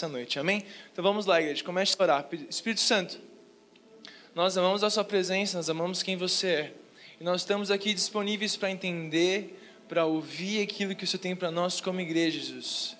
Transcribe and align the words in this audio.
nessa 0.00 0.08
noite, 0.08 0.38
amém? 0.38 0.64
Então 0.90 1.02
vamos 1.02 1.26
lá, 1.26 1.42
igreja, 1.42 1.62
comece 1.62 1.94
a 1.98 2.02
orar. 2.02 2.28
Espírito 2.48 2.80
Santo, 2.80 3.20
nós 4.34 4.56
amamos 4.56 4.82
a 4.82 4.88
Sua 4.88 5.04
presença, 5.04 5.58
nós 5.58 5.68
amamos 5.68 6.02
quem 6.02 6.16
você 6.16 6.46
é. 6.46 6.72
E 7.20 7.24
nós 7.24 7.42
estamos 7.42 7.70
aqui 7.70 7.92
disponíveis 7.92 8.56
para 8.56 8.70
entender, 8.70 9.60
para 9.86 10.06
ouvir 10.06 10.62
aquilo 10.62 10.94
que 10.94 11.04
o 11.04 11.06
Senhor 11.06 11.20
tem 11.20 11.36
para 11.36 11.50
nós 11.50 11.82
como 11.82 12.00
igreja, 12.00 12.40
Jesus. 12.40 12.96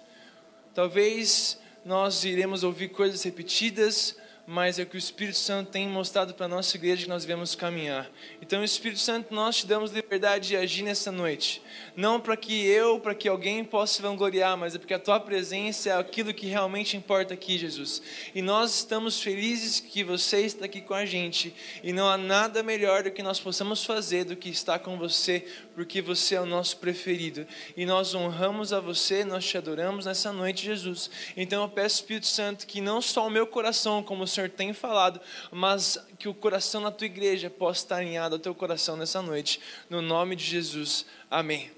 Talvez 0.74 1.58
nós 1.86 2.22
iremos 2.24 2.64
ouvir 2.64 2.88
coisas 2.88 3.22
repetidas, 3.22 4.14
mas 4.50 4.80
é 4.80 4.82
o 4.82 4.86
que 4.86 4.96
o 4.96 4.98
Espírito 4.98 5.38
Santo 5.38 5.70
tem 5.70 5.86
mostrado 5.86 6.34
para 6.34 6.46
a 6.46 6.48
nossa 6.48 6.76
igreja 6.76 7.04
que 7.04 7.08
nós 7.08 7.22
devemos 7.22 7.54
caminhar. 7.54 8.10
Então, 8.42 8.64
Espírito 8.64 8.98
Santo, 8.98 9.32
nós 9.32 9.58
te 9.58 9.66
damos 9.68 9.92
liberdade 9.92 10.48
de 10.48 10.56
agir 10.56 10.82
nessa 10.82 11.12
noite. 11.12 11.62
Não 11.94 12.20
para 12.20 12.36
que 12.36 12.66
eu, 12.66 12.98
para 12.98 13.14
que 13.14 13.28
alguém 13.28 13.62
possa 13.64 13.94
se 13.94 14.02
vangloriar, 14.02 14.56
mas 14.56 14.74
é 14.74 14.78
porque 14.78 14.92
a 14.92 14.98
tua 14.98 15.20
presença 15.20 15.90
é 15.90 15.92
aquilo 15.96 16.34
que 16.34 16.48
realmente 16.48 16.96
importa 16.96 17.32
aqui, 17.32 17.56
Jesus. 17.56 18.02
E 18.34 18.42
nós 18.42 18.74
estamos 18.74 19.22
felizes 19.22 19.78
que 19.78 20.02
você 20.02 20.40
está 20.40 20.64
aqui 20.64 20.80
com 20.80 20.94
a 20.94 21.06
gente. 21.06 21.54
E 21.84 21.92
não 21.92 22.08
há 22.08 22.18
nada 22.18 22.60
melhor 22.60 23.04
do 23.04 23.12
que 23.12 23.22
nós 23.22 23.38
possamos 23.38 23.84
fazer 23.84 24.24
do 24.24 24.34
que 24.34 24.48
estar 24.48 24.80
com 24.80 24.98
você, 24.98 25.46
porque 25.76 26.02
você 26.02 26.34
é 26.34 26.40
o 26.40 26.46
nosso 26.46 26.76
preferido. 26.78 27.46
E 27.76 27.86
nós 27.86 28.16
honramos 28.16 28.72
a 28.72 28.80
você, 28.80 29.24
nós 29.24 29.46
te 29.46 29.56
adoramos 29.56 30.06
nessa 30.06 30.32
noite, 30.32 30.64
Jesus. 30.64 31.08
Então, 31.36 31.62
eu 31.62 31.68
peço, 31.68 31.96
Espírito 31.96 32.26
Santo, 32.26 32.66
que 32.66 32.80
não 32.80 33.00
só 33.00 33.28
o 33.28 33.30
meu 33.30 33.46
coração, 33.46 34.02
como 34.02 34.24
o 34.24 34.26
Senhor 34.26 34.39
Senhor 34.40 34.50
tem 34.50 34.72
falado, 34.72 35.20
mas 35.50 35.98
que 36.18 36.28
o 36.28 36.34
coração 36.34 36.82
da 36.82 36.90
tua 36.90 37.04
igreja 37.04 37.50
possa 37.50 37.80
estar 37.80 37.96
alinhado 37.96 38.36
ao 38.36 38.38
teu 38.38 38.54
coração 38.54 38.96
nessa 38.96 39.20
noite, 39.20 39.60
no 39.90 40.00
nome 40.00 40.34
de 40.34 40.44
Jesus. 40.44 41.04
Amém. 41.30 41.70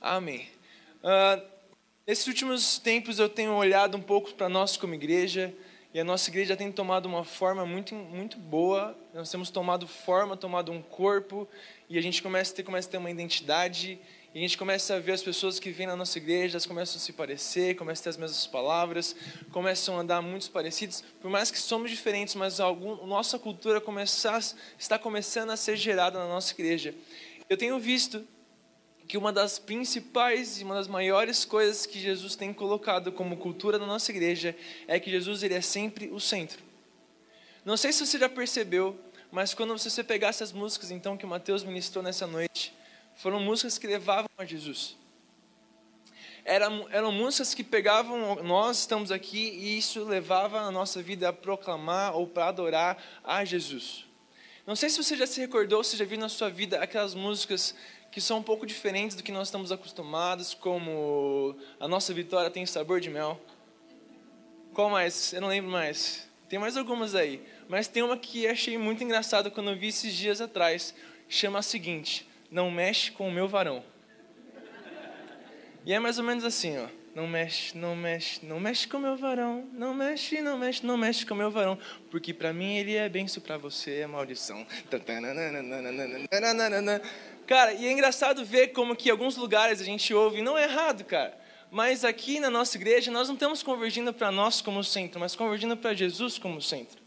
Amém. 0.00 0.46
Uh, 1.02 1.42
nesses 2.06 2.26
últimos 2.26 2.78
tempos 2.78 3.18
eu 3.18 3.30
tenho 3.30 3.52
olhado 3.54 3.96
um 3.96 4.00
pouco 4.00 4.34
para 4.34 4.48
nós 4.48 4.76
como 4.76 4.94
igreja, 4.94 5.54
e 5.94 6.00
a 6.00 6.04
nossa 6.04 6.28
igreja 6.28 6.56
tem 6.56 6.70
tomado 6.70 7.06
uma 7.06 7.24
forma 7.24 7.64
muito, 7.64 7.94
muito 7.94 8.36
boa, 8.36 8.98
nós 9.14 9.30
temos 9.30 9.48
tomado 9.48 9.86
forma, 9.86 10.36
tomado 10.36 10.70
um 10.70 10.82
corpo, 10.82 11.48
e 11.88 11.96
a 11.96 12.02
gente 12.02 12.22
começa 12.22 12.52
a 12.52 12.56
ter, 12.56 12.62
começa 12.62 12.88
a 12.88 12.90
ter 12.90 12.98
uma 12.98 13.10
identidade, 13.10 13.98
e 14.34 14.38
a 14.38 14.40
gente 14.40 14.58
começa 14.58 14.96
a 14.96 14.98
ver 14.98 15.12
as 15.12 15.22
pessoas 15.22 15.60
que 15.60 15.70
vêm 15.70 15.86
na 15.86 15.94
nossa 15.94 16.18
igreja, 16.18 16.54
elas 16.54 16.66
começam 16.66 16.96
a 16.96 16.98
se 16.98 17.12
parecer, 17.12 17.76
começam 17.76 18.02
a 18.02 18.04
ter 18.04 18.10
as 18.10 18.16
mesmas 18.16 18.46
palavras, 18.48 19.14
começam 19.52 19.96
a 19.96 20.00
andar 20.00 20.20
muito 20.20 20.50
parecidos. 20.50 21.04
Por 21.22 21.30
mais 21.30 21.52
que 21.52 21.58
somos 21.58 21.88
diferentes, 21.88 22.34
mas 22.34 22.58
algum, 22.58 23.06
nossa 23.06 23.38
cultura 23.38 23.80
começar, 23.80 24.42
está 24.76 24.98
começando 24.98 25.50
a 25.50 25.56
ser 25.56 25.76
gerada 25.76 26.18
na 26.18 26.26
nossa 26.26 26.52
igreja. 26.52 26.92
Eu 27.48 27.56
tenho 27.56 27.78
visto 27.78 28.26
que 29.06 29.16
uma 29.16 29.32
das 29.32 29.60
principais 29.60 30.60
e 30.60 30.64
uma 30.64 30.74
das 30.74 30.88
maiores 30.88 31.44
coisas 31.44 31.86
que 31.86 32.00
Jesus 32.00 32.34
tem 32.34 32.52
colocado 32.52 33.12
como 33.12 33.36
cultura 33.36 33.78
da 33.78 33.86
nossa 33.86 34.10
igreja 34.10 34.56
é 34.88 34.98
que 34.98 35.12
Jesus 35.12 35.44
ele 35.44 35.54
é 35.54 35.60
sempre 35.60 36.08
o 36.08 36.18
centro. 36.18 36.60
Não 37.64 37.76
sei 37.76 37.92
se 37.92 38.04
você 38.04 38.18
já 38.18 38.28
percebeu, 38.28 38.98
mas 39.30 39.54
quando 39.54 39.78
você 39.78 40.02
pegar 40.02 40.28
essas 40.28 40.50
músicas 40.50 40.90
então 40.90 41.16
que 41.16 41.24
o 41.24 41.28
Mateus 41.28 41.62
ministrou 41.62 42.02
nessa 42.02 42.26
noite, 42.26 42.74
foram 43.16 43.40
músicas 43.40 43.78
que 43.78 43.86
levavam 43.86 44.28
a 44.36 44.44
Jesus. 44.44 44.96
Eram, 46.44 46.86
eram 46.90 47.10
músicas 47.10 47.54
que 47.54 47.64
pegavam, 47.64 48.42
nós 48.42 48.80
estamos 48.80 49.10
aqui 49.10 49.50
e 49.50 49.78
isso 49.78 50.04
levava 50.04 50.60
a 50.60 50.70
nossa 50.70 51.02
vida 51.02 51.30
a 51.30 51.32
proclamar 51.32 52.14
ou 52.14 52.26
para 52.26 52.48
adorar 52.48 53.02
a 53.24 53.44
Jesus. 53.44 54.04
Não 54.66 54.76
sei 54.76 54.90
se 54.90 55.02
você 55.02 55.16
já 55.16 55.26
se 55.26 55.40
recordou, 55.40 55.82
se 55.82 55.96
já 55.96 56.04
viu 56.04 56.18
na 56.18 56.28
sua 56.28 56.50
vida 56.50 56.78
aquelas 56.80 57.14
músicas 57.14 57.74
que 58.10 58.20
são 58.20 58.38
um 58.38 58.42
pouco 58.42 58.64
diferentes 58.64 59.16
do 59.16 59.22
que 59.22 59.32
nós 59.32 59.48
estamos 59.48 59.72
acostumados, 59.72 60.54
como 60.54 61.56
A 61.80 61.88
Nossa 61.88 62.14
Vitória 62.14 62.50
Tem 62.50 62.64
Sabor 62.64 63.00
de 63.00 63.10
Mel. 63.10 63.40
Qual 64.72 64.88
mais? 64.88 65.32
Eu 65.32 65.40
não 65.40 65.48
lembro 65.48 65.70
mais. 65.70 66.28
Tem 66.48 66.58
mais 66.58 66.76
algumas 66.76 67.14
aí. 67.14 67.42
Mas 67.68 67.88
tem 67.88 68.02
uma 68.02 68.16
que 68.16 68.46
achei 68.46 68.78
muito 68.78 69.02
engraçada 69.02 69.50
quando 69.50 69.70
eu 69.70 69.76
vi 69.76 69.88
esses 69.88 70.14
dias 70.14 70.40
atrás. 70.40 70.94
Chama 71.28 71.58
a 71.58 71.62
seguinte: 71.62 72.26
não 72.54 72.70
mexe 72.70 73.10
com 73.10 73.26
o 73.26 73.32
meu 73.32 73.48
varão. 73.48 73.82
E 75.84 75.92
é 75.92 75.98
mais 75.98 76.18
ou 76.18 76.24
menos 76.24 76.44
assim, 76.44 76.78
ó. 76.78 76.86
Não 77.12 77.26
mexe, 77.26 77.76
não 77.76 77.96
mexe, 77.96 78.46
não 78.46 78.60
mexe 78.60 78.86
com 78.86 78.96
o 78.96 79.00
meu 79.00 79.16
varão. 79.16 79.68
Não 79.72 79.92
mexe, 79.92 80.40
não 80.40 80.56
mexe, 80.56 80.86
não 80.86 80.96
mexe 80.96 81.26
com 81.26 81.34
o 81.34 81.36
meu 81.36 81.50
varão. 81.50 81.76
Porque 82.12 82.32
para 82.32 82.52
mim 82.52 82.76
ele 82.76 82.94
é 82.94 83.08
benção, 83.08 83.42
para 83.42 83.58
você 83.58 84.00
é 84.00 84.06
maldição. 84.06 84.64
Cara, 87.44 87.72
e 87.72 87.88
é 87.88 87.92
engraçado 87.92 88.44
ver 88.44 88.68
como 88.68 88.94
que 88.94 89.08
em 89.08 89.12
alguns 89.12 89.36
lugares 89.36 89.80
a 89.80 89.84
gente 89.84 90.14
ouve, 90.14 90.40
não 90.40 90.56
é 90.56 90.62
errado, 90.62 91.04
cara. 91.04 91.36
Mas 91.72 92.04
aqui 92.04 92.38
na 92.38 92.50
nossa 92.50 92.76
igreja 92.76 93.10
nós 93.10 93.26
não 93.26 93.34
estamos 93.34 93.64
convergindo 93.64 94.14
para 94.14 94.30
nós 94.30 94.60
como 94.60 94.84
centro, 94.84 95.18
mas 95.18 95.34
convergindo 95.34 95.76
para 95.76 95.92
Jesus 95.92 96.38
como 96.38 96.62
centro. 96.62 97.03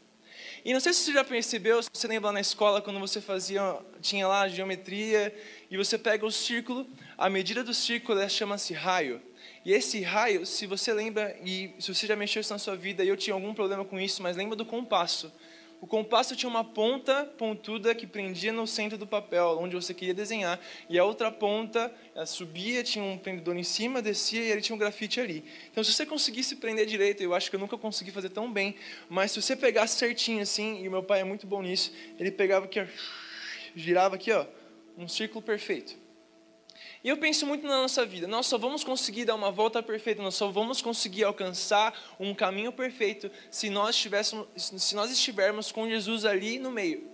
E 0.68 0.74
não 0.74 0.82
sei 0.82 0.92
se 0.92 1.00
você 1.00 1.14
já 1.14 1.24
percebeu, 1.24 1.82
se 1.82 1.90
você 1.94 2.10
lembra 2.10 2.30
na 2.30 2.42
escola, 2.42 2.82
quando 2.82 3.00
você 3.00 3.22
fazia, 3.22 3.78
tinha 4.02 4.28
lá 4.28 4.42
a 4.42 4.50
geometria, 4.50 5.34
e 5.72 5.78
você 5.78 5.98
pega 5.98 6.26
o 6.26 6.30
círculo, 6.30 6.86
a 7.18 7.30
medida 7.30 7.64
do 7.64 7.74
círculo 7.74 8.30
chama-se 8.30 8.74
raio. 8.74 9.22
E 9.64 9.72
esse 9.72 10.02
raio, 10.02 10.46
se 10.46 10.68
você 10.68 10.92
lembra, 10.92 11.34
e 11.42 11.74
se 11.80 11.96
você 11.96 12.06
já 12.06 12.18
mexeu 12.18 12.42
isso 12.42 12.52
na 12.52 12.60
sua 12.60 12.76
vida, 12.76 13.02
e 13.02 13.08
eu 13.08 13.16
tinha 13.16 13.34
algum 13.34 13.54
problema 13.54 13.86
com 13.86 13.98
isso, 13.98 14.22
mas 14.22 14.36
lembra 14.36 14.58
do 14.58 14.66
compasso 14.66 15.32
o 15.80 15.86
compasso 15.86 16.36
tinha 16.36 16.50
uma 16.50 16.64
ponta 16.64 17.26
pontuda 17.38 17.94
que 17.94 18.08
prendia 18.08 18.52
no 18.52 18.66
centro 18.66 18.98
do 18.98 19.06
papel, 19.06 19.58
onde 19.60 19.76
você 19.76 19.94
queria 19.94 20.14
desenhar, 20.14 20.60
e 20.90 20.98
a 20.98 21.04
outra 21.04 21.32
ponta 21.32 21.94
subia, 22.26 22.84
tinha 22.84 23.06
um 23.06 23.18
prendedor 23.18 23.56
em 23.56 23.64
cima, 23.64 24.02
descia 24.02 24.42
e 24.42 24.52
ele 24.52 24.62
tinha 24.62 24.76
um 24.76 24.80
grafite 24.80 25.20
ali. 25.20 25.46
Então, 25.72 25.84
se 25.84 25.94
você 25.94 26.06
conseguisse 26.06 26.56
prender 26.56 26.88
direito, 26.88 27.22
eu 27.22 27.34
acho 27.34 27.50
que 27.50 27.56
eu 27.56 27.60
nunca 27.60 27.78
consegui 27.78 28.12
fazer 28.12 28.30
tão 28.30 28.52
bem, 28.52 28.76
mas 29.08 29.32
se 29.32 29.42
você 29.42 29.56
pegasse 29.56 29.98
certinho 29.98 30.42
assim, 30.42 30.82
e 30.82 30.88
o 30.88 30.92
meu 30.92 31.04
pai 31.04 31.22
é 31.22 31.24
muito 31.24 31.46
bom 31.46 31.62
nisso, 31.62 31.92
ele 32.20 32.32
pegava 32.32 32.66
aqui, 32.66 32.80
ó, 32.80 32.86
girava 33.76 34.16
aqui, 34.16 34.32
ó, 34.32 34.46
um 34.98 35.08
círculo 35.08 35.44
perfeito. 35.44 36.07
E 37.04 37.10
eu 37.10 37.18
penso 37.18 37.46
muito 37.46 37.66
na 37.66 37.82
nossa 37.82 38.06
vida. 38.06 38.28
Nós 38.28 38.46
só 38.46 38.58
vamos 38.58 38.84
conseguir 38.84 39.26
dar 39.26 39.36
uma 39.36 39.52
volta 39.52 39.82
perfeita, 39.82 40.22
nós 40.22 40.36
só 40.36 40.50
vamos 40.50 40.82
conseguir 40.82 41.24
alcançar 41.24 41.98
um 42.20 42.34
caminho 42.34 42.72
perfeito 42.72 43.30
se 43.50 43.70
nós, 43.70 43.96
estivéssemos, 43.96 44.48
se 44.56 44.96
nós 44.96 45.12
estivermos 45.12 45.72
com 45.72 45.88
Jesus 45.88 46.26
ali 46.26 46.60
no 46.60 46.72
meio. 46.72 47.10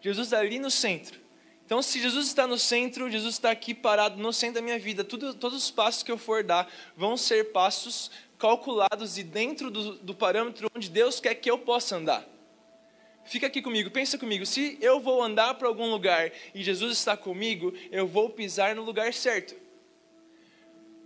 Jesus 0.00 0.32
ali 0.32 0.58
no 0.58 0.70
centro. 0.70 1.20
Então, 1.64 1.80
se 1.80 2.00
Jesus 2.00 2.26
está 2.26 2.46
no 2.46 2.58
centro, 2.58 3.10
Jesus 3.10 3.34
está 3.34 3.50
aqui 3.50 3.72
parado 3.72 4.20
no 4.20 4.32
centro 4.32 4.56
da 4.56 4.62
minha 4.62 4.78
vida, 4.78 5.04
tudo, 5.04 5.32
todos 5.32 5.64
os 5.64 5.70
passos 5.70 6.02
que 6.02 6.12
eu 6.12 6.18
for 6.18 6.42
dar 6.42 6.70
vão 6.96 7.16
ser 7.16 7.52
passos 7.52 8.10
calculados 8.38 9.16
e 9.16 9.22
dentro 9.22 9.70
do, 9.70 9.94
do 9.94 10.14
parâmetro 10.14 10.68
onde 10.74 10.90
Deus 10.90 11.20
quer 11.20 11.34
que 11.36 11.50
eu 11.50 11.58
possa 11.58 11.96
andar. 11.96 12.28
Fica 13.24 13.46
aqui 13.46 13.62
comigo, 13.62 13.90
pensa 13.90 14.18
comigo. 14.18 14.44
Se 14.44 14.78
eu 14.80 15.00
vou 15.00 15.22
andar 15.22 15.54
para 15.54 15.68
algum 15.68 15.90
lugar 15.90 16.32
e 16.54 16.62
Jesus 16.62 16.98
está 16.98 17.16
comigo, 17.16 17.72
eu 17.90 18.06
vou 18.06 18.30
pisar 18.30 18.74
no 18.74 18.82
lugar 18.82 19.12
certo. 19.14 19.54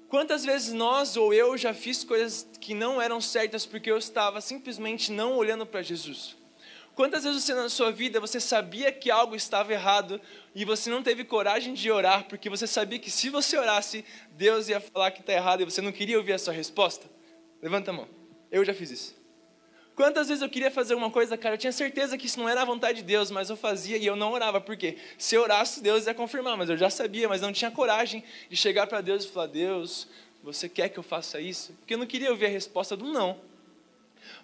Quantas 0.08 0.44
vezes 0.44 0.72
nós 0.72 1.16
ou 1.16 1.34
eu 1.34 1.56
já 1.56 1.74
fiz 1.74 2.04
coisas 2.04 2.48
que 2.60 2.74
não 2.74 3.02
eram 3.02 3.20
certas 3.20 3.66
porque 3.66 3.90
eu 3.90 3.98
estava 3.98 4.40
simplesmente 4.40 5.10
não 5.10 5.36
olhando 5.36 5.66
para 5.66 5.82
Jesus? 5.82 6.36
Quantas 6.94 7.24
vezes 7.24 7.42
você 7.42 7.52
na 7.52 7.68
sua 7.68 7.90
vida 7.92 8.20
você 8.20 8.40
sabia 8.40 8.90
que 8.90 9.10
algo 9.10 9.34
estava 9.34 9.72
errado 9.72 10.18
e 10.54 10.64
você 10.64 10.88
não 10.88 11.02
teve 11.02 11.24
coragem 11.24 11.74
de 11.74 11.90
orar 11.90 12.24
porque 12.26 12.48
você 12.48 12.66
sabia 12.66 12.98
que 12.98 13.10
se 13.10 13.28
você 13.28 13.58
orasse, 13.58 14.04
Deus 14.30 14.68
ia 14.68 14.80
falar 14.80 15.10
que 15.10 15.20
está 15.20 15.32
errado 15.32 15.60
e 15.60 15.64
você 15.64 15.82
não 15.82 15.92
queria 15.92 16.16
ouvir 16.16 16.32
a 16.32 16.38
sua 16.38 16.54
resposta? 16.54 17.10
Levanta 17.60 17.90
a 17.90 17.94
mão. 17.94 18.08
Eu 18.50 18.64
já 18.64 18.72
fiz 18.72 18.90
isso. 18.90 19.25
Quantas 19.96 20.28
vezes 20.28 20.42
eu 20.42 20.48
queria 20.50 20.70
fazer 20.70 20.94
uma 20.94 21.10
coisa, 21.10 21.38
cara, 21.38 21.54
eu 21.54 21.58
tinha 21.58 21.72
certeza 21.72 22.18
que 22.18 22.26
isso 22.26 22.38
não 22.38 22.46
era 22.46 22.60
a 22.60 22.64
vontade 22.66 22.98
de 22.98 23.04
Deus, 23.04 23.30
mas 23.30 23.48
eu 23.48 23.56
fazia 23.56 23.96
e 23.96 24.04
eu 24.04 24.14
não 24.14 24.32
orava. 24.32 24.60
Por 24.60 24.76
quê? 24.76 24.98
Se 25.16 25.34
eu 25.34 25.40
orasse, 25.40 25.82
Deus 25.82 26.06
ia 26.06 26.12
confirmar, 26.12 26.54
mas 26.54 26.68
eu 26.68 26.76
já 26.76 26.90
sabia, 26.90 27.26
mas 27.26 27.40
não 27.40 27.50
tinha 27.50 27.70
coragem 27.70 28.22
de 28.50 28.56
chegar 28.58 28.86
para 28.86 29.00
Deus 29.00 29.24
e 29.24 29.28
falar: 29.28 29.46
Deus, 29.46 30.06
você 30.42 30.68
quer 30.68 30.90
que 30.90 30.98
eu 30.98 31.02
faça 31.02 31.40
isso? 31.40 31.72
Porque 31.78 31.94
eu 31.94 31.98
não 31.98 32.06
queria 32.06 32.30
ouvir 32.30 32.44
a 32.44 32.50
resposta 32.50 32.94
do 32.94 33.06
não. 33.06 33.40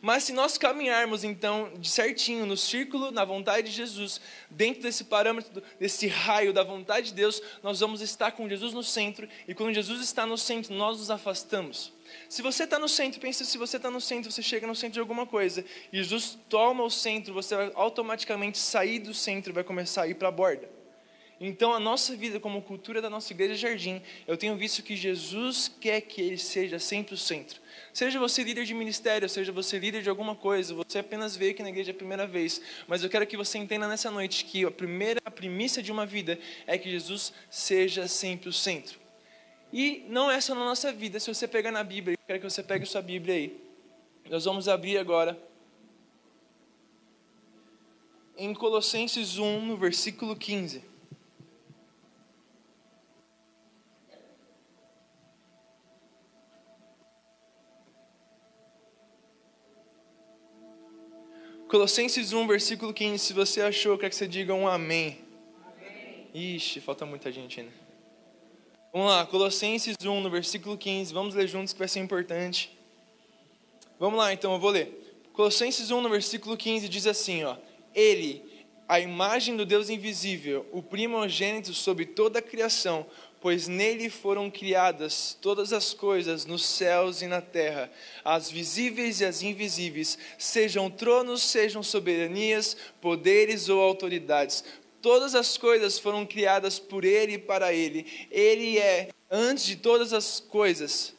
Mas 0.01 0.25
se 0.25 0.33
nós 0.33 0.57
caminharmos 0.57 1.23
então 1.23 1.71
de 1.79 1.91
certinho 1.91 2.47
no 2.47 2.57
círculo, 2.57 3.11
na 3.11 3.25
vontade 3.25 3.69
de 3.69 3.75
Jesus, 3.75 4.23
dentro 4.49 4.83
desse 4.83 5.05
parâmetro, 5.05 5.63
desse 5.79 6.07
raio 6.07 6.53
da 6.53 6.63
vontade 6.63 7.09
de 7.09 7.15
Deus, 7.15 7.43
nós 7.63 7.81
vamos 7.81 8.01
estar 8.01 8.33
com 8.33 8.49
Jesus 8.49 8.73
no 8.73 8.83
centro, 8.83 9.29
e 9.47 9.55
quando 9.55 9.75
Jesus 9.75 10.01
está 10.01 10.25
no 10.25 10.39
centro, 10.39 10.75
nós 10.75 10.99
nos 10.99 11.11
afastamos. 11.11 11.93
Se 12.29 12.43
você 12.43 12.65
está 12.65 12.79
no 12.79 12.89
centro, 12.89 13.21
pensa 13.21 13.45
se 13.45 13.59
você 13.59 13.77
está 13.77 13.91
no 13.91 14.01
centro, 14.01 14.31
você 14.31 14.43
chega 14.43 14.67
no 14.67 14.75
centro 14.75 14.95
de 14.95 15.01
alguma 15.01 15.27
coisa, 15.27 15.65
e 15.93 15.97
Jesus 15.97 16.39
toma 16.49 16.83
o 16.83 16.91
centro, 16.91 17.35
você 17.35 17.57
vai 17.57 17.73
automaticamente 17.75 18.59
sair 18.59 18.99
do 18.99 19.15
centro 19.15 19.53
e 19.53 19.55
vai 19.55 19.65
começar 19.65 20.03
a 20.03 20.09
ir 20.09 20.15
para 20.15 20.29
a 20.29 20.33
borda. 20.33 20.69
Então, 21.45 21.75
a 21.75 21.81
nossa 21.81 22.15
vida, 22.15 22.39
como 22.39 22.63
cultura 22.63 23.03
da 23.03 23.11
nossa 23.11 23.33
igreja 23.33 23.57
Jardim, 23.57 24.01
eu 24.29 24.37
tenho 24.37 24.57
visto 24.57 24.81
que 24.81 24.95
Jesus 24.95 25.69
quer 25.81 26.01
que 26.01 26.21
ele 26.21 26.39
seja 26.39 26.79
sempre 26.79 27.15
o 27.15 27.19
centro. 27.19 27.61
Seja 27.93 28.21
você 28.21 28.45
líder 28.45 28.65
de 28.65 28.73
ministério, 28.73 29.29
seja 29.29 29.51
você 29.51 29.77
líder 29.77 30.03
de 30.03 30.09
alguma 30.09 30.37
coisa, 30.37 30.73
você 30.73 31.01
apenas 31.01 31.35
veio 31.35 31.51
aqui 31.51 31.61
na 31.61 31.71
igreja 31.71 31.91
a 31.91 31.95
primeira 31.95 32.29
vez, 32.29 32.63
mas 32.87 33.03
eu 33.03 33.11
quero 33.11 33.27
que 33.27 33.37
você 33.37 33.59
entenda 33.59 33.89
nessa 33.89 34.09
noite 34.09 34.45
que 34.45 34.65
a 34.65 34.71
primeira 34.71 35.21
a 35.25 35.33
primícia 35.33 35.83
de 35.83 35.91
uma 35.91 36.07
vida 36.07 36.39
é 36.65 36.79
que 36.79 36.89
Jesus 36.89 37.33
seja 37.51 38.07
sempre 38.07 38.49
o 38.49 38.53
centro. 38.53 39.02
E 39.73 40.05
não 40.09 40.31
é 40.31 40.41
só 40.41 40.55
na 40.55 40.65
nossa 40.65 40.93
vida. 40.93 41.19
Se 41.19 41.33
você 41.33 41.49
pegar 41.49 41.73
na 41.73 41.83
Bíblia, 41.83 42.15
eu 42.15 42.27
quero 42.27 42.41
que 42.41 42.51
você 42.51 42.63
pegue 42.63 42.85
sua 42.85 43.01
Bíblia 43.01 43.35
aí. 43.35 43.61
Nós 44.29 44.45
vamos 44.45 44.69
abrir 44.69 44.99
agora 44.99 45.39
em 48.37 48.53
Colossenses 48.55 49.39
1, 49.39 49.65
no 49.65 49.77
versículo 49.77 50.37
15. 50.37 50.93
Colossenses 61.69 62.35
1, 62.35 62.47
versículo 62.47 62.93
15. 62.93 63.19
Se 63.19 63.33
você 63.33 63.63
achou, 63.63 63.97
quer 63.97 64.11
que 64.11 64.17
você 64.17 64.29
diga 64.29 64.53
um 64.53 64.69
amém. 64.69 65.19
amém. 65.65 66.29
Ixi, 66.35 66.81
falta 66.81 67.07
muita 67.07 67.33
gente 67.33 67.61
ainda. 67.61 67.82
Vamos 68.93 69.09
lá, 69.09 69.25
Colossenses 69.25 69.97
1, 70.05 70.21
no 70.21 70.29
versículo 70.29 70.77
15. 70.77 71.15
Vamos 71.15 71.35
ler 71.35 71.49
juntos 71.49 71.73
que 71.73 71.79
vai 71.79 71.89
ser 71.89 72.01
importante. 72.01 72.71
Vamos 73.99 74.19
lá, 74.19 74.35
então, 74.35 74.53
eu 74.53 74.59
vou 74.59 74.69
ler. 74.69 75.17
Colossenses 75.33 75.91
1, 75.91 75.99
no 76.03 76.11
versículo 76.11 76.59
15, 76.59 76.91
diz 76.91 77.07
assim: 77.07 77.43
ó, 77.43 77.57
Ele, 77.95 78.45
a 78.87 79.01
imagem 79.01 79.57
do 79.57 79.65
Deus 79.65 79.89
invisível, 79.89 80.67
o 80.73 80.83
primogênito 80.83 81.73
sobre 81.73 82.05
toda 82.05 82.41
a 82.41 82.43
criação, 82.43 83.07
pois 83.41 83.67
nele 83.67 84.11
foram 84.11 84.51
criadas 84.51 85.39
todas 85.41 85.73
as 85.73 85.95
coisas 85.95 86.45
nos 86.45 86.63
céus 86.63 87.23
e 87.23 87.27
na 87.27 87.41
terra, 87.41 87.91
as 88.23 88.51
visíveis 88.51 89.23
e 89.23 89.25
as 89.25 89.43
invisíveis, 89.43 90.19
sejam 90.37 90.91
tronos, 90.91 91.43
sejam 91.43 91.83
soberanias, 91.83 92.77
poderes 93.01 93.71
ou 93.71 93.81
autoridades. 93.81 94.63
Todas 95.03 95.35
as 95.35 95.59
coisas 95.59 95.99
foram 95.99 96.25
criadas 96.25 96.79
por 96.79 97.05
ele 97.05 97.35
e 97.35 97.39
para 97.39 97.75
ele. 97.75 98.07
Ele 98.31 98.79
é 98.79 99.09
antes 99.29 99.67
de 99.67 99.77
todas 99.77 100.13
as 100.13 100.39
coisas. 100.39 101.13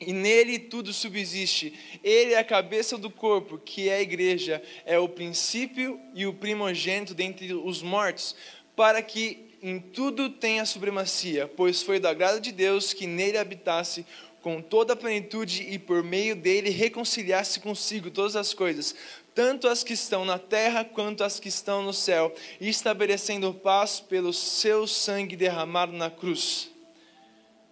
E 0.00 0.12
nele 0.12 0.58
tudo 0.58 0.92
subsiste. 0.92 1.74
Ele 2.02 2.34
é 2.34 2.38
a 2.38 2.44
cabeça 2.44 2.96
do 2.96 3.10
corpo, 3.10 3.58
que 3.58 3.88
é 3.88 3.96
a 3.96 4.00
igreja, 4.00 4.62
é 4.86 4.98
o 4.98 5.08
princípio 5.08 6.00
e 6.14 6.24
o 6.24 6.32
primogênito 6.32 7.12
dentre 7.12 7.52
os 7.52 7.82
mortos, 7.82 8.34
para 8.76 9.02
que 9.02 9.50
em 9.60 9.78
tudo 9.78 10.30
tenha 10.30 10.64
supremacia, 10.64 11.46
pois 11.46 11.82
foi 11.82 12.00
da 12.00 12.14
graça 12.14 12.40
de 12.40 12.50
Deus 12.50 12.94
que 12.94 13.06
nele 13.06 13.36
habitasse 13.36 14.06
com 14.40 14.62
toda 14.62 14.94
a 14.94 14.96
plenitude 14.96 15.62
e 15.70 15.78
por 15.78 16.02
meio 16.02 16.34
dele 16.34 16.70
reconciliasse 16.70 17.60
consigo 17.60 18.10
todas 18.10 18.36
as 18.36 18.54
coisas, 18.54 18.94
tanto 19.34 19.68
as 19.68 19.82
que 19.84 19.92
estão 19.92 20.24
na 20.24 20.38
terra 20.38 20.84
quanto 20.84 21.22
as 21.22 21.38
que 21.38 21.48
estão 21.48 21.82
no 21.82 21.92
céu, 21.92 22.34
estabelecendo 22.60 23.52
paz 23.54 24.00
pelo 24.00 24.32
seu 24.32 24.86
sangue 24.86 25.36
derramado 25.36 25.92
na 25.92 26.10
cruz. 26.10 26.70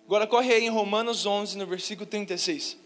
Agora 0.04 0.26
corre 0.26 0.52
aí 0.52 0.64
em 0.64 0.70
Romanos 0.70 1.26
11, 1.26 1.58
no 1.58 1.66
versículo 1.66 2.06
36. 2.06 2.78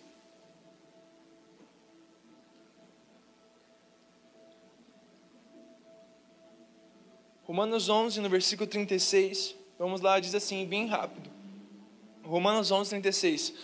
Romanos 7.44 7.88
11, 7.88 8.20
no 8.20 8.30
versículo 8.30 8.66
36. 8.66 9.54
Vamos 9.78 10.00
lá, 10.00 10.18
diz 10.18 10.34
assim, 10.34 10.64
bem 10.64 10.86
rápido. 10.86 11.30
Romanos 12.24 12.70
11, 12.70 12.90
36. 12.90 13.54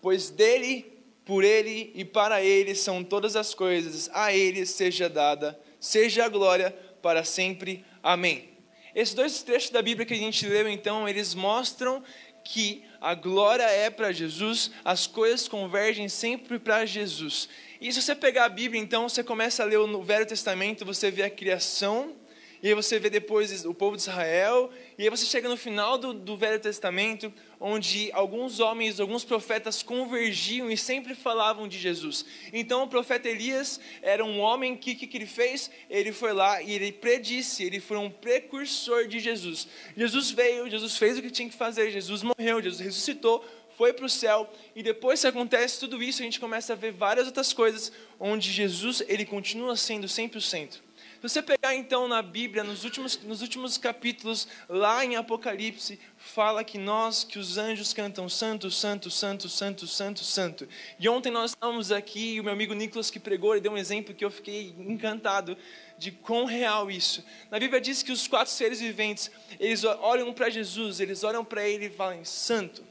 Pois 0.00 0.30
dele, 0.30 0.93
por 1.24 1.42
ele 1.42 1.90
e 1.94 2.04
para 2.04 2.42
ele 2.42 2.74
são 2.74 3.02
todas 3.02 3.36
as 3.36 3.54
coisas, 3.54 4.10
a 4.12 4.32
ele 4.32 4.66
seja 4.66 5.08
dada, 5.08 5.58
seja 5.80 6.24
a 6.24 6.28
glória 6.28 6.70
para 7.00 7.24
sempre. 7.24 7.84
Amém. 8.02 8.50
Esses 8.94 9.14
dois 9.14 9.42
trechos 9.42 9.70
da 9.70 9.82
Bíblia 9.82 10.06
que 10.06 10.14
a 10.14 10.18
gente 10.18 10.46
leu, 10.46 10.68
então, 10.68 11.08
eles 11.08 11.34
mostram 11.34 12.02
que 12.44 12.84
a 13.00 13.14
glória 13.14 13.64
é 13.64 13.90
para 13.90 14.12
Jesus, 14.12 14.70
as 14.84 15.06
coisas 15.06 15.48
convergem 15.48 16.08
sempre 16.08 16.58
para 16.58 16.84
Jesus. 16.84 17.48
E 17.80 17.92
se 17.92 18.00
você 18.00 18.14
pegar 18.14 18.44
a 18.44 18.48
Bíblia, 18.48 18.80
então, 18.80 19.08
você 19.08 19.24
começa 19.24 19.62
a 19.62 19.66
ler 19.66 19.78
o 19.78 20.02
Velho 20.02 20.26
Testamento, 20.26 20.84
você 20.84 21.10
vê 21.10 21.22
a 21.22 21.30
criação 21.30 22.14
e 22.64 22.68
aí 22.68 22.74
você 22.74 22.98
vê 22.98 23.10
depois 23.10 23.66
o 23.66 23.74
povo 23.74 23.94
de 23.94 24.00
Israel, 24.00 24.70
e 24.96 25.02
aí 25.02 25.10
você 25.10 25.26
chega 25.26 25.50
no 25.50 25.56
final 25.56 25.98
do, 25.98 26.14
do 26.14 26.34
Velho 26.34 26.58
Testamento, 26.58 27.30
onde 27.60 28.10
alguns 28.14 28.58
homens, 28.58 28.98
alguns 28.98 29.22
profetas 29.22 29.82
convergiam 29.82 30.70
e 30.70 30.76
sempre 30.78 31.14
falavam 31.14 31.68
de 31.68 31.78
Jesus. 31.78 32.24
Então 32.54 32.82
o 32.82 32.88
profeta 32.88 33.28
Elias 33.28 33.78
era 34.00 34.24
um 34.24 34.40
homem 34.40 34.78
que, 34.78 34.94
que, 34.94 35.06
que 35.06 35.18
ele 35.18 35.26
fez? 35.26 35.70
Ele 35.90 36.10
foi 36.10 36.32
lá 36.32 36.62
e 36.62 36.72
ele 36.72 36.90
predisse, 36.90 37.62
ele 37.64 37.80
foi 37.80 37.98
um 37.98 38.08
precursor 38.08 39.08
de 39.08 39.20
Jesus. 39.20 39.68
Jesus 39.94 40.30
veio, 40.30 40.70
Jesus 40.70 40.96
fez 40.96 41.18
o 41.18 41.22
que 41.22 41.30
tinha 41.30 41.50
que 41.50 41.54
fazer, 41.54 41.90
Jesus 41.90 42.22
morreu, 42.22 42.62
Jesus 42.62 42.80
ressuscitou, 42.80 43.44
foi 43.76 43.92
para 43.92 44.06
o 44.06 44.08
céu 44.08 44.50
e 44.74 44.82
depois 44.82 45.20
que 45.20 45.26
acontece 45.26 45.78
tudo 45.80 46.02
isso 46.02 46.22
a 46.22 46.24
gente 46.24 46.40
começa 46.40 46.72
a 46.72 46.76
ver 46.76 46.92
várias 46.92 47.26
outras 47.26 47.52
coisas 47.52 47.92
onde 48.18 48.50
Jesus 48.50 49.02
ele 49.06 49.26
continua 49.26 49.76
sendo 49.76 50.08
sempre 50.08 50.38
o 50.38 50.40
centro. 50.40 50.80
Se 50.80 50.83
você 51.28 51.40
pegar 51.40 51.74
então 51.74 52.06
na 52.06 52.20
Bíblia, 52.20 52.62
nos 52.62 52.84
últimos, 52.84 53.18
nos 53.22 53.40
últimos 53.40 53.78
capítulos, 53.78 54.46
lá 54.68 55.02
em 55.02 55.16
Apocalipse, 55.16 55.98
fala 56.18 56.62
que 56.62 56.76
nós, 56.76 57.24
que 57.24 57.38
os 57.38 57.56
anjos 57.56 57.94
cantam 57.94 58.28
santo, 58.28 58.70
santo, 58.70 59.10
santo, 59.10 59.48
santo, 59.48 59.86
santo, 59.86 60.22
santo. 60.22 60.68
E 61.00 61.08
ontem 61.08 61.30
nós 61.30 61.52
estávamos 61.52 61.90
aqui, 61.90 62.34
e 62.34 62.40
o 62.40 62.44
meu 62.44 62.52
amigo 62.52 62.74
Nicolas 62.74 63.10
que 63.10 63.18
pregou, 63.18 63.54
ele 63.54 63.62
deu 63.62 63.72
um 63.72 63.78
exemplo 63.78 64.14
que 64.14 64.22
eu 64.22 64.30
fiquei 64.30 64.74
encantado 64.78 65.56
de 65.96 66.10
quão 66.12 66.44
real 66.44 66.90
isso. 66.90 67.24
Na 67.50 67.58
Bíblia 67.58 67.80
diz 67.80 68.02
que 68.02 68.12
os 68.12 68.28
quatro 68.28 68.52
seres 68.52 68.80
viventes, 68.80 69.30
eles 69.58 69.82
olham 69.82 70.30
para 70.34 70.50
Jesus, 70.50 71.00
eles 71.00 71.24
olham 71.24 71.42
para 71.42 71.66
ele 71.66 71.86
e 71.86 71.90
falam, 71.90 72.22
santo. 72.22 72.84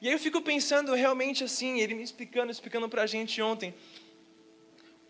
E 0.00 0.06
aí 0.06 0.14
eu 0.14 0.20
fico 0.20 0.40
pensando 0.40 0.94
realmente 0.94 1.42
assim, 1.42 1.80
ele 1.80 1.94
me 1.94 2.04
explicando, 2.04 2.52
explicando 2.52 2.88
para 2.88 3.02
a 3.02 3.06
gente 3.06 3.42
ontem, 3.42 3.74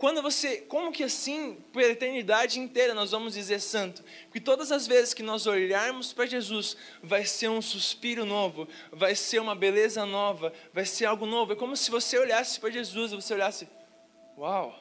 quando 0.02 0.20
você, 0.20 0.56
como 0.56 0.90
que 0.90 1.04
assim, 1.04 1.58
pela 1.72 1.92
eternidade 1.92 2.58
inteira 2.58 2.92
nós 2.92 3.12
vamos 3.12 3.34
dizer 3.34 3.60
santo? 3.60 4.02
Porque 4.24 4.40
todas 4.40 4.72
as 4.72 4.84
vezes 4.84 5.14
que 5.14 5.22
nós 5.22 5.46
olharmos 5.46 6.12
para 6.12 6.26
Jesus, 6.26 6.76
vai 7.00 7.24
ser 7.24 7.48
um 7.48 7.62
suspiro 7.62 8.24
novo, 8.24 8.66
vai 8.90 9.14
ser 9.14 9.40
uma 9.40 9.54
beleza 9.54 10.04
nova, 10.04 10.52
vai 10.74 10.84
ser 10.84 11.04
algo 11.04 11.24
novo. 11.24 11.52
É 11.52 11.54
como 11.54 11.76
se 11.76 11.88
você 11.88 12.18
olhasse 12.18 12.58
para 12.58 12.68
Jesus 12.70 13.12
e 13.12 13.14
você 13.14 13.32
olhasse, 13.32 13.68
uau! 14.36 14.76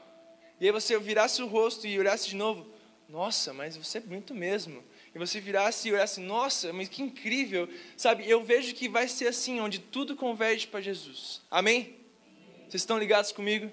E 0.59 0.65
aí 0.65 0.71
você 0.71 0.97
virasse 0.97 1.39
o 1.44 1.45
rosto 1.45 1.85
e 1.85 2.00
olhasse 2.00 2.27
de 2.27 2.35
novo, 2.35 2.68
nossa, 3.07 3.53
mas 3.53 3.77
você 3.77 4.00
é 4.00 4.01
bonito 4.01 4.33
mesmo. 4.33 4.83
E 5.13 5.19
você 5.19 5.39
virasse 5.39 5.88
e 5.88 5.94
olhasse, 5.94 6.19
nossa, 6.19 6.73
mas 6.73 6.89
que 6.89 7.03
incrível. 7.03 7.69
Sabe, 7.95 8.27
eu 8.27 8.44
vejo 8.44 8.73
que 8.73 8.89
vai 8.89 9.07
ser 9.07 9.27
assim, 9.27 9.59
onde 9.59 9.77
tudo 9.77 10.15
converge 10.15 10.65
para 10.65 10.81
Jesus. 10.81 11.44
Amém? 11.51 11.95
Vocês 12.68 12.81
estão 12.81 12.97
ligados 12.97 13.31
comigo? 13.31 13.71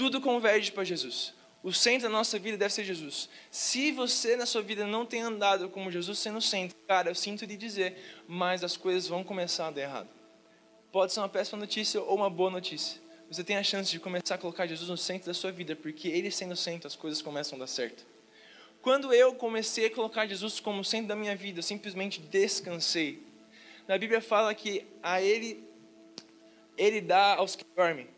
Tudo 0.00 0.18
converge 0.18 0.72
para 0.72 0.82
Jesus. 0.82 1.34
O 1.62 1.74
centro 1.74 2.08
da 2.08 2.08
nossa 2.08 2.38
vida 2.38 2.56
deve 2.56 2.72
ser 2.72 2.84
Jesus. 2.84 3.28
Se 3.50 3.92
você 3.92 4.34
na 4.34 4.46
sua 4.46 4.62
vida 4.62 4.86
não 4.86 5.04
tem 5.04 5.20
andado 5.20 5.68
como 5.68 5.90
Jesus 5.90 6.18
sendo 6.18 6.40
centro, 6.40 6.74
cara, 6.88 7.10
eu 7.10 7.14
sinto 7.14 7.44
lhe 7.44 7.54
dizer, 7.54 7.98
mas 8.26 8.64
as 8.64 8.78
coisas 8.78 9.06
vão 9.06 9.22
começar 9.22 9.66
a 9.66 9.70
dar 9.70 9.82
errado. 9.82 10.08
Pode 10.90 11.12
ser 11.12 11.20
uma 11.20 11.28
péssima 11.28 11.58
notícia 11.58 12.00
ou 12.00 12.16
uma 12.16 12.30
boa 12.30 12.50
notícia. 12.50 12.98
Você 13.30 13.44
tem 13.44 13.58
a 13.58 13.62
chance 13.62 13.90
de 13.90 14.00
começar 14.00 14.36
a 14.36 14.38
colocar 14.38 14.66
Jesus 14.66 14.88
no 14.88 14.96
centro 14.96 15.26
da 15.26 15.34
sua 15.34 15.52
vida, 15.52 15.76
porque 15.76 16.08
Ele 16.08 16.30
sendo 16.30 16.56
centro, 16.56 16.86
as 16.86 16.96
coisas 16.96 17.20
começam 17.20 17.56
a 17.56 17.60
dar 17.60 17.66
certo. 17.66 18.06
Quando 18.80 19.12
eu 19.12 19.34
comecei 19.34 19.84
a 19.84 19.90
colocar 19.90 20.26
Jesus 20.26 20.60
como 20.60 20.82
centro 20.82 21.08
da 21.08 21.14
minha 21.14 21.36
vida, 21.36 21.58
eu 21.58 21.62
simplesmente 21.62 22.22
descansei. 22.22 23.22
Na 23.86 23.98
Bíblia 23.98 24.22
fala 24.22 24.54
que 24.54 24.82
a 25.02 25.20
Ele, 25.20 25.62
Ele 26.74 27.02
dá 27.02 27.34
aos 27.34 27.54
que 27.54 27.66
dormem. 27.76 28.08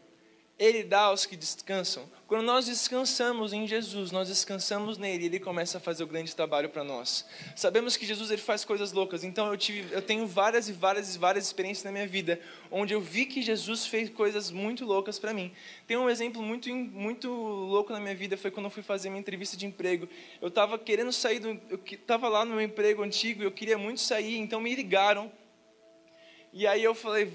Ele 0.63 0.85
dá 0.85 1.01
aos 1.01 1.27
que 1.27 1.37
descansam. 1.37 2.09
Quando 2.29 2.45
nós 2.45 2.67
descansamos 2.67 3.53
em 3.53 3.67
Jesus, 3.67 4.13
nós 4.13 4.29
descansamos 4.29 4.97
nele, 4.97 5.25
ele 5.25 5.41
começa 5.41 5.79
a 5.79 5.81
fazer 5.81 6.05
o 6.05 6.07
grande 6.07 6.37
trabalho 6.37 6.69
para 6.69 6.85
nós. 6.85 7.27
Sabemos 7.57 7.97
que 7.97 8.07
Jesus 8.07 8.31
ele 8.31 8.41
faz 8.41 8.65
coisas 8.65 8.93
loucas, 8.93 9.25
então 9.25 9.49
eu 9.49 9.57
tive, 9.57 9.93
eu 9.93 10.01
tenho 10.01 10.25
várias 10.25 10.69
e 10.69 10.73
várias 10.73 11.17
e 11.17 11.19
várias 11.19 11.47
experiências 11.47 11.83
na 11.83 11.91
minha 11.91 12.07
vida 12.07 12.39
onde 12.71 12.95
eu 12.95 13.01
vi 13.01 13.27
que 13.27 13.43
Jesus 13.43 13.87
fez 13.87 14.09
coisas 14.09 14.53
muito 14.53 14.85
loucas 14.85 15.19
para 15.19 15.35
mim. 15.35 15.51
Tem 15.85 15.97
um 15.97 16.09
exemplo 16.09 16.41
muito 16.41 16.73
muito 16.73 17.29
louco 17.29 17.93
na 17.93 17.99
minha 17.99 18.15
vida 18.15 18.37
foi 18.37 18.53
quando 18.53 18.67
eu 18.67 18.71
fui 18.71 18.85
fazer 18.85 19.11
minha 19.11 19.21
entrevista 19.21 19.57
de 19.57 19.67
emprego. 19.67 20.09
Eu 20.41 20.47
estava 20.47 20.79
querendo 20.79 21.13
sair 21.13 21.41
do, 21.41 21.61
eu 21.69 21.81
estava 21.91 22.29
lá 22.29 22.45
no 22.45 22.53
meu 22.53 22.65
emprego 22.65 23.03
antigo, 23.03 23.43
eu 23.43 23.51
queria 23.51 23.77
muito 23.77 24.01
sair, 24.01 24.39
então 24.39 24.61
me 24.61 24.73
ligaram. 24.77 25.29
E 26.53 26.69
aí 26.69 26.85
eu 26.85 26.95
falei, 26.95 27.33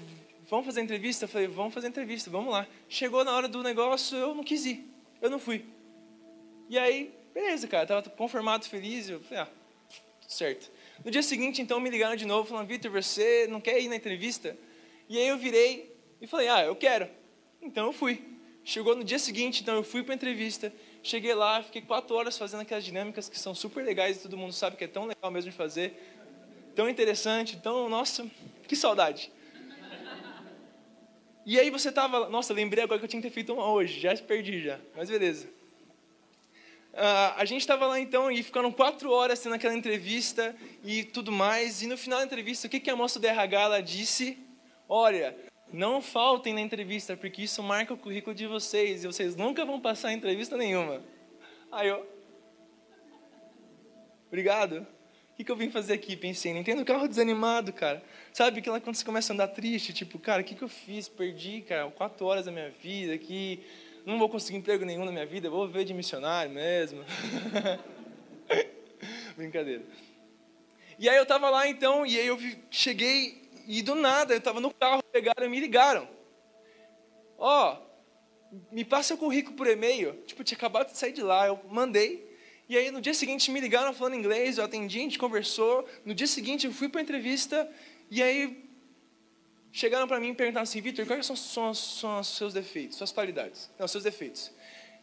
vamos 0.48 0.66
fazer 0.66 0.80
entrevista? 0.80 1.24
Eu 1.24 1.28
falei, 1.28 1.46
vamos 1.46 1.74
fazer 1.74 1.88
entrevista, 1.88 2.30
vamos 2.30 2.52
lá. 2.52 2.66
Chegou 2.88 3.24
na 3.24 3.32
hora 3.32 3.48
do 3.48 3.62
negócio, 3.62 4.16
eu 4.16 4.34
não 4.34 4.42
quis 4.42 4.64
ir, 4.64 4.84
eu 5.20 5.30
não 5.30 5.38
fui. 5.38 5.64
E 6.68 6.78
aí, 6.78 7.12
beleza, 7.32 7.66
cara, 7.68 7.84
estava 7.84 8.02
conformado, 8.10 8.66
feliz, 8.66 9.08
eu 9.08 9.20
falei, 9.20 9.44
ah, 9.44 9.48
certo. 10.26 10.70
No 11.04 11.10
dia 11.10 11.22
seguinte, 11.22 11.62
então, 11.62 11.78
me 11.78 11.90
ligaram 11.90 12.16
de 12.16 12.26
novo, 12.26 12.48
falando, 12.48 12.66
Vitor, 12.66 12.90
você 12.90 13.46
não 13.48 13.60
quer 13.60 13.80
ir 13.80 13.88
na 13.88 13.96
entrevista? 13.96 14.56
E 15.08 15.16
aí 15.18 15.28
eu 15.28 15.38
virei 15.38 15.94
e 16.20 16.26
falei, 16.26 16.48
ah, 16.48 16.64
eu 16.64 16.74
quero. 16.74 17.08
Então 17.62 17.86
eu 17.86 17.92
fui. 17.92 18.22
Chegou 18.64 18.94
no 18.94 19.02
dia 19.02 19.18
seguinte, 19.18 19.62
então 19.62 19.76
eu 19.76 19.82
fui 19.82 20.02
para 20.02 20.12
a 20.12 20.16
entrevista, 20.16 20.70
cheguei 21.02 21.32
lá, 21.32 21.62
fiquei 21.62 21.80
quatro 21.80 22.14
horas 22.14 22.36
fazendo 22.36 22.60
aquelas 22.60 22.84
dinâmicas 22.84 23.26
que 23.26 23.38
são 23.38 23.54
super 23.54 23.82
legais 23.82 24.18
e 24.18 24.20
todo 24.20 24.36
mundo 24.36 24.52
sabe 24.52 24.76
que 24.76 24.84
é 24.84 24.88
tão 24.88 25.06
legal 25.06 25.30
mesmo 25.30 25.50
de 25.50 25.56
fazer, 25.56 25.94
tão 26.74 26.86
interessante, 26.86 27.56
tão, 27.56 27.88
nossa, 27.88 28.30
que 28.66 28.76
saudade. 28.76 29.32
E 31.48 31.58
aí 31.58 31.70
você 31.70 31.90
tava, 31.90 32.28
nossa, 32.28 32.52
lembrei 32.52 32.84
agora 32.84 32.98
que 32.98 33.06
eu 33.06 33.08
tinha 33.08 33.22
que 33.22 33.28
ter 33.28 33.32
feito 33.32 33.54
uma 33.54 33.72
hoje, 33.72 33.98
já 33.98 34.14
perdi 34.18 34.60
já, 34.60 34.78
mas 34.94 35.08
beleza. 35.08 35.46
Uh, 36.92 37.32
a 37.38 37.44
gente 37.46 37.62
estava 37.62 37.86
lá 37.86 37.98
então 37.98 38.30
e 38.30 38.42
ficaram 38.42 38.70
quatro 38.70 39.10
horas 39.10 39.40
tendo 39.40 39.54
aquela 39.54 39.74
entrevista 39.74 40.54
e 40.84 41.04
tudo 41.04 41.32
mais. 41.32 41.80
E 41.80 41.86
no 41.86 41.96
final 41.96 42.18
da 42.18 42.26
entrevista, 42.26 42.66
o 42.66 42.70
que, 42.70 42.78
que 42.78 42.90
a 42.90 42.96
moça 42.96 43.18
do 43.18 43.26
RH 43.26 43.62
ela 43.62 43.80
disse? 43.80 44.36
Olha, 44.86 45.34
não 45.72 46.02
faltem 46.02 46.52
na 46.52 46.60
entrevista, 46.60 47.16
porque 47.16 47.40
isso 47.40 47.62
marca 47.62 47.94
o 47.94 47.96
currículo 47.96 48.36
de 48.36 48.46
vocês 48.46 49.02
e 49.02 49.06
vocês 49.06 49.34
nunca 49.34 49.64
vão 49.64 49.80
passar 49.80 50.12
entrevista 50.12 50.54
nenhuma. 50.54 51.02
Aí 51.72 51.88
eu. 51.88 52.06
Obrigado. 54.26 54.86
Que, 55.38 55.44
que 55.44 55.52
eu 55.52 55.56
vim 55.56 55.70
fazer 55.70 55.92
aqui? 55.92 56.16
Pensei, 56.16 56.52
não 56.52 56.62
entendo 56.62 56.84
carro 56.84 57.06
desanimado, 57.06 57.72
cara. 57.72 58.02
Sabe 58.32 58.58
aquela 58.58 58.80
quando 58.80 58.96
você 58.96 59.04
começa 59.04 59.32
a 59.32 59.34
andar 59.34 59.46
triste, 59.46 59.92
tipo, 59.92 60.18
cara, 60.18 60.42
o 60.42 60.44
que, 60.44 60.56
que 60.56 60.62
eu 60.62 60.68
fiz? 60.68 61.08
Perdi, 61.08 61.60
cara, 61.60 61.88
quatro 61.92 62.26
horas 62.26 62.46
da 62.46 62.50
minha 62.50 62.70
vida 62.70 63.14
aqui. 63.14 63.64
Não 64.04 64.18
vou 64.18 64.28
conseguir 64.28 64.58
emprego 64.58 64.84
nenhum 64.84 65.04
na 65.04 65.12
minha 65.12 65.24
vida, 65.24 65.48
vou 65.48 65.68
ver 65.68 65.84
de 65.84 65.94
missionário 65.94 66.50
mesmo. 66.50 67.04
Brincadeira. 69.38 69.84
E 70.98 71.08
aí 71.08 71.16
eu 71.16 71.24
tava 71.24 71.48
lá 71.50 71.68
então, 71.68 72.04
e 72.04 72.18
aí 72.18 72.26
eu 72.26 72.36
cheguei 72.68 73.48
e 73.68 73.80
do 73.80 73.94
nada, 73.94 74.34
eu 74.34 74.38
estava 74.38 74.58
no 74.58 74.74
carro, 74.74 75.04
pegaram 75.12 75.46
e 75.46 75.48
me 75.48 75.60
ligaram. 75.60 76.08
Ó, 77.38 77.76
oh, 77.76 78.56
me 78.74 78.84
passa 78.84 79.14
o 79.14 79.18
currículo 79.18 79.54
por 79.54 79.68
e-mail. 79.68 80.14
Tipo, 80.26 80.40
eu 80.40 80.44
tinha 80.44 80.58
acabado 80.58 80.90
de 80.90 80.98
sair 80.98 81.12
de 81.12 81.22
lá, 81.22 81.46
eu 81.46 81.60
mandei. 81.70 82.27
E 82.68 82.76
aí 82.76 82.90
no 82.90 83.00
dia 83.00 83.14
seguinte 83.14 83.50
me 83.50 83.60
ligaram 83.60 83.94
falando 83.94 84.14
inglês, 84.14 84.58
eu 84.58 84.64
atendi, 84.64 84.98
a 84.98 85.02
gente 85.02 85.18
conversou. 85.18 85.88
No 86.04 86.14
dia 86.14 86.26
seguinte 86.26 86.66
eu 86.66 86.72
fui 86.72 86.88
para 86.88 87.00
a 87.00 87.02
entrevista 87.02 87.68
e 88.10 88.22
aí 88.22 88.68
chegaram 89.72 90.06
para 90.06 90.20
mim 90.20 90.30
e 90.30 90.34
perguntaram 90.34 90.64
assim, 90.64 90.80
Vitor, 90.80 91.06
quais 91.06 91.24
são, 91.24 91.34
são, 91.34 91.72
são 91.72 92.20
os 92.20 92.28
seus 92.36 92.52
defeitos, 92.52 92.98
suas 92.98 93.10
qualidades? 93.10 93.70
Não, 93.78 93.88
seus 93.88 94.04
defeitos. 94.04 94.52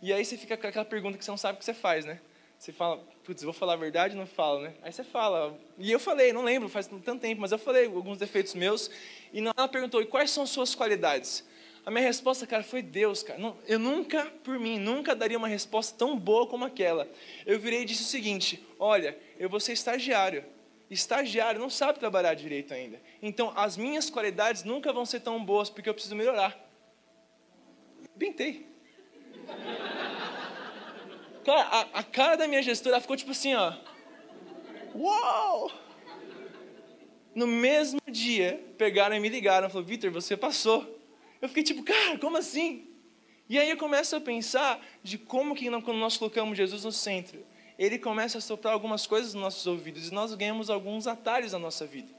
E 0.01 0.13
aí 0.13 0.23
você 0.23 0.37
fica 0.37 0.55
com 0.55 0.67
aquela 0.67 0.85
pergunta 0.85 1.17
que 1.17 1.25
você 1.25 1.31
não 1.31 1.37
sabe 1.37 1.55
o 1.55 1.59
que 1.59 1.65
você 1.65 1.73
faz, 1.73 2.05
né? 2.05 2.19
Você 2.59 2.71
fala, 2.71 2.97
putz, 3.23 3.43
vou 3.43 3.53
falar 3.53 3.73
a 3.73 3.77
verdade? 3.77 4.15
Não 4.15 4.27
falo, 4.27 4.61
né? 4.61 4.73
Aí 4.81 4.91
você 4.91 5.03
fala. 5.03 5.59
E 5.77 5.91
eu 5.91 5.99
falei, 5.99 6.31
não 6.31 6.43
lembro, 6.43 6.69
faz 6.69 6.87
tanto 6.87 7.19
tempo, 7.19 7.41
mas 7.41 7.51
eu 7.51 7.57
falei 7.57 7.85
alguns 7.85 8.17
defeitos 8.17 8.53
meus. 8.53 8.89
E 9.33 9.39
ela 9.39 9.67
perguntou, 9.67 10.01
e 10.01 10.05
quais 10.05 10.31
são 10.31 10.45
suas 10.45 10.75
qualidades? 10.75 11.43
A 11.85 11.91
minha 11.91 12.03
resposta, 12.03 12.47
cara, 12.47 12.63
foi 12.63 12.81
Deus, 12.81 13.21
cara. 13.21 13.39
Eu 13.67 13.77
nunca, 13.77 14.25
por 14.43 14.57
mim, 14.57 14.79
nunca 14.79 15.15
daria 15.15 15.37
uma 15.37 15.47
resposta 15.47 15.95
tão 15.95 16.17
boa 16.17 16.47
como 16.47 16.65
aquela. 16.65 17.07
Eu 17.45 17.59
virei 17.59 17.83
e 17.83 17.85
disse 17.85 18.01
o 18.01 18.07
seguinte: 18.07 18.65
olha, 18.79 19.15
eu 19.37 19.47
vou 19.47 19.59
ser 19.59 19.73
estagiário. 19.73 20.43
Estagiário 20.89 21.59
não 21.59 21.69
sabe 21.69 21.99
trabalhar 21.99 22.33
direito 22.33 22.73
ainda. 22.73 22.99
Então, 23.21 23.53
as 23.55 23.77
minhas 23.77 24.09
qualidades 24.09 24.63
nunca 24.63 24.91
vão 24.91 25.05
ser 25.05 25.19
tão 25.19 25.43
boas 25.43 25.69
porque 25.69 25.87
eu 25.87 25.93
preciso 25.93 26.15
melhorar. 26.15 26.59
Bintei. 28.15 28.67
Cara, 31.45 31.61
a, 31.61 31.99
a 31.99 32.03
cara 32.03 32.35
da 32.35 32.47
minha 32.47 32.63
gestora 32.63 32.99
ficou 32.99 33.15
tipo 33.15 33.29
assim, 33.31 33.53
ó. 33.53 33.73
Uau! 34.95 35.71
No 37.35 37.45
mesmo 37.45 37.99
dia, 38.07 38.63
pegaram 38.75 39.15
e 39.15 39.19
me 39.19 39.29
ligaram. 39.29 39.69
Falaram, 39.69 39.87
Vitor, 39.87 40.09
você 40.09 40.35
passou. 40.35 40.94
Eu 41.45 41.49
fiquei 41.49 41.61
tipo, 41.61 41.83
cara, 41.83 42.17
como 42.17 42.37
assim? 42.37 42.87
E 43.47 43.59
aí 43.59 43.69
eu 43.69 43.77
começo 43.77 44.15
a 44.15 44.19
pensar 44.19 44.83
de 45.03 45.15
como 45.15 45.53
que 45.53 45.69
quando 45.69 45.99
nós 45.99 46.17
colocamos 46.17 46.57
Jesus 46.57 46.83
no 46.83 46.91
centro, 46.91 47.45
ele 47.77 47.99
começa 47.99 48.39
a 48.39 48.41
soprar 48.41 48.73
algumas 48.73 49.05
coisas 49.05 49.35
nos 49.35 49.43
nossos 49.43 49.67
ouvidos 49.67 50.07
e 50.07 50.13
nós 50.13 50.33
ganhamos 50.33 50.71
alguns 50.71 51.05
atalhos 51.05 51.51
na 51.51 51.59
nossa 51.59 51.85
vida. 51.85 52.11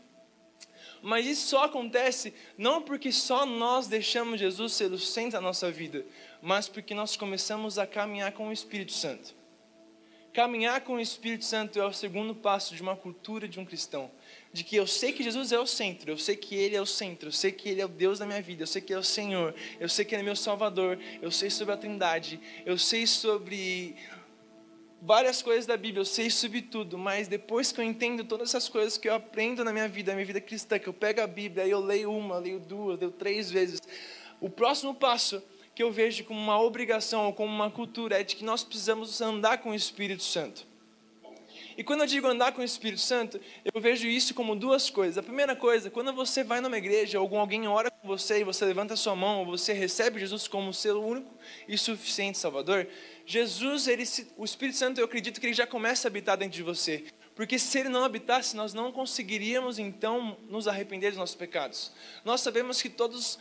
Mas 1.03 1.27
isso 1.27 1.49
só 1.49 1.65
acontece 1.65 2.33
não 2.57 2.81
porque 2.81 3.11
só 3.11 3.45
nós 3.45 3.89
deixamos 3.89 4.39
Jesus 4.39 4.75
ser 4.75 4.93
o 4.93 4.99
centro 4.99 5.33
da 5.33 5.41
nossa 5.41 5.73
vida, 5.73 6.07
mas 6.41 6.69
porque 6.69 6.95
nós 6.95 7.17
começamos 7.17 7.81
a 7.81 7.87
caminhar 7.87 8.31
com 8.31 8.49
o 8.49 8.53
Espírito 8.53 8.93
Santo. 8.93 9.35
Caminhar 10.33 10.83
com 10.83 10.95
o 10.95 11.01
Espírito 11.01 11.45
Santo 11.45 11.81
é 11.81 11.85
o 11.85 11.93
segundo 11.93 12.33
passo 12.33 12.77
de 12.77 12.83
uma 12.83 12.95
cultura 12.95 13.49
de 13.49 13.59
um 13.59 13.65
cristão. 13.65 14.09
De 14.57 14.65
que 14.65 14.75
eu 14.75 14.87
sei 14.87 15.13
que 15.13 15.23
Jesus 15.23 15.53
é 15.53 15.61
o 15.61 15.67
centro, 15.67 16.11
eu 16.11 16.17
sei 16.17 16.35
que 16.35 16.55
Ele 16.55 16.75
é 16.75 16.81
o 16.81 16.87
centro, 16.87 17.29
eu 17.29 17.33
sei 17.33 17.53
que 17.53 17.69
Ele 17.69 17.83
é 17.83 17.85
o 17.85 17.89
Deus 17.89 18.21
da 18.21 18.25
minha 18.25 18.41
vida, 18.41 18.63
eu 18.63 18.67
sei 18.67 18.81
que 18.81 18.91
Ele 18.91 18.97
é 18.97 19.01
o 19.01 19.05
Senhor, 19.05 19.55
eu 19.79 19.87
sei 19.87 20.03
que 20.03 20.15
Ele 20.15 20.23
é 20.23 20.25
meu 20.25 20.35
Salvador, 20.35 20.99
eu 21.21 21.31
sei 21.31 21.51
sobre 21.51 21.75
a 21.75 21.77
Trindade, 21.77 22.41
eu 22.65 22.79
sei 22.79 23.07
sobre 23.07 23.95
várias 25.03 25.43
coisas 25.43 25.67
da 25.67 25.77
Bíblia, 25.77 26.01
eu 26.01 26.07
sei 26.07 26.31
sobre 26.31 26.63
tudo, 26.63 26.97
mas 26.97 27.29
depois 27.29 27.71
que 27.71 27.83
eu 27.83 27.85
entendo 27.85 28.25
todas 28.25 28.49
essas 28.49 28.67
coisas 28.67 28.97
que 28.97 29.07
eu 29.07 29.15
aprendo 29.15 29.63
na 29.63 29.75
minha 29.75 29.89
vida, 29.89 30.13
na 30.13 30.17
minha 30.17 30.27
vida 30.27 30.41
cristã, 30.41 30.79
que 30.79 30.89
eu 30.89 30.95
pego 30.95 31.21
a 31.21 31.27
Bíblia, 31.27 31.65
aí 31.65 31.71
eu 31.71 31.81
leio 31.81 32.11
uma, 32.11 32.39
leio 32.39 32.59
duas, 32.59 32.99
leio 32.99 33.13
três 33.13 33.51
vezes, 33.51 33.83
o 34.41 34.49
próximo 34.49 34.95
passo 34.95 35.43
que 35.75 35.83
eu 35.83 35.93
vejo 35.93 36.25
como 36.25 36.41
uma 36.41 36.59
obrigação 36.59 37.27
ou 37.27 37.35
como 37.35 37.55
uma 37.55 37.71
cultura 37.71 38.19
é 38.19 38.25
de 38.25 38.35
que 38.35 38.43
nós 38.43 38.65
precisamos 38.65 39.21
andar 39.21 39.59
com 39.59 39.73
o 39.73 39.75
Espírito 39.75 40.23
Santo. 40.23 40.67
E 41.77 41.85
quando 41.85 42.01
eu 42.01 42.07
digo 42.07 42.27
andar 42.27 42.53
com 42.53 42.63
o 42.63 42.65
Espírito 42.65 43.01
Santo, 43.03 43.39
eu 43.65 43.81
vejo 43.81 44.09
isso 44.09 44.33
como 44.33 44.57
duas 44.57 44.89
coisas. 44.89 45.19
A 45.19 45.23
primeira 45.23 45.55
coisa, 45.55 45.91
quando 45.91 46.13
você 46.13 46.43
vai 46.43 46.61
numa 46.61 46.79
igreja, 46.79 47.21
ou 47.21 47.37
alguém 47.37 47.69
ora 47.69 47.91
com 47.91 48.09
você 48.09 48.41
e 48.41 48.45
você 48.45 48.65
levanta 48.65 48.95
a 48.95 48.97
sua 48.97 49.15
mão, 49.15 49.41
ou 49.41 49.47
você 49.47 49.75
recebe 49.75 50.19
Jesus 50.19 50.49
como 50.49 50.73
seu 50.73 51.03
único 51.03 51.35
e 51.69 51.77
suficiente 51.77 52.39
Salvador, 52.39 52.89
Jesus, 53.27 53.89
ele, 53.89 54.05
o 54.39 54.45
Espírito 54.45 54.79
Santo, 54.79 55.01
eu 55.01 55.05
acredito 55.05 55.39
que 55.39 55.47
ele 55.47 55.55
já 55.55 55.67
começa 55.67 56.07
a 56.07 56.11
habitar 56.11 56.39
dentro 56.39 56.57
de 56.57 56.63
você. 56.63 57.05
Porque 57.35 57.59
se 57.59 57.79
ele 57.79 57.91
não 57.91 58.03
habitasse, 58.03 58.57
nós 58.57 58.73
não 58.73 58.91
conseguiríamos 58.91 59.79
então 59.79 60.39
nos 60.49 60.67
arrepender 60.67 61.11
dos 61.11 61.19
nossos 61.19 61.37
pecados. 61.37 61.93
Nós 62.25 62.41
sabemos 62.41 62.81
que 62.81 62.89
todos 62.89 63.39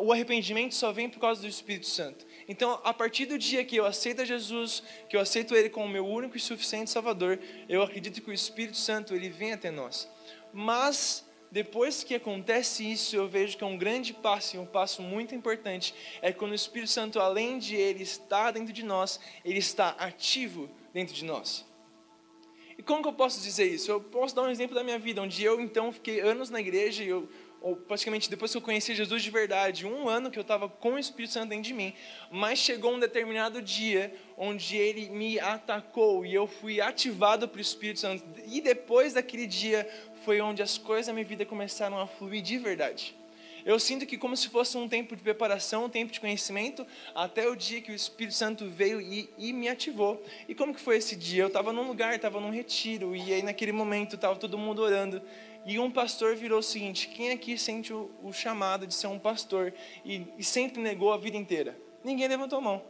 o 0.00 0.12
arrependimento 0.12 0.74
só 0.74 0.92
vem 0.92 1.08
por 1.08 1.18
causa 1.18 1.40
do 1.40 1.48
Espírito 1.48 1.86
Santo. 1.86 2.26
Então, 2.48 2.80
a 2.82 2.94
partir 2.94 3.26
do 3.26 3.36
dia 3.36 3.62
que 3.62 3.76
eu 3.76 3.84
aceito 3.84 4.24
Jesus, 4.24 4.82
que 5.06 5.16
eu 5.16 5.20
aceito 5.20 5.54
Ele 5.54 5.68
como 5.68 5.86
meu 5.86 6.06
único 6.06 6.34
e 6.34 6.40
suficiente 6.40 6.90
Salvador, 6.90 7.38
eu 7.68 7.82
acredito 7.82 8.22
que 8.22 8.30
o 8.30 8.32
Espírito 8.32 8.78
Santo 8.78 9.14
ele 9.14 9.28
vem 9.28 9.52
até 9.52 9.70
nós. 9.70 10.08
Mas 10.50 11.28
depois 11.50 12.02
que 12.02 12.14
acontece 12.14 12.90
isso, 12.90 13.16
eu 13.16 13.28
vejo 13.28 13.56
que 13.56 13.64
é 13.64 13.66
um 13.66 13.76
grande 13.76 14.14
passo 14.14 14.56
e 14.56 14.58
um 14.58 14.64
passo 14.64 15.02
muito 15.02 15.34
importante 15.34 15.94
é 16.22 16.32
quando 16.32 16.52
o 16.52 16.54
Espírito 16.54 16.90
Santo, 16.90 17.20
além 17.20 17.58
de 17.58 17.76
ele 17.76 18.02
estar 18.02 18.50
dentro 18.50 18.72
de 18.72 18.82
nós, 18.82 19.20
ele 19.44 19.58
está 19.58 19.90
ativo 19.98 20.70
dentro 20.92 21.14
de 21.14 21.24
nós. 21.24 21.66
E 22.78 22.82
como 22.82 23.02
que 23.02 23.08
eu 23.08 23.12
posso 23.12 23.40
dizer 23.42 23.66
isso? 23.66 23.90
Eu 23.90 24.00
posso 24.00 24.34
dar 24.34 24.42
um 24.42 24.50
exemplo 24.50 24.74
da 24.74 24.84
minha 24.84 24.98
vida, 24.98 25.20
onde 25.20 25.42
eu 25.42 25.60
então 25.60 25.90
fiquei 25.90 26.20
anos 26.20 26.48
na 26.48 26.60
igreja 26.60 27.02
e 27.02 27.08
eu 27.08 27.28
ou 27.60 27.76
praticamente 27.76 28.30
depois 28.30 28.50
que 28.50 28.56
eu 28.56 28.62
conheci 28.62 28.94
Jesus 28.94 29.22
de 29.22 29.30
verdade, 29.30 29.86
um 29.86 30.08
ano 30.08 30.30
que 30.30 30.38
eu 30.38 30.42
estava 30.42 30.68
com 30.68 30.94
o 30.94 30.98
Espírito 30.98 31.32
Santo 31.32 31.50
dentro 31.50 31.64
de 31.64 31.74
mim, 31.74 31.92
mas 32.30 32.58
chegou 32.58 32.94
um 32.94 32.98
determinado 32.98 33.60
dia 33.60 34.14
onde 34.36 34.76
ele 34.76 35.08
me 35.08 35.38
atacou 35.40 36.24
e 36.24 36.34
eu 36.34 36.46
fui 36.46 36.80
ativado 36.80 37.48
pelo 37.48 37.60
Espírito 37.60 38.00
Santo. 38.00 38.24
E 38.46 38.60
depois 38.60 39.14
daquele 39.14 39.46
dia 39.46 39.88
foi 40.24 40.40
onde 40.40 40.62
as 40.62 40.78
coisas 40.78 41.06
da 41.06 41.12
minha 41.12 41.24
vida 41.24 41.44
começaram 41.44 41.98
a 41.98 42.06
fluir 42.06 42.42
de 42.42 42.58
verdade. 42.58 43.18
Eu 43.64 43.78
sinto 43.78 44.06
que 44.06 44.16
como 44.16 44.36
se 44.36 44.48
fosse 44.48 44.78
um 44.78 44.88
tempo 44.88 45.14
de 45.14 45.22
preparação, 45.22 45.84
um 45.84 45.88
tempo 45.90 46.10
de 46.12 46.20
conhecimento, 46.20 46.86
até 47.14 47.48
o 47.48 47.54
dia 47.54 47.82
que 47.82 47.90
o 47.90 47.94
Espírito 47.94 48.34
Santo 48.34 48.66
veio 48.66 49.00
e, 49.00 49.28
e 49.36 49.52
me 49.52 49.68
ativou. 49.68 50.24
E 50.48 50.54
como 50.54 50.74
que 50.74 50.80
foi 50.80 50.96
esse 50.96 51.16
dia? 51.16 51.42
Eu 51.42 51.48
estava 51.48 51.72
num 51.72 51.86
lugar, 51.86 52.14
estava 52.14 52.40
num 52.40 52.50
retiro, 52.50 53.14
e 53.14 53.32
aí 53.32 53.42
naquele 53.42 53.72
momento 53.72 54.14
estava 54.14 54.36
todo 54.36 54.56
mundo 54.56 54.80
orando. 54.80 55.20
E 55.64 55.78
um 55.78 55.90
pastor 55.90 56.34
virou 56.34 56.60
o 56.60 56.62
seguinte: 56.62 57.08
quem 57.08 57.30
aqui 57.30 57.58
sente 57.58 57.92
o, 57.92 58.10
o 58.22 58.32
chamado 58.32 58.86
de 58.86 58.94
ser 58.94 59.06
um 59.06 59.18
pastor 59.18 59.72
e, 60.04 60.26
e, 60.38 60.44
sempre 60.44 60.80
negou 60.80 61.12
a 61.12 61.18
vida 61.18 61.36
inteira? 61.36 61.76
Ninguém 62.02 62.28
levantou 62.28 62.58
a 62.58 62.62
mão. 62.62 62.82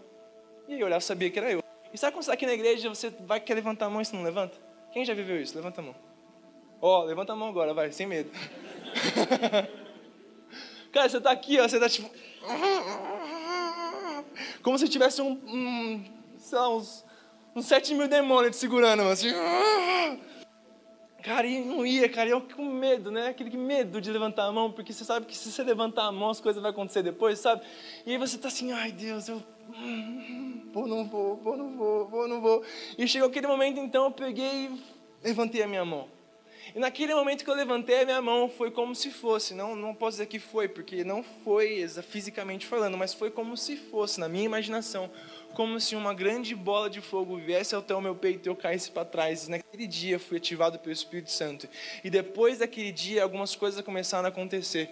E 0.67 0.75
aí 0.75 0.81
eu 0.81 0.87
olhava, 0.87 1.01
sabia 1.01 1.31
que 1.31 1.39
era 1.39 1.51
eu. 1.51 1.63
E 1.93 1.99
sabe 1.99 2.13
quando 2.13 2.25
você 2.25 2.31
está 2.31 2.35
aqui 2.35 2.47
na 2.47 2.53
igreja 2.53 2.89
você 2.89 3.11
vai 3.11 3.41
querer 3.41 3.61
levantar 3.61 3.87
a 3.87 3.91
mão 3.91 4.01
e 4.01 4.05
você 4.05 4.15
não 4.15 4.23
levanta? 4.23 4.57
Quem 4.93 5.05
já 5.05 5.15
viveu 5.15 5.41
isso? 5.41 5.57
Levanta 5.57 5.81
a 5.81 5.85
mão. 5.85 5.95
Ó, 6.81 7.01
oh, 7.01 7.05
levanta 7.05 7.33
a 7.33 7.37
mão 7.37 7.49
agora, 7.49 7.75
vai, 7.75 7.91
sem 7.91 8.07
medo. 8.07 8.31
Cara, 10.93 11.09
você 11.09 11.19
está 11.19 11.31
aqui, 11.31 11.59
ó, 11.59 11.69
você 11.69 11.77
está 11.77 11.89
tipo. 11.89 12.11
Como 14.63 14.79
se 14.79 14.89
tivesse 14.89 15.21
um, 15.21 15.33
um 15.33 16.05
sei 16.39 16.59
lá, 16.59 16.75
uns, 16.75 17.05
uns 17.55 17.67
7 17.67 17.95
mil 17.95 18.09
demônios 18.09 18.57
te 18.57 18.61
segurando, 18.61 19.03
assim. 19.03 19.31
Cara, 21.29 21.47
e 21.47 21.63
não 21.63 21.85
ia, 21.85 22.09
cara, 22.09 22.31
eu 22.31 22.41
com 22.41 22.65
medo, 22.65 23.11
né? 23.11 23.29
Aquele 23.29 23.55
medo 23.55 24.01
de 24.01 24.11
levantar 24.11 24.47
a 24.47 24.51
mão, 24.51 24.73
porque 24.73 24.95
você 24.95 25.05
sabe 25.05 25.27
que 25.27 25.37
se 25.37 25.53
você 25.53 25.63
levantar 25.63 26.07
a 26.07 26.11
mão, 26.11 26.31
as 26.31 26.41
coisas 26.41 26.63
vão 26.63 26.71
acontecer 26.71 27.03
depois, 27.03 27.39
sabe? 27.39 27.61
E 28.07 28.13
aí 28.13 28.17
você 28.17 28.37
está 28.37 28.49
assim, 28.49 28.73
ai 28.73 28.91
Deus, 28.91 29.29
eu 29.29 29.43
vou, 30.73 30.89
não 30.89 31.05
vou, 31.07 31.37
vou, 31.37 31.55
não 31.55 31.77
vou, 31.77 32.09
vou, 32.09 32.27
não 32.27 32.41
vou. 32.41 32.65
E 32.97 33.07
chegou 33.07 33.29
aquele 33.29 33.47
momento, 33.47 33.79
então, 33.79 34.05
eu 34.05 34.11
peguei 34.11 34.69
e 34.69 34.81
levantei 35.23 35.63
a 35.63 35.69
minha 35.69 35.85
mão. 35.85 36.09
E 36.75 36.79
naquele 36.79 37.15
momento 37.15 37.45
que 37.45 37.51
eu 37.51 37.55
levantei 37.55 38.01
a 38.01 38.05
minha 38.07 38.23
mão, 38.23 38.49
foi 38.49 38.71
como 38.71 38.95
se 38.95 39.11
fosse, 39.11 39.53
não, 39.53 39.77
não 39.77 39.95
posso 39.95 40.13
dizer 40.13 40.27
que 40.29 40.39
foi, 40.39 40.67
porque 40.67 41.05
não 41.05 41.23
foi 41.23 41.87
fisicamente 42.09 42.67
falando, 42.67 42.97
mas 42.97 43.13
foi 43.13 43.31
como 43.31 43.55
se 43.55 43.77
fosse, 43.77 44.19
na 44.19 44.31
minha 44.31 44.47
imaginação, 44.47 45.11
como 45.55 45.81
se 45.81 45.97
uma 45.97 46.15
grande 46.15 46.55
bola 46.55 46.89
de 46.89 47.01
fogo 47.01 47.37
viesse 47.37 47.75
até 47.75 47.95
o 47.95 48.01
meu 48.01 48.15
peito 48.15 48.49
e 48.49 48.51
eu 48.51 48.57
caísse 48.57 48.91
para 48.91 49.05
trás. 49.05 49.49
Naquele 49.49 49.87
dia 49.87 50.19
fui 50.19 50.37
ativado 50.37 50.79
pelo 50.79 50.93
Espírito 50.93 51.31
Santo. 51.31 51.69
E 52.05 52.11
depois 52.11 52.59
daquele 52.59 52.93
dia, 52.93 53.23
algumas 53.23 53.55
coisas 53.57 53.81
começaram 53.83 54.27
a 54.27 54.29
acontecer. 54.29 54.91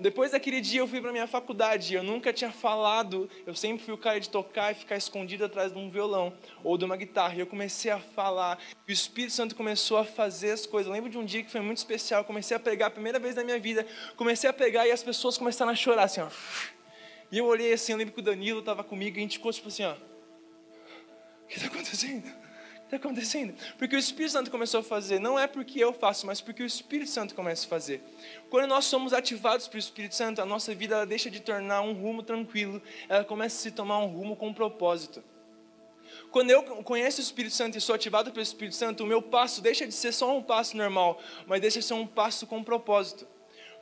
Depois 0.00 0.30
daquele 0.30 0.60
dia 0.60 0.80
eu 0.80 0.86
fui 0.86 1.00
para 1.00 1.10
minha 1.10 1.26
faculdade, 1.26 1.92
eu 1.92 2.04
nunca 2.04 2.32
tinha 2.32 2.52
falado, 2.52 3.28
eu 3.44 3.52
sempre 3.52 3.84
fui 3.84 3.92
o 3.92 3.98
cara 3.98 4.20
de 4.20 4.30
tocar 4.30 4.70
e 4.70 4.76
ficar 4.76 4.96
escondido 4.96 5.44
atrás 5.44 5.72
de 5.72 5.78
um 5.78 5.90
violão 5.90 6.32
ou 6.62 6.78
de 6.78 6.84
uma 6.84 6.96
guitarra. 6.96 7.34
E 7.34 7.40
eu 7.40 7.46
comecei 7.48 7.90
a 7.90 7.98
falar, 7.98 8.60
e 8.86 8.92
o 8.92 8.94
Espírito 8.94 9.32
Santo 9.32 9.56
começou 9.56 9.96
a 9.96 10.04
fazer 10.04 10.52
as 10.52 10.66
coisas. 10.66 10.86
Eu 10.86 10.92
lembro 10.92 11.10
de 11.10 11.18
um 11.18 11.24
dia 11.24 11.42
que 11.42 11.50
foi 11.50 11.60
muito 11.60 11.78
especial, 11.78 12.20
eu 12.20 12.24
comecei 12.24 12.56
a 12.56 12.60
pregar 12.60 12.88
a 12.88 12.90
primeira 12.92 13.18
vez 13.18 13.34
na 13.34 13.42
minha 13.42 13.58
vida, 13.58 13.84
comecei 14.16 14.48
a 14.48 14.52
pegar 14.52 14.86
e 14.86 14.92
as 14.92 15.02
pessoas 15.02 15.36
começaram 15.36 15.72
a 15.72 15.74
chorar 15.74 16.04
assim, 16.04 16.20
ó. 16.20 16.28
E 17.30 17.38
eu 17.38 17.46
olhei 17.46 17.72
assim, 17.72 17.92
eu 17.92 17.98
lembro 17.98 18.14
que 18.14 18.20
o 18.20 18.22
Danilo 18.22 18.60
estava 18.60 18.82
comigo 18.82 19.16
e 19.16 19.20
a 19.20 19.22
gente 19.22 19.38
ficou 19.38 19.52
tipo 19.52 19.68
assim, 19.68 19.84
ó. 19.84 19.92
O 19.92 21.46
que 21.48 21.56
está 21.56 21.66
acontecendo? 21.66 22.32
está 22.88 22.96
acontecendo? 22.96 23.54
Porque 23.76 23.94
o 23.94 23.98
Espírito 23.98 24.32
Santo 24.32 24.50
começou 24.50 24.80
a 24.80 24.82
fazer, 24.82 25.20
não 25.20 25.38
é 25.38 25.46
porque 25.46 25.78
eu 25.78 25.92
faço, 25.92 26.26
mas 26.26 26.40
porque 26.40 26.62
o 26.62 26.66
Espírito 26.66 27.10
Santo 27.10 27.34
começa 27.34 27.66
a 27.66 27.68
fazer. 27.68 28.02
Quando 28.48 28.66
nós 28.66 28.86
somos 28.86 29.12
ativados 29.12 29.68
pelo 29.68 29.78
Espírito 29.78 30.14
Santo, 30.14 30.40
a 30.40 30.46
nossa 30.46 30.74
vida 30.74 30.94
ela 30.94 31.06
deixa 31.06 31.30
de 31.30 31.40
tornar 31.40 31.82
um 31.82 31.92
rumo 31.92 32.22
tranquilo, 32.22 32.82
ela 33.08 33.24
começa 33.24 33.56
a 33.56 33.60
se 33.60 33.70
tomar 33.70 33.98
um 33.98 34.06
rumo 34.06 34.34
com 34.34 34.48
um 34.48 34.54
propósito. 34.54 35.22
Quando 36.30 36.50
eu 36.50 36.62
conheço 36.62 37.20
o 37.20 37.22
Espírito 37.22 37.54
Santo 37.54 37.76
e 37.76 37.80
sou 37.80 37.94
ativado 37.94 38.30
pelo 38.32 38.42
Espírito 38.42 38.74
Santo, 38.74 39.04
o 39.04 39.06
meu 39.06 39.20
passo 39.20 39.60
deixa 39.60 39.86
de 39.86 39.92
ser 39.92 40.12
só 40.12 40.34
um 40.34 40.42
passo 40.42 40.76
normal, 40.76 41.20
mas 41.46 41.60
deixa 41.60 41.80
de 41.80 41.84
ser 41.84 41.94
um 41.94 42.06
passo 42.06 42.46
com 42.46 42.64
propósito. 42.64 43.26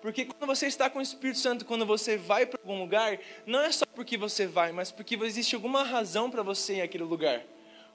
Porque 0.01 0.25
quando 0.25 0.47
você 0.47 0.67
está 0.67 0.89
com 0.89 0.99
o 0.99 1.03
Espírito 1.03 1.39
Santo, 1.39 1.65
quando 1.65 1.87
você 1.87 2.17
vai 2.17 2.47
para 2.47 2.61
algum 2.63 2.81
lugar, 2.81 3.19
não 3.47 3.61
é 3.61 3.73
só 3.73 3.85
porque 3.87 4.17
você 4.17 4.47
vai, 4.47 4.73
mas 4.73 4.93
porque 4.93 5.17
existe 5.17 5.55
alguma 5.55 5.83
razão 5.83 6.31
para 6.31 6.43
você 6.43 6.77
ir 6.77 6.81
àquele 6.83 7.05
lugar. 7.05 7.45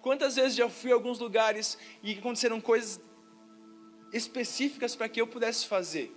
Quantas 0.02 0.36
vezes 0.36 0.56
já 0.56 0.68
fui 0.68 0.92
a 0.92 0.96
alguns 0.96 1.20
lugares 1.20 1.78
e 2.02 2.14
aconteceram 2.14 2.60
coisas 2.60 3.00
específicas 4.12 4.96
para 4.96 5.08
que 5.08 5.22
eu 5.22 5.28
pudesse 5.28 5.68
fazer? 5.68 6.12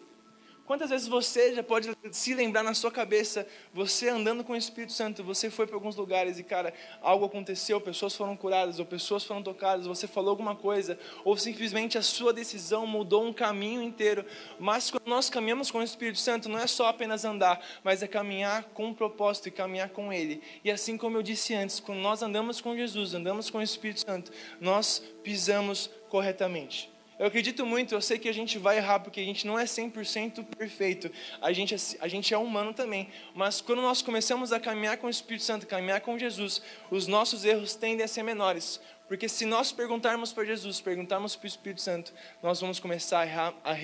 Quantas 0.67 0.89
vezes 0.89 1.07
você 1.07 1.55
já 1.55 1.63
pode 1.63 1.91
se 2.11 2.35
lembrar 2.35 2.63
na 2.63 2.73
sua 2.73 2.91
cabeça, 2.91 3.47
você 3.73 4.09
andando 4.09 4.43
com 4.43 4.55
o 4.55 4.57
Espírito 4.57 4.95
Santo, 4.95 5.23
você 5.23 5.51
foi 5.51 5.67
para 5.67 5.77
alguns 5.77 5.95
lugares 5.95 6.39
e, 6.39 6.43
cara, 6.43 6.73
algo 7.03 7.27
aconteceu, 7.27 7.79
pessoas 7.83 8.17
foram 8.17 8.35
curadas, 8.35 8.79
ou 8.79 8.87
pessoas 8.87 9.25
foram 9.25 9.43
tocadas, 9.43 9.87
você 9.87 10.07
falou 10.07 10.31
alguma 10.31 10.57
coisa, 10.57 10.99
ou 11.23 11.37
simplesmente 11.37 11.99
a 11.99 12.03
sua 12.03 12.33
decisão 12.33 12.87
mudou 12.87 13.27
um 13.27 13.33
caminho 13.33 13.83
inteiro. 13.83 14.25
Mas 14.59 14.91
quando 14.91 15.07
nós 15.07 15.29
caminhamos 15.29 15.71
com 15.71 15.81
o 15.81 15.83
Espírito 15.83 16.19
Santo, 16.19 16.49
não 16.49 16.59
é 16.59 16.67
só 16.67 16.89
apenas 16.89 17.27
andar, 17.27 17.63
mas 17.83 18.03
é 18.03 18.07
caminhar 18.07 18.65
com 18.73 18.87
um 18.87 18.95
propósito 18.95 19.49
e 19.49 19.51
caminhar 19.51 19.91
com 19.91 20.11
Ele. 20.11 20.43
E 20.65 20.71
assim 20.71 20.97
como 20.97 21.19
eu 21.19 21.23
disse 21.23 21.55
antes, 21.55 21.79
quando 21.79 21.99
nós 21.99 22.23
andamos 22.23 22.63
com 22.63 22.75
Jesus, 22.75 23.13
andamos 23.13 23.51
com 23.51 23.59
o 23.59 23.63
Espírito 23.63 24.01
Santo, 24.01 24.33
nós 24.59 25.03
pisamos 25.23 25.91
corretamente. 26.09 26.94
Eu 27.19 27.27
acredito 27.27 27.65
muito, 27.65 27.95
eu 27.95 28.01
sei 28.01 28.19
que 28.19 28.29
a 28.29 28.33
gente 28.33 28.59
vai 28.59 28.79
errar 28.79 29.01
porque 29.01 29.21
a 29.21 29.25
gente 29.25 29.47
não 29.47 29.59
é 29.59 29.65
100% 29.65 30.45
perfeito. 30.45 31.11
A 31.41 31.53
gente, 31.53 31.75
é, 31.75 31.79
a 32.01 32.09
gente 32.09 32.35
é 32.35 32.39
humano 32.39 32.75
também. 32.75 33.09
Mas 33.35 33.61
quando 33.61 33.83
nós 33.83 34.03
começamos 34.03 34.53
a 34.53 34.59
caminhar 34.59 34.97
com 34.99 35.07
o 35.07 35.11
Espírito 35.11 35.45
Santo, 35.45 35.67
caminhar 35.67 36.01
com 36.01 36.19
Jesus, 36.19 36.61
os 36.91 37.07
nossos 37.07 37.45
erros 37.45 37.75
tendem 37.77 38.05
a 38.05 38.09
ser 38.09 38.23
menores. 38.23 38.81
Porque 39.07 39.29
se 39.29 39.45
nós 39.45 39.71
perguntarmos 39.71 40.33
para 40.33 40.45
Jesus, 40.45 40.81
perguntarmos 40.81 41.37
para 41.37 41.45
o 41.45 41.49
Espírito 41.49 41.83
Santo, 41.83 42.13
nós 42.43 42.61
vamos 42.61 42.81
começar 42.81 43.21
a 43.21 43.27
errar, 43.27 43.55
a 43.63 43.77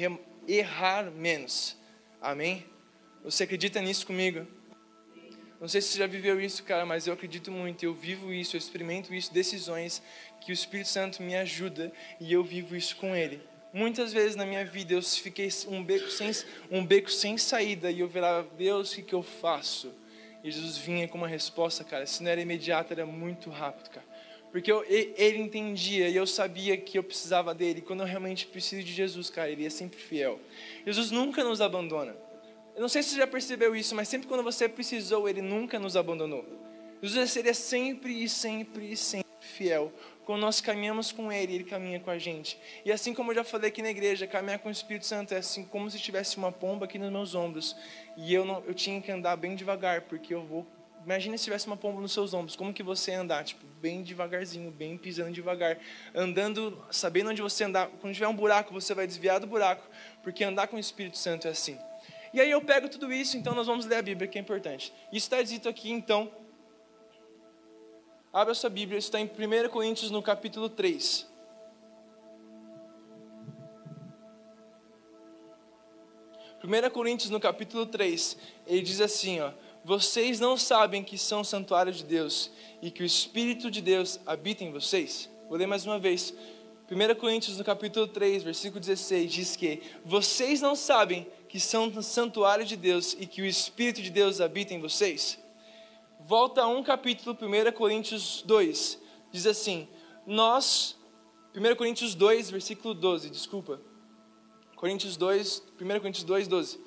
errar 0.49 1.11
menos. 1.11 1.77
Amém? 2.21 2.67
Você 3.23 3.45
acredita 3.45 3.81
nisso 3.81 4.07
comigo? 4.07 4.47
Não 5.61 5.69
sei 5.69 5.83
se 5.83 5.89
você 5.89 5.99
já 5.99 6.07
viveu 6.07 6.41
isso, 6.41 6.65
cara, 6.65 6.87
mas 6.87 7.07
eu 7.07 7.13
acredito 7.13 7.53
muito. 7.53 7.85
Eu 7.85 7.93
vivo 7.93 8.33
isso, 8.33 8.57
eu 8.57 8.59
experimento 8.59 9.13
isso, 9.13 9.31
decisões 9.31 10.03
que 10.41 10.51
o 10.51 10.55
Espírito 10.55 10.89
Santo 10.89 11.23
me 11.23 11.37
ajuda 11.37 11.93
e 12.19 12.33
eu 12.33 12.43
vivo 12.43 12.75
isso 12.75 12.97
com 12.97 13.15
Ele. 13.15 13.41
Muitas 13.73 14.13
vezes 14.13 14.35
na 14.35 14.45
minha 14.45 14.65
vida 14.65 14.95
eu 14.95 15.03
fiquei 15.03 15.49
um 15.69 15.85
beco 15.85 16.11
sem, 16.11 16.31
um 16.71 16.85
beco 16.85 17.11
sem 17.11 17.39
saída 17.39 17.91
e 17.91 18.01
eu 18.01 18.09
virava, 18.09 18.49
Deus, 18.57 18.93
o 18.93 18.97
que, 18.97 19.03
que 19.03 19.15
eu 19.15 19.23
faço? 19.23 19.93
E 20.43 20.51
Jesus 20.51 20.79
vinha 20.79 21.07
com 21.07 21.19
uma 21.19 21.29
resposta, 21.29 21.85
cara. 21.85 22.07
Se 22.07 22.23
não 22.23 22.31
era 22.31 22.41
imediata, 22.41 22.95
era 22.95 23.07
muito 23.07 23.51
rápido, 23.51 23.91
cara. 23.91 24.07
Porque 24.51 24.73
eu, 24.73 24.85
ele 24.89 25.39
entendia 25.39 26.09
e 26.09 26.17
eu 26.17 26.27
sabia 26.27 26.77
que 26.77 26.99
eu 26.99 27.05
precisava 27.05 27.55
dele. 27.55 27.81
Quando 27.81 28.01
eu 28.01 28.07
realmente 28.07 28.47
preciso 28.47 28.83
de 28.83 28.93
Jesus, 28.93 29.31
cara, 29.31 29.49
ele 29.49 29.65
é 29.65 29.71
sempre 29.71 30.01
fiel. 30.01 30.41
Jesus 30.85 31.13
nunca 31.13 31.45
nos 31.45 31.61
abandona. 31.61 32.17
Eu 32.75 32.81
não 32.81 32.89
sei 32.89 33.03
se 33.03 33.11
você 33.11 33.17
já 33.19 33.27
percebeu 33.27 33.77
isso, 33.77 33.95
mas 33.95 34.09
sempre 34.09 34.27
quando 34.27 34.43
você 34.43 34.69
precisou, 34.69 35.29
ele 35.29 35.43
nunca 35.43 35.79
nos 35.79 35.97
abandonou. 35.97 36.45
Jesus 37.01 37.31
seria 37.31 37.55
sempre 37.55 38.25
e 38.25 38.29
sempre 38.29 38.93
e 38.93 38.97
sempre 38.97 39.31
fiel. 39.41 39.93
Quando 40.31 40.43
nós 40.43 40.61
caminhamos 40.61 41.11
com 41.11 41.33
Ele, 41.33 41.57
Ele 41.57 41.65
caminha 41.65 41.99
com 41.99 42.09
a 42.09 42.17
gente. 42.17 42.57
E 42.85 42.93
assim 42.93 43.13
como 43.13 43.33
eu 43.33 43.35
já 43.35 43.43
falei 43.43 43.69
aqui 43.69 43.83
na 43.83 43.91
igreja, 43.91 44.29
caminhar 44.29 44.61
com 44.61 44.69
o 44.69 44.71
Espírito 44.71 45.05
Santo 45.05 45.35
é 45.35 45.39
assim 45.39 45.65
como 45.65 45.91
se 45.91 45.99
tivesse 45.99 46.37
uma 46.37 46.53
pomba 46.53 46.85
aqui 46.85 47.01
nos 47.01 47.11
meus 47.11 47.35
ombros. 47.35 47.75
E 48.17 48.33
eu, 48.33 48.45
não, 48.45 48.63
eu 48.65 48.73
tinha 48.73 49.01
que 49.03 49.11
andar 49.11 49.35
bem 49.35 49.57
devagar, 49.57 50.03
porque 50.03 50.33
eu 50.33 50.45
vou. 50.45 50.65
Imagina 51.05 51.37
se 51.37 51.43
tivesse 51.43 51.67
uma 51.67 51.77
pomba 51.77 52.01
nos 52.01 52.13
seus 52.13 52.33
ombros, 52.33 52.55
como 52.55 52.73
que 52.73 52.81
você 52.81 53.11
ia 53.11 53.23
andar? 53.23 53.43
Tipo, 53.43 53.67
bem 53.81 54.05
devagarzinho, 54.05 54.71
bem 54.71 54.97
pisando 54.97 55.33
devagar. 55.33 55.77
Andando, 56.15 56.81
sabendo 56.93 57.31
onde 57.31 57.43
você 57.43 57.65
andar. 57.65 57.89
Quando 58.01 58.15
tiver 58.15 58.29
um 58.29 58.37
buraco, 58.37 58.73
você 58.73 58.95
vai 58.95 59.09
desviar 59.09 59.41
do 59.41 59.49
buraco, 59.49 59.83
porque 60.23 60.45
andar 60.45 60.69
com 60.69 60.77
o 60.77 60.79
Espírito 60.79 61.19
Santo 61.19 61.49
é 61.49 61.51
assim. 61.51 61.77
E 62.33 62.41
aí 62.41 62.53
eu 62.53 62.63
pego 62.63 62.89
tudo 62.89 63.13
isso, 63.13 63.37
então 63.37 63.53
nós 63.53 63.67
vamos 63.67 63.85
ler 63.85 63.97
a 63.97 64.03
Bíblia, 64.03 64.29
que 64.29 64.39
é 64.39 64.41
importante. 64.41 64.93
Isso 65.13 65.27
está 65.27 65.43
dito 65.43 65.69
aqui, 65.69 65.91
então, 65.91 66.31
Abra 68.33 68.55
sua 68.55 68.71
Bíblia, 68.71 68.97
está 68.97 69.19
em 69.21 69.25
1 69.25 69.69
Coríntios 69.71 70.09
no 70.09 70.23
capítulo 70.23 70.69
3. 70.69 71.27
Primeira 76.61 76.89
Coríntios 76.89 77.29
no 77.31 77.41
capítulo 77.41 77.87
3, 77.87 78.37
ele 78.69 78.83
diz 78.83 79.01
assim, 79.01 79.41
ó: 79.41 79.51
Vocês 79.85 80.39
não 80.39 80.57
sabem 80.57 81.03
que 81.03 81.19
são 81.19 81.43
santuário 81.43 81.93
de 81.93 82.05
Deus 82.05 82.53
e 82.81 82.89
que 82.89 83.03
o 83.03 83.07
espírito 83.07 83.69
de 83.69 83.81
Deus 83.81 84.21
habita 84.25 84.63
em 84.63 84.71
vocês? 84.71 85.29
Vou 85.49 85.59
ler 85.59 85.67
mais 85.67 85.85
uma 85.85 85.99
vez. 85.99 86.33
1 86.89 87.15
Coríntios 87.17 87.59
no 87.59 87.65
capítulo 87.65 88.07
3, 88.07 88.45
versículo 88.45 88.79
16 88.79 89.33
diz 89.33 89.57
que 89.57 89.83
vocês 90.05 90.61
não 90.61 90.77
sabem 90.77 91.27
que 91.49 91.59
são 91.59 92.01
santuário 92.01 92.65
de 92.65 92.77
Deus 92.77 93.17
e 93.19 93.27
que 93.27 93.43
o 93.43 93.47
espírito 93.47 94.01
de 94.01 94.11
Deus 94.11 94.41
habita 94.41 94.73
em 94.73 94.81
vocês? 94.81 95.37
Volta 96.31 96.63
a 96.63 96.69
um 96.69 96.81
capítulo, 96.81 97.37
1 97.43 97.73
Coríntios 97.73 98.45
2, 98.47 99.01
diz 99.33 99.47
assim: 99.49 99.89
Nós, 100.25 100.97
1 101.53 101.75
Coríntios 101.75 102.15
2, 102.15 102.53
versículo 102.53 102.95
12, 102.95 103.31
desculpa. 103.31 103.81
Coríntios 104.77 105.17
2, 105.17 105.61
1 105.81 105.87
Coríntios 105.99 106.23
2, 106.23 106.47
12. 106.47 106.81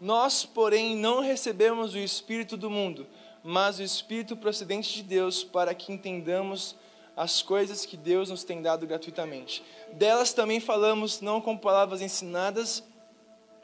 Nós, 0.00 0.44
porém, 0.44 0.94
não 0.94 1.20
recebemos 1.20 1.92
o 1.92 1.98
Espírito 1.98 2.56
do 2.56 2.70
mundo, 2.70 3.04
mas 3.42 3.80
o 3.80 3.82
Espírito 3.82 4.36
procedente 4.36 4.94
de 4.94 5.02
Deus, 5.02 5.42
para 5.42 5.74
que 5.74 5.92
entendamos 5.92 6.76
as 7.16 7.42
coisas 7.42 7.84
que 7.84 7.96
Deus 7.96 8.30
nos 8.30 8.44
tem 8.44 8.62
dado 8.62 8.86
gratuitamente. 8.86 9.64
Delas 9.94 10.32
também 10.32 10.60
falamos, 10.60 11.20
não 11.20 11.40
com 11.40 11.56
palavras 11.56 12.00
ensinadas 12.00 12.84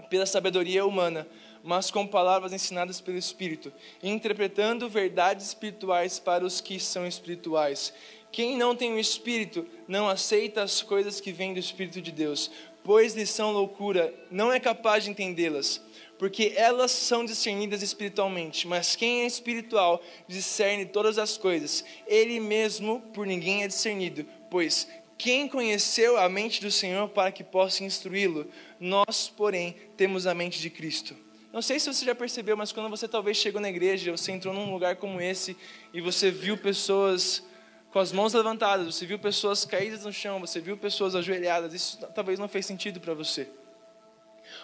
pela 0.08 0.26
sabedoria 0.26 0.84
humana, 0.84 1.24
mas 1.62 1.90
com 1.90 2.06
palavras 2.06 2.52
ensinadas 2.52 3.00
pelo 3.00 3.18
Espírito, 3.18 3.72
interpretando 4.02 4.88
verdades 4.88 5.46
espirituais 5.46 6.18
para 6.18 6.44
os 6.44 6.60
que 6.60 6.78
são 6.80 7.06
espirituais. 7.06 7.92
Quem 8.32 8.56
não 8.56 8.76
tem 8.76 8.92
o 8.92 8.98
Espírito 8.98 9.66
não 9.88 10.08
aceita 10.08 10.62
as 10.62 10.82
coisas 10.82 11.20
que 11.20 11.32
vêm 11.32 11.52
do 11.52 11.60
Espírito 11.60 12.00
de 12.00 12.12
Deus, 12.12 12.50
pois 12.84 13.14
lhes 13.14 13.30
são 13.30 13.52
loucura, 13.52 14.14
não 14.30 14.52
é 14.52 14.60
capaz 14.60 15.04
de 15.04 15.10
entendê-las, 15.10 15.80
porque 16.18 16.52
elas 16.56 16.90
são 16.90 17.24
discernidas 17.24 17.82
espiritualmente. 17.82 18.68
Mas 18.68 18.94
quem 18.94 19.22
é 19.22 19.26
espiritual 19.26 20.02
discerne 20.28 20.86
todas 20.86 21.18
as 21.18 21.36
coisas, 21.36 21.84
ele 22.06 22.38
mesmo 22.38 23.00
por 23.12 23.26
ninguém 23.26 23.64
é 23.64 23.68
discernido, 23.68 24.24
pois 24.50 24.86
quem 25.20 25.46
conheceu 25.46 26.16
a 26.16 26.30
mente 26.30 26.62
do 26.62 26.70
Senhor 26.70 27.06
para 27.10 27.30
que 27.30 27.44
possa 27.44 27.84
instruí-lo? 27.84 28.46
Nós, 28.80 29.28
porém, 29.28 29.76
temos 29.94 30.26
a 30.26 30.34
mente 30.34 30.58
de 30.58 30.70
Cristo. 30.70 31.14
Não 31.52 31.60
sei 31.60 31.80
se 31.80 31.92
você 31.92 32.04
já 32.04 32.14
percebeu, 32.14 32.56
mas 32.56 32.70
quando 32.70 32.88
você 32.88 33.08
talvez 33.08 33.36
chegou 33.36 33.60
na 33.60 33.68
igreja, 33.68 34.12
você 34.12 34.30
entrou 34.30 34.54
num 34.54 34.72
lugar 34.72 34.96
como 34.96 35.20
esse 35.20 35.56
e 35.92 36.00
você 36.00 36.30
viu 36.30 36.56
pessoas 36.56 37.42
com 37.90 37.98
as 37.98 38.12
mãos 38.12 38.34
levantadas, 38.34 38.94
você 38.94 39.04
viu 39.04 39.18
pessoas 39.18 39.64
caídas 39.64 40.04
no 40.04 40.12
chão, 40.12 40.38
você 40.38 40.60
viu 40.60 40.76
pessoas 40.76 41.16
ajoelhadas, 41.16 41.74
isso 41.74 41.98
talvez 42.14 42.38
não 42.38 42.48
fez 42.48 42.64
sentido 42.64 43.00
para 43.00 43.14
você. 43.14 43.48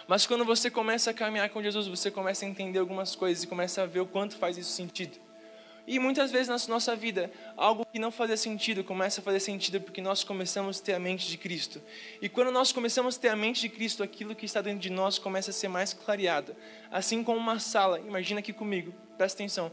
Mas 0.07 0.25
quando 0.25 0.45
você 0.45 0.69
começa 0.69 1.11
a 1.11 1.13
caminhar 1.13 1.49
com 1.49 1.61
Jesus, 1.61 1.87
você 1.87 2.09
começa 2.09 2.45
a 2.45 2.47
entender 2.47 2.79
algumas 2.79 3.15
coisas 3.15 3.43
e 3.43 3.47
começa 3.47 3.83
a 3.83 3.85
ver 3.85 3.99
o 3.99 4.05
quanto 4.05 4.37
faz 4.37 4.57
isso 4.57 4.71
sentido. 4.71 5.26
E 5.87 5.99
muitas 5.99 6.31
vezes 6.31 6.49
na 6.49 6.57
nossa 6.67 6.97
vida, 6.97 7.31
algo 7.55 7.85
que 7.85 7.97
não 7.97 8.11
fazia 8.11 8.35
sentido 8.35 8.83
começa 8.83 9.21
a 9.21 9.23
fazer 9.23 9.39
sentido 9.39 9.79
porque 9.79 10.01
nós 10.01 10.21
começamos 10.21 10.81
a 10.81 10.83
ter 10.83 10.93
a 10.93 10.99
mente 10.99 11.25
de 11.29 11.37
Cristo. 11.37 11.81
E 12.21 12.27
quando 12.27 12.51
nós 12.51 12.73
começamos 12.73 13.15
a 13.15 13.19
ter 13.19 13.29
a 13.29 13.37
mente 13.37 13.61
de 13.61 13.69
Cristo, 13.69 14.03
aquilo 14.03 14.35
que 14.35 14.45
está 14.45 14.61
dentro 14.61 14.79
de 14.79 14.89
nós 14.89 15.17
começa 15.17 15.51
a 15.51 15.53
ser 15.53 15.69
mais 15.69 15.93
clareado. 15.93 16.53
Assim 16.91 17.23
como 17.23 17.39
uma 17.39 17.57
sala, 17.57 18.01
imagina 18.01 18.41
aqui 18.41 18.51
comigo, 18.51 18.93
presta 19.17 19.37
atenção. 19.37 19.71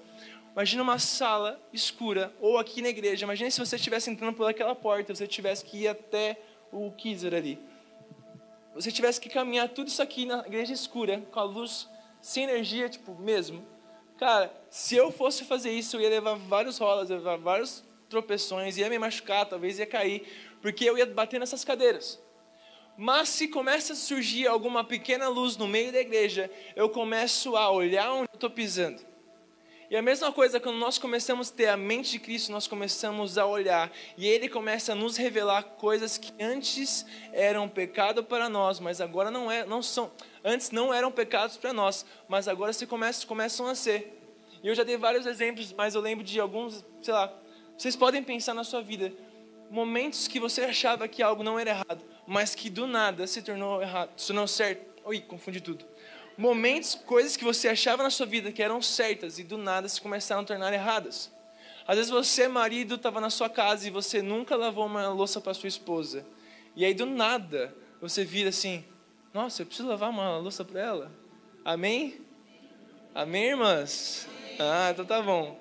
Imagina 0.52 0.84
uma 0.84 1.00
sala 1.00 1.60
escura, 1.72 2.32
ou 2.40 2.58
aqui 2.58 2.80
na 2.80 2.90
igreja. 2.90 3.24
Imagina 3.24 3.50
se 3.50 3.58
você 3.58 3.74
estivesse 3.74 4.08
entrando 4.08 4.36
por 4.36 4.48
aquela 4.48 4.76
porta, 4.76 5.12
você 5.12 5.26
tivesse 5.26 5.64
que 5.64 5.78
ir 5.78 5.88
até 5.88 6.40
o 6.70 6.92
Kizer 6.92 7.34
ali. 7.34 7.58
Você 8.72 8.92
tivesse 8.92 9.20
que 9.20 9.28
caminhar 9.28 9.68
tudo 9.68 9.88
isso 9.88 10.00
aqui 10.00 10.24
na 10.24 10.46
igreja 10.46 10.72
escura, 10.72 11.20
com 11.32 11.40
a 11.40 11.42
luz 11.42 11.88
sem 12.20 12.44
energia, 12.44 12.88
tipo, 12.88 13.16
mesmo. 13.16 13.73
Cara, 14.18 14.54
se 14.70 14.94
eu 14.94 15.10
fosse 15.10 15.44
fazer 15.44 15.72
isso, 15.72 15.96
eu 15.96 16.00
ia 16.00 16.08
levar 16.08 16.34
vários 16.34 16.78
rolas, 16.78 17.10
ia 17.10 17.16
levar 17.16 17.36
vários 17.36 17.84
tropeções, 18.08 18.76
ia 18.76 18.88
me 18.88 18.98
machucar, 18.98 19.44
talvez 19.46 19.78
ia 19.78 19.86
cair, 19.86 20.22
porque 20.62 20.84
eu 20.84 20.96
ia 20.96 21.06
bater 21.06 21.40
nessas 21.40 21.64
cadeiras. 21.64 22.22
Mas 22.96 23.28
se 23.28 23.48
começa 23.48 23.92
a 23.92 23.96
surgir 23.96 24.46
alguma 24.46 24.84
pequena 24.84 25.28
luz 25.28 25.56
no 25.56 25.66
meio 25.66 25.90
da 25.90 26.00
igreja, 26.00 26.48
eu 26.76 26.88
começo 26.88 27.56
a 27.56 27.70
olhar 27.70 28.12
onde 28.12 28.28
eu 28.32 28.36
estou 28.36 28.50
pisando. 28.50 29.02
E 29.90 29.96
a 29.96 30.02
mesma 30.02 30.32
coisa, 30.32 30.58
quando 30.58 30.78
nós 30.78 30.96
começamos 30.96 31.50
a 31.50 31.52
ter 31.52 31.66
a 31.66 31.76
mente 31.76 32.12
de 32.12 32.18
Cristo, 32.18 32.50
nós 32.50 32.66
começamos 32.66 33.36
a 33.36 33.46
olhar 33.46 33.92
e 34.16 34.26
Ele 34.26 34.48
começa 34.48 34.92
a 34.92 34.94
nos 34.94 35.16
revelar 35.16 35.62
coisas 35.62 36.16
que 36.16 36.32
antes 36.42 37.04
eram 37.32 37.68
pecado 37.68 38.24
para 38.24 38.48
nós, 38.48 38.80
mas 38.80 39.00
agora 39.00 39.30
não, 39.30 39.50
é, 39.50 39.66
não 39.66 39.82
são. 39.82 40.10
Antes 40.44 40.70
não 40.70 40.92
eram 40.92 41.10
pecados 41.10 41.56
para 41.56 41.72
nós, 41.72 42.04
mas 42.28 42.46
agora 42.46 42.72
se 42.72 42.86
começam, 42.86 43.26
começam 43.26 43.66
a 43.66 43.74
ser. 43.74 44.20
E 44.62 44.68
eu 44.68 44.74
já 44.74 44.82
dei 44.82 44.96
vários 44.96 45.26
exemplos, 45.26 45.72
mas 45.72 45.94
eu 45.94 46.00
lembro 46.00 46.22
de 46.24 46.38
alguns, 46.38 46.84
sei 47.02 47.14
lá. 47.14 47.32
Vocês 47.76 47.96
podem 47.96 48.22
pensar 48.22 48.54
na 48.54 48.62
sua 48.62 48.82
vida 48.82 49.12
momentos 49.70 50.28
que 50.28 50.38
você 50.38 50.62
achava 50.62 51.08
que 51.08 51.22
algo 51.22 51.42
não 51.42 51.58
era 51.58 51.70
errado, 51.70 52.04
mas 52.26 52.54
que 52.54 52.68
do 52.68 52.86
nada 52.86 53.26
se 53.26 53.42
tornou 53.42 53.80
errado, 53.80 54.10
se 54.16 54.28
tornou 54.28 54.46
certo. 54.46 55.02
Oi, 55.04 55.20
confundi 55.20 55.60
tudo 55.60 55.84
momentos, 56.36 56.94
coisas 56.94 57.36
que 57.36 57.44
você 57.44 57.68
achava 57.68 58.02
na 58.02 58.10
sua 58.10 58.26
vida 58.26 58.50
que 58.50 58.62
eram 58.62 58.82
certas 58.82 59.38
e 59.38 59.44
do 59.44 59.56
nada 59.56 59.88
se 59.88 60.00
começaram 60.00 60.42
a 60.42 60.44
tornar 60.44 60.72
erradas. 60.72 61.32
Às 61.86 61.96
vezes 61.96 62.10
você, 62.10 62.48
marido, 62.48 62.94
estava 62.94 63.20
na 63.20 63.30
sua 63.30 63.48
casa 63.48 63.86
e 63.86 63.90
você 63.90 64.22
nunca 64.22 64.56
lavou 64.56 64.86
uma 64.86 65.08
louça 65.08 65.40
para 65.40 65.54
sua 65.54 65.68
esposa. 65.68 66.26
E 66.74 66.84
aí 66.84 66.94
do 66.94 67.06
nada 67.06 67.74
você 68.00 68.24
vira 68.24 68.48
assim: 68.48 68.84
Nossa, 69.34 69.60
eu 69.62 69.66
preciso 69.66 69.88
lavar 69.88 70.08
uma 70.08 70.38
louça 70.38 70.64
para 70.64 70.80
ela. 70.80 71.12
Amém? 71.62 72.20
Amém, 73.14 73.50
irmãs? 73.50 74.28
Ah, 74.58 74.90
então 74.92 75.04
tá 75.04 75.20
bom. 75.20 75.58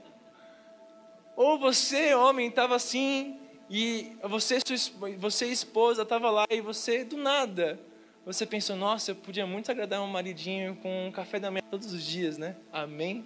Ou 1.36 1.60
você, 1.60 2.14
homem, 2.14 2.48
estava 2.48 2.76
assim 2.76 3.40
e 3.70 4.16
você, 4.24 4.60
sua, 4.64 5.10
você 5.18 5.48
esposa, 5.48 6.04
estava 6.04 6.30
lá 6.30 6.46
e 6.50 6.62
você 6.62 7.04
do 7.04 7.18
nada 7.18 7.80
você 8.26 8.46
pensou, 8.46 8.78
nossa, 8.78 9.12
eu 9.12 9.16
podia 9.16 9.46
muito 9.46 9.70
agradar 9.70 10.02
um 10.02 10.08
maridinho 10.08 10.78
com 10.78 11.08
um 11.08 11.12
café 11.12 11.40
da 11.40 11.52
manhã 11.52 11.64
todos 11.70 11.92
os 11.92 12.04
dias, 12.04 12.38
né? 12.38 12.56
Amém? 12.72 13.26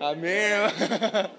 Amém? 0.00 0.50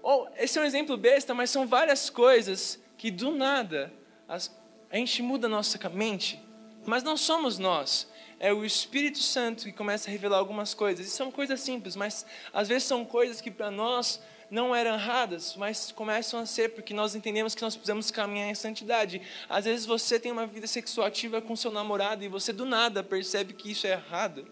Ou, 0.00 0.28
esse 0.36 0.56
é 0.56 0.62
um 0.62 0.64
exemplo 0.64 0.96
besta, 0.96 1.34
mas 1.34 1.50
são 1.50 1.66
várias 1.66 2.08
coisas 2.08 2.80
que 2.96 3.10
do 3.10 3.32
nada 3.32 3.92
as, 4.28 4.56
a 4.90 4.96
gente 4.96 5.22
muda 5.22 5.46
a 5.46 5.50
nossa 5.50 5.78
mente, 5.88 6.42
mas 6.84 7.02
não 7.02 7.16
somos 7.16 7.58
nós. 7.58 8.08
É 8.38 8.52
o 8.52 8.64
Espírito 8.64 9.18
Santo 9.18 9.64
que 9.64 9.72
começa 9.72 10.08
a 10.08 10.12
revelar 10.12 10.38
algumas 10.38 10.74
coisas. 10.74 11.06
E 11.06 11.10
são 11.10 11.30
coisas 11.30 11.60
simples, 11.60 11.94
mas 11.94 12.26
às 12.52 12.68
vezes 12.68 12.84
são 12.84 13.04
coisas 13.04 13.40
que 13.40 13.50
para 13.50 13.70
nós 13.70 14.20
não 14.50 14.74
eram 14.74 14.94
erradas, 14.94 15.54
mas 15.56 15.92
começam 15.92 16.40
a 16.40 16.46
ser 16.46 16.70
porque 16.70 16.92
nós 16.92 17.14
entendemos 17.14 17.54
que 17.54 17.62
nós 17.62 17.76
precisamos 17.76 18.10
caminhar 18.10 18.48
em 18.48 18.54
santidade. 18.54 19.22
Às 19.48 19.64
vezes 19.66 19.86
você 19.86 20.18
tem 20.18 20.32
uma 20.32 20.46
vida 20.46 20.66
sexual 20.66 21.06
ativa 21.06 21.40
com 21.40 21.54
seu 21.54 21.70
namorado 21.70 22.24
e 22.24 22.28
você 22.28 22.52
do 22.52 22.64
nada 22.64 23.04
percebe 23.04 23.52
que 23.52 23.70
isso 23.70 23.86
é 23.86 23.92
errado, 23.92 24.48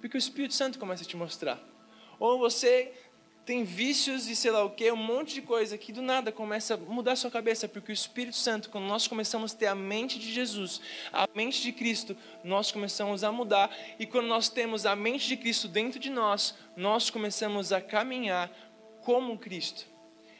porque 0.00 0.16
o 0.16 0.18
Espírito 0.18 0.54
Santo 0.54 0.78
começa 0.78 1.02
a 1.02 1.06
te 1.06 1.16
mostrar. 1.16 1.60
Ou 2.18 2.38
você 2.38 2.92
tem 3.44 3.64
vícios 3.64 4.28
e 4.28 4.36
sei 4.36 4.50
lá 4.50 4.64
o 4.64 4.70
que, 4.70 4.90
um 4.92 4.96
monte 4.96 5.34
de 5.34 5.42
coisa 5.42 5.76
que 5.76 5.92
do 5.92 6.00
nada 6.00 6.30
começa 6.30 6.74
a 6.74 6.76
mudar 6.76 7.12
a 7.12 7.16
sua 7.16 7.30
cabeça, 7.30 7.66
porque 7.66 7.90
o 7.90 7.94
Espírito 7.94 8.36
Santo, 8.36 8.70
quando 8.70 8.84
nós 8.84 9.08
começamos 9.08 9.52
a 9.52 9.56
ter 9.56 9.66
a 9.66 9.74
mente 9.74 10.18
de 10.18 10.32
Jesus, 10.32 10.80
a 11.12 11.28
mente 11.34 11.60
de 11.60 11.72
Cristo, 11.72 12.16
nós 12.44 12.70
começamos 12.70 13.24
a 13.24 13.32
mudar, 13.32 13.74
e 13.98 14.06
quando 14.06 14.26
nós 14.26 14.48
temos 14.48 14.86
a 14.86 14.94
mente 14.94 15.26
de 15.26 15.36
Cristo 15.36 15.66
dentro 15.66 15.98
de 15.98 16.08
nós, 16.08 16.54
nós 16.76 17.10
começamos 17.10 17.72
a 17.72 17.80
caminhar 17.80 18.50
como 19.00 19.36
Cristo. 19.36 19.90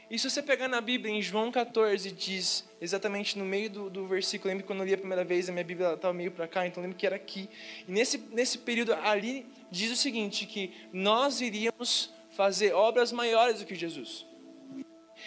E 0.09 0.19
se 0.19 0.29
você 0.29 0.43
pegar 0.43 0.69
na 0.69 0.81
Bíblia, 0.81 1.13
em 1.13 1.23
João 1.23 1.51
14, 1.51 2.13
diz 2.13 2.69
exatamente 2.81 3.39
no 3.39 3.47
meio 3.47 3.71
do, 3.71 3.91
do 3.91 4.07
versículo, 4.07 4.51
lembro 4.51 4.67
quando 4.67 4.81
eu 4.81 4.87
li 4.87 4.95
a 4.95 4.99
primeira 4.99 5.25
vez, 5.25 5.49
a 5.49 5.53
minha 5.53 5.65
Bíblia 5.65 5.95
estava 5.95 6.13
meio 6.13 6.31
para 6.31 6.47
cá, 6.47 6.67
então 6.67 6.83
lembro 6.83 6.99
que 6.99 7.07
era 7.07 7.17
aqui. 7.17 7.49
E 7.89 7.91
nesse, 7.91 8.19
nesse 8.19 8.59
período 8.59 8.93
ali, 8.93 9.47
diz 9.71 9.91
o 9.91 9.97
seguinte, 9.97 10.45
que 10.45 10.71
nós 10.93 11.41
iríamos 11.41 12.13
fazer 12.33 12.73
obras 12.73 13.13
maiores 13.13 13.61
do 13.61 13.67
que 13.67 13.75
Jesus. 13.75 14.27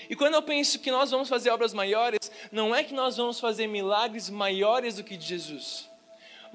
E 0.09 0.15
quando 0.15 0.33
eu 0.33 0.41
penso 0.41 0.79
que 0.79 0.91
nós 0.91 1.11
vamos 1.11 1.29
fazer 1.29 1.49
obras 1.49 1.73
maiores, 1.73 2.31
não 2.51 2.75
é 2.75 2.83
que 2.83 2.93
nós 2.93 3.17
vamos 3.17 3.39
fazer 3.39 3.67
milagres 3.67 4.29
maiores 4.29 4.95
do 4.95 5.03
que 5.03 5.19
Jesus 5.19 5.89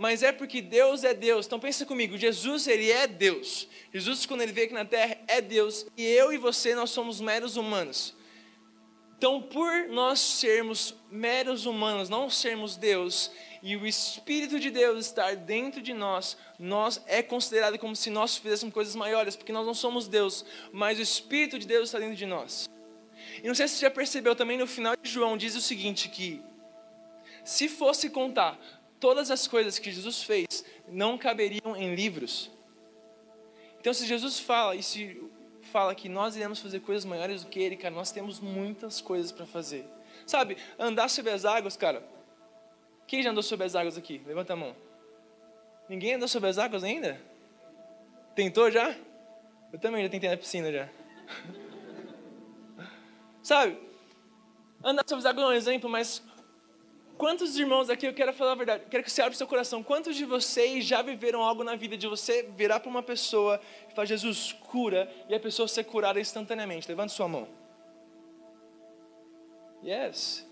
mas 0.01 0.23
é 0.23 0.33
porque 0.33 0.63
Deus 0.63 1.05
é 1.05 1.13
Deus. 1.13 1.45
Então 1.45 1.61
pensa 1.61 1.85
comigo, 1.85 2.17
Jesus 2.17 2.67
ele 2.67 2.91
é 2.91 3.07
Deus. 3.07 3.69
Jesus 3.93 4.25
quando 4.25 4.41
ele 4.41 4.51
veio 4.51 4.65
aqui 4.65 4.73
na 4.73 4.87
terra 4.87 5.19
é 5.29 5.43
Deus 5.43 5.87
e 5.95 6.03
eu 6.03 6.33
e 6.33 6.39
você 6.39 6.75
nós 6.75 6.89
somos 6.89 7.21
meros 7.21 7.57
humanos. 7.57 8.15
Então 9.21 9.43
por 9.43 9.87
nós 9.91 10.19
sermos 10.19 10.95
meros 11.11 11.67
humanos, 11.67 12.09
não 12.09 12.31
sermos 12.31 12.79
Deus, 12.79 13.31
e 13.63 13.77
o 13.77 13.87
Espírito 13.87 14.59
de 14.59 14.71
Deus 14.71 15.05
estar 15.05 15.37
dentro 15.37 15.83
de 15.83 15.93
nós, 15.93 16.39
nós 16.59 17.03
é 17.07 17.23
considerado 17.23 17.79
como 17.79 17.95
se 17.95 18.09
nós 18.09 18.39
fizéssemos 18.39 18.73
coisas 18.73 18.97
maiores, 18.97 19.37
porque 19.37 19.53
nós 19.53 19.67
não 19.67 19.75
somos 19.75 20.09
Deus, 20.09 20.43
mas 20.73 20.99
o 20.99 21.03
Espírito 21.03 21.59
de 21.59 21.67
Deus 21.67 21.91
está 21.91 21.99
dentro 21.99 22.17
de 22.17 22.25
nós. 22.25 22.67
E 23.43 23.47
não 23.47 23.55
sei 23.55 23.69
se 23.69 23.75
você 23.75 23.83
já 23.83 23.91
percebeu 23.91 24.35
também 24.35 24.57
no 24.57 24.67
final 24.67 24.95
de 24.97 25.11
João 25.11 25.37
diz 25.37 25.55
o 25.55 25.61
seguinte 25.61 26.09
que 26.09 26.43
se 27.45 27.69
fosse 27.69 28.09
contar 28.09 28.59
todas 28.99 29.31
as 29.31 29.47
coisas 29.47 29.79
que 29.79 29.93
Jesus 29.93 30.23
fez 30.23 30.65
não 30.89 31.19
caberiam 31.19 31.77
em 31.77 31.95
livros. 31.95 32.51
Então, 33.79 33.93
se 33.93 34.07
Jesus 34.07 34.41
fala 34.41 34.75
e 34.77 34.83
se 34.83 35.21
fala 35.71 35.95
que 35.95 36.09
nós 36.09 36.37
iremos 36.37 36.61
fazer 36.61 36.81
coisas 36.81 37.05
maiores 37.05 37.45
do 37.45 37.51
que 37.51 37.61
Ele, 37.61 37.77
cara, 37.77 37.95
nós 37.95 38.13
temos 38.13 38.41
muitas 38.41 39.01
coisas 39.01 39.33
para 39.33 39.47
fazer. 39.47 39.87
Sabe, 40.27 40.57
andar 40.79 41.09
sobre 41.09 41.33
as 41.33 41.45
águas, 41.45 41.77
cara. 41.77 42.03
Quem 43.07 43.23
já 43.23 43.31
andou 43.31 43.43
sobre 43.43 43.67
as 43.67 43.75
águas 43.75 43.97
aqui? 43.97 44.23
Levanta 44.27 44.53
a 44.53 44.57
mão. 44.57 44.77
Ninguém 45.89 46.15
andou 46.15 46.29
sobre 46.29 46.49
as 46.49 46.59
águas 46.59 46.85
ainda? 46.85 47.21
Tentou 48.35 48.71
já? 48.71 48.95
Eu 49.73 49.79
também 49.79 50.03
já 50.05 50.09
tentei 50.09 50.29
na 50.29 50.37
piscina 50.37 50.71
já. 50.71 50.89
Sabe, 53.43 53.79
andar 54.85 55.05
sobre 55.07 55.21
as 55.21 55.27
águas 55.27 55.45
é 55.45 55.49
um 55.49 55.53
exemplo, 55.53 55.89
mas 55.89 56.23
Quantos 57.21 57.59
irmãos 57.59 57.91
aqui, 57.91 58.07
eu 58.07 58.15
quero 58.15 58.33
falar 58.33 58.53
a 58.53 58.55
verdade, 58.55 58.85
quero 58.89 59.05
que 59.05 59.13
você 59.13 59.21
abra 59.21 59.37
seu 59.37 59.47
coração. 59.47 59.83
Quantos 59.83 60.17
de 60.17 60.25
vocês 60.25 60.87
já 60.87 61.03
viveram 61.03 61.43
algo 61.43 61.63
na 61.63 61.77
vida 61.77 61.95
de 61.95 62.07
você 62.07 62.49
virar 62.57 62.81
para 62.81 62.89
uma 62.89 63.03
pessoa 63.03 63.61
e 63.91 63.95
falar, 63.95 64.07
Jesus, 64.07 64.57
cura, 64.71 65.07
e 65.29 65.35
a 65.35 65.39
pessoa 65.39 65.69
ser 65.69 65.85
curada 65.85 66.19
instantaneamente? 66.19 66.89
Levante 66.89 67.13
sua 67.13 67.29
mão. 67.29 67.47
Yes. 69.85 70.49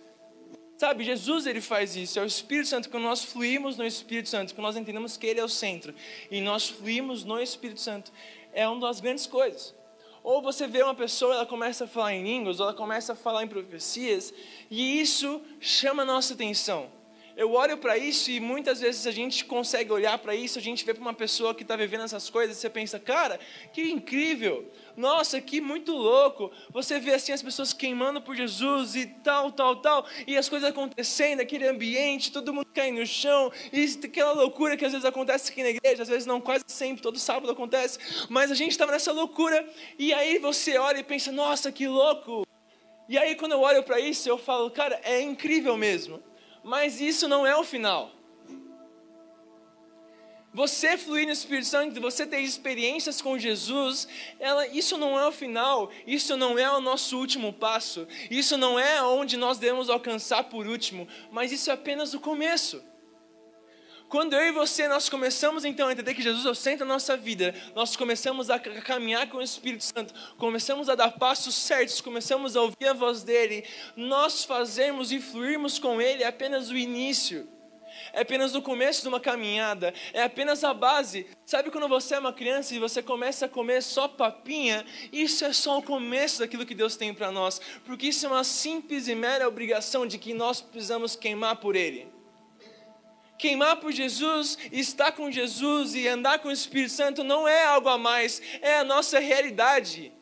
Sabe, 0.76 1.04
Jesus 1.04 1.46
ele 1.46 1.62
faz 1.62 1.96
isso, 1.96 2.18
é 2.18 2.22
o 2.22 2.26
Espírito 2.26 2.68
Santo, 2.68 2.90
quando 2.90 3.04
nós 3.04 3.24
fluímos 3.24 3.78
no 3.78 3.86
Espírito 3.86 4.28
Santo, 4.28 4.54
quando 4.54 4.66
nós 4.66 4.76
entendemos 4.76 5.16
que 5.16 5.26
Ele 5.26 5.40
é 5.40 5.44
o 5.44 5.48
centro, 5.48 5.94
e 6.30 6.42
nós 6.42 6.68
fluímos 6.68 7.24
no 7.24 7.40
Espírito 7.40 7.80
Santo, 7.80 8.12
é 8.52 8.68
uma 8.68 8.86
das 8.86 9.00
grandes 9.00 9.26
coisas. 9.26 9.74
Ou 10.22 10.42
você 10.42 10.66
vê 10.66 10.82
uma 10.82 10.94
pessoa, 10.94 11.34
ela 11.34 11.46
começa 11.46 11.84
a 11.84 11.88
falar 11.88 12.14
em 12.14 12.22
línguas, 12.22 12.60
ou 12.60 12.66
ela 12.66 12.74
começa 12.74 13.12
a 13.12 13.16
falar 13.16 13.44
em 13.44 13.48
profecias, 13.48 14.32
e 14.70 15.00
isso 15.00 15.40
chama 15.60 16.02
a 16.02 16.06
nossa 16.06 16.34
atenção. 16.34 16.97
Eu 17.38 17.52
olho 17.52 17.78
para 17.78 17.96
isso 17.96 18.32
e 18.32 18.40
muitas 18.40 18.80
vezes 18.80 19.06
a 19.06 19.12
gente 19.12 19.44
consegue 19.44 19.92
olhar 19.92 20.18
para 20.18 20.34
isso, 20.34 20.58
a 20.58 20.60
gente 20.60 20.84
vê 20.84 20.92
para 20.92 21.00
uma 21.00 21.14
pessoa 21.14 21.54
que 21.54 21.62
está 21.62 21.76
vivendo 21.76 22.02
essas 22.02 22.28
coisas 22.28 22.56
e 22.56 22.60
você 22.60 22.68
pensa, 22.68 22.98
cara, 22.98 23.38
que 23.72 23.80
incrível, 23.80 24.68
nossa, 24.96 25.40
que 25.40 25.60
muito 25.60 25.92
louco. 25.92 26.50
Você 26.72 26.98
vê 26.98 27.14
assim 27.14 27.30
as 27.30 27.40
pessoas 27.40 27.72
queimando 27.72 28.20
por 28.20 28.34
Jesus 28.34 28.96
e 28.96 29.06
tal, 29.06 29.52
tal, 29.52 29.76
tal, 29.76 30.04
e 30.26 30.36
as 30.36 30.48
coisas 30.48 30.68
acontecendo, 30.68 31.38
aquele 31.38 31.68
ambiente, 31.68 32.32
todo 32.32 32.52
mundo 32.52 32.66
caindo 32.74 32.98
no 32.98 33.06
chão, 33.06 33.52
e 33.72 33.84
aquela 34.02 34.32
loucura 34.32 34.76
que 34.76 34.84
às 34.84 34.90
vezes 34.90 35.06
acontece 35.06 35.52
aqui 35.52 35.62
na 35.62 35.68
igreja, 35.68 36.02
às 36.02 36.08
vezes 36.08 36.26
não, 36.26 36.40
quase 36.40 36.64
sempre, 36.66 37.00
todo 37.00 37.20
sábado 37.20 37.52
acontece, 37.52 38.00
mas 38.28 38.50
a 38.50 38.54
gente 38.56 38.72
estava 38.72 38.90
nessa 38.90 39.12
loucura, 39.12 39.64
e 39.96 40.12
aí 40.12 40.40
você 40.40 40.76
olha 40.76 40.98
e 40.98 41.04
pensa, 41.04 41.30
nossa, 41.30 41.70
que 41.70 41.86
louco. 41.86 42.44
E 43.08 43.16
aí 43.16 43.36
quando 43.36 43.52
eu 43.52 43.60
olho 43.60 43.84
para 43.84 44.00
isso, 44.00 44.28
eu 44.28 44.38
falo, 44.38 44.68
cara, 44.72 45.00
é 45.04 45.20
incrível 45.20 45.76
mesmo. 45.76 46.20
Mas 46.68 47.00
isso 47.00 47.26
não 47.26 47.46
é 47.46 47.56
o 47.56 47.64
final. 47.64 48.10
Você 50.52 50.98
fluir 50.98 51.24
no 51.24 51.32
Espírito 51.32 51.66
Santo, 51.66 51.98
você 51.98 52.26
ter 52.26 52.40
experiências 52.40 53.22
com 53.22 53.38
Jesus, 53.38 54.06
ela, 54.38 54.66
isso 54.66 54.98
não 54.98 55.18
é 55.18 55.26
o 55.26 55.32
final, 55.32 55.90
isso 56.06 56.36
não 56.36 56.58
é 56.58 56.70
o 56.70 56.78
nosso 56.78 57.16
último 57.16 57.54
passo, 57.54 58.06
isso 58.30 58.58
não 58.58 58.78
é 58.78 59.02
onde 59.02 59.38
nós 59.38 59.56
devemos 59.56 59.88
alcançar 59.88 60.44
por 60.44 60.66
último, 60.66 61.08
mas 61.30 61.52
isso 61.52 61.70
é 61.70 61.72
apenas 61.72 62.12
o 62.12 62.20
começo. 62.20 62.84
Quando 64.08 64.32
eu 64.32 64.40
e 64.40 64.52
você 64.52 64.88
nós 64.88 65.06
começamos 65.10 65.66
então 65.66 65.86
a 65.86 65.92
entender 65.92 66.14
que 66.14 66.22
Jesus 66.22 66.46
é 66.46 66.50
o 66.50 66.54
centro 66.54 66.86
da 66.86 66.94
nossa 66.94 67.14
vida, 67.14 67.54
nós 67.74 67.94
começamos 67.94 68.48
a 68.48 68.58
caminhar 68.58 69.28
com 69.28 69.36
o 69.36 69.42
Espírito 69.42 69.84
Santo, 69.84 70.14
começamos 70.38 70.88
a 70.88 70.94
dar 70.94 71.10
passos 71.10 71.54
certos, 71.54 72.00
começamos 72.00 72.56
a 72.56 72.62
ouvir 72.62 72.88
a 72.88 72.94
voz 72.94 73.22
dele, 73.22 73.64
nós 73.94 74.44
fazemos 74.44 75.12
e 75.12 75.20
fluirmos 75.20 75.78
com 75.78 76.00
ele 76.00 76.22
é 76.22 76.26
apenas 76.26 76.70
o 76.70 76.76
início. 76.76 77.46
é 78.14 78.22
apenas 78.22 78.54
o 78.54 78.62
começo 78.62 79.02
de 79.02 79.08
uma 79.08 79.20
caminhada, 79.20 79.92
é 80.14 80.22
apenas 80.22 80.64
a 80.64 80.72
base. 80.72 81.26
Sabe 81.44 81.70
quando 81.70 81.86
você 81.86 82.14
é 82.14 82.18
uma 82.18 82.32
criança 82.32 82.74
e 82.74 82.78
você 82.78 83.02
começa 83.02 83.44
a 83.44 83.48
comer 83.48 83.82
só 83.82 84.08
papinha? 84.08 84.86
Isso 85.12 85.44
é 85.44 85.52
só 85.52 85.76
o 85.76 85.82
começo 85.82 86.38
daquilo 86.38 86.64
que 86.64 86.74
Deus 86.74 86.96
tem 86.96 87.12
para 87.12 87.30
nós, 87.30 87.60
porque 87.84 88.06
isso 88.06 88.24
é 88.24 88.28
uma 88.30 88.44
simples 88.44 89.06
e 89.06 89.14
mera 89.14 89.46
obrigação 89.46 90.06
de 90.06 90.16
que 90.16 90.32
nós 90.32 90.62
precisamos 90.62 91.14
queimar 91.14 91.56
por 91.56 91.76
Ele. 91.76 92.17
Queimar 93.38 93.76
por 93.76 93.92
Jesus, 93.92 94.58
estar 94.72 95.12
com 95.12 95.30
Jesus 95.30 95.94
e 95.94 96.08
andar 96.08 96.40
com 96.40 96.48
o 96.48 96.52
Espírito 96.52 96.92
Santo 96.92 97.22
não 97.22 97.46
é 97.46 97.64
algo 97.64 97.88
a 97.88 97.96
mais, 97.96 98.42
é 98.60 98.78
a 98.78 98.84
nossa 98.84 99.20
realidade. 99.20 100.12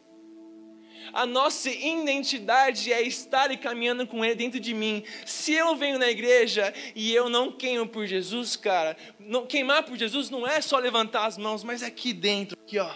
A 1.13 1.25
nossa 1.25 1.71
identidade 1.71 2.93
é 2.93 3.01
estar 3.01 3.51
e 3.51 3.57
caminhando 3.57 4.07
com 4.07 4.23
Ele 4.23 4.35
dentro 4.35 4.61
de 4.61 4.75
mim. 4.75 5.03
Se 5.25 5.55
eu 5.55 5.75
venho 5.77 5.99
na 5.99 6.11
igreja 6.11 6.75
e 6.95 7.15
eu 7.15 7.31
não 7.31 7.51
queimo 7.51 7.89
por 7.89 8.07
Jesus, 8.07 8.55
cara, 8.55 8.97
não, 9.19 9.47
queimar 9.47 9.85
por 9.85 9.97
Jesus 9.97 10.29
não 10.29 10.47
é 10.47 10.61
só 10.61 10.79
levantar 10.79 11.25
as 11.25 11.39
mãos, 11.39 11.65
mas 11.65 11.83
é 11.83 11.87
aqui 11.87 12.13
dentro, 12.13 12.59
aqui 12.63 12.79
ó. 12.79 12.95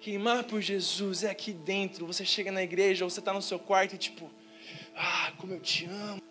Queimar 0.00 0.44
por 0.44 0.62
Jesus 0.62 1.22
é 1.22 1.30
aqui 1.30 1.52
dentro. 1.52 2.06
Você 2.06 2.24
chega 2.24 2.50
na 2.50 2.62
igreja, 2.62 3.04
ou 3.04 3.10
você 3.10 3.20
está 3.20 3.34
no 3.34 3.42
seu 3.42 3.58
quarto 3.58 3.94
e 3.94 3.98
tipo, 3.98 4.30
ah, 4.96 5.32
como 5.36 5.52
eu 5.52 5.60
te 5.60 5.84
amo. 5.84 6.22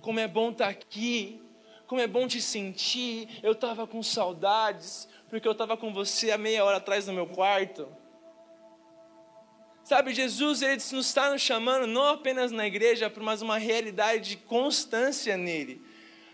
Como 0.00 0.18
é 0.18 0.26
bom 0.26 0.50
estar 0.50 0.64
tá 0.64 0.70
aqui. 0.70 1.40
Como 1.86 2.00
é 2.00 2.06
bom 2.06 2.26
te 2.26 2.40
sentir. 2.40 3.28
Eu 3.42 3.52
estava 3.52 3.86
com 3.86 4.02
saudades, 4.02 5.08
porque 5.28 5.46
eu 5.46 5.52
estava 5.52 5.76
com 5.76 5.92
você 5.92 6.30
há 6.30 6.38
meia 6.38 6.64
hora 6.64 6.78
atrás 6.78 7.06
no 7.06 7.12
meu 7.12 7.26
quarto. 7.26 7.88
Sabe, 9.84 10.12
Jesus 10.12 10.62
ele 10.62 10.74
nos 10.74 10.92
está 11.06 11.30
nos 11.30 11.40
chamando 11.40 11.86
não 11.86 12.08
apenas 12.08 12.50
na 12.50 12.66
igreja, 12.66 13.12
mas 13.20 13.40
uma 13.40 13.56
realidade 13.56 14.30
de 14.30 14.36
constância 14.36 15.36
nele. 15.36 15.80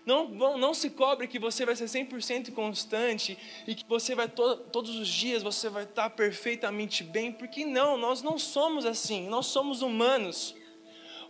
Não, 0.07 0.29
não 0.57 0.75
se 0.75 0.89
cobre 0.91 1.29
que 1.29 1.39
você 1.39 1.65
vai 1.65 1.77
ser 1.77 1.85
100% 1.85 2.53
constante 2.53 3.39
e 3.67 3.75
que 3.75 3.85
você 3.87 4.15
vai 4.15 4.27
to, 4.27 4.57
todos 4.73 4.97
os 4.97 5.07
dias 5.07 5.43
você 5.43 5.69
vai 5.69 5.85
estar 5.85 6.11
perfeitamente 6.11 7.05
bem, 7.05 7.31
porque 7.31 7.65
não, 7.65 7.97
nós 7.97 8.23
não 8.23 8.39
somos 8.39 8.85
assim, 8.85 9.29
nós 9.29 9.47
somos 9.47 9.83
humanos. 9.83 10.57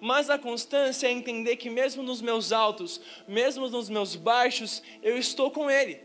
Mas 0.02 0.28
a 0.28 0.36
constância 0.36 1.06
é 1.06 1.12
entender 1.12 1.54
que 1.54 1.70
mesmo 1.70 2.02
nos 2.02 2.20
meus 2.20 2.50
altos, 2.50 3.00
mesmo 3.28 3.68
nos 3.68 3.88
meus 3.88 4.16
baixos, 4.16 4.82
eu 5.00 5.16
estou 5.16 5.48
com 5.48 5.70
Ele. 5.70 6.02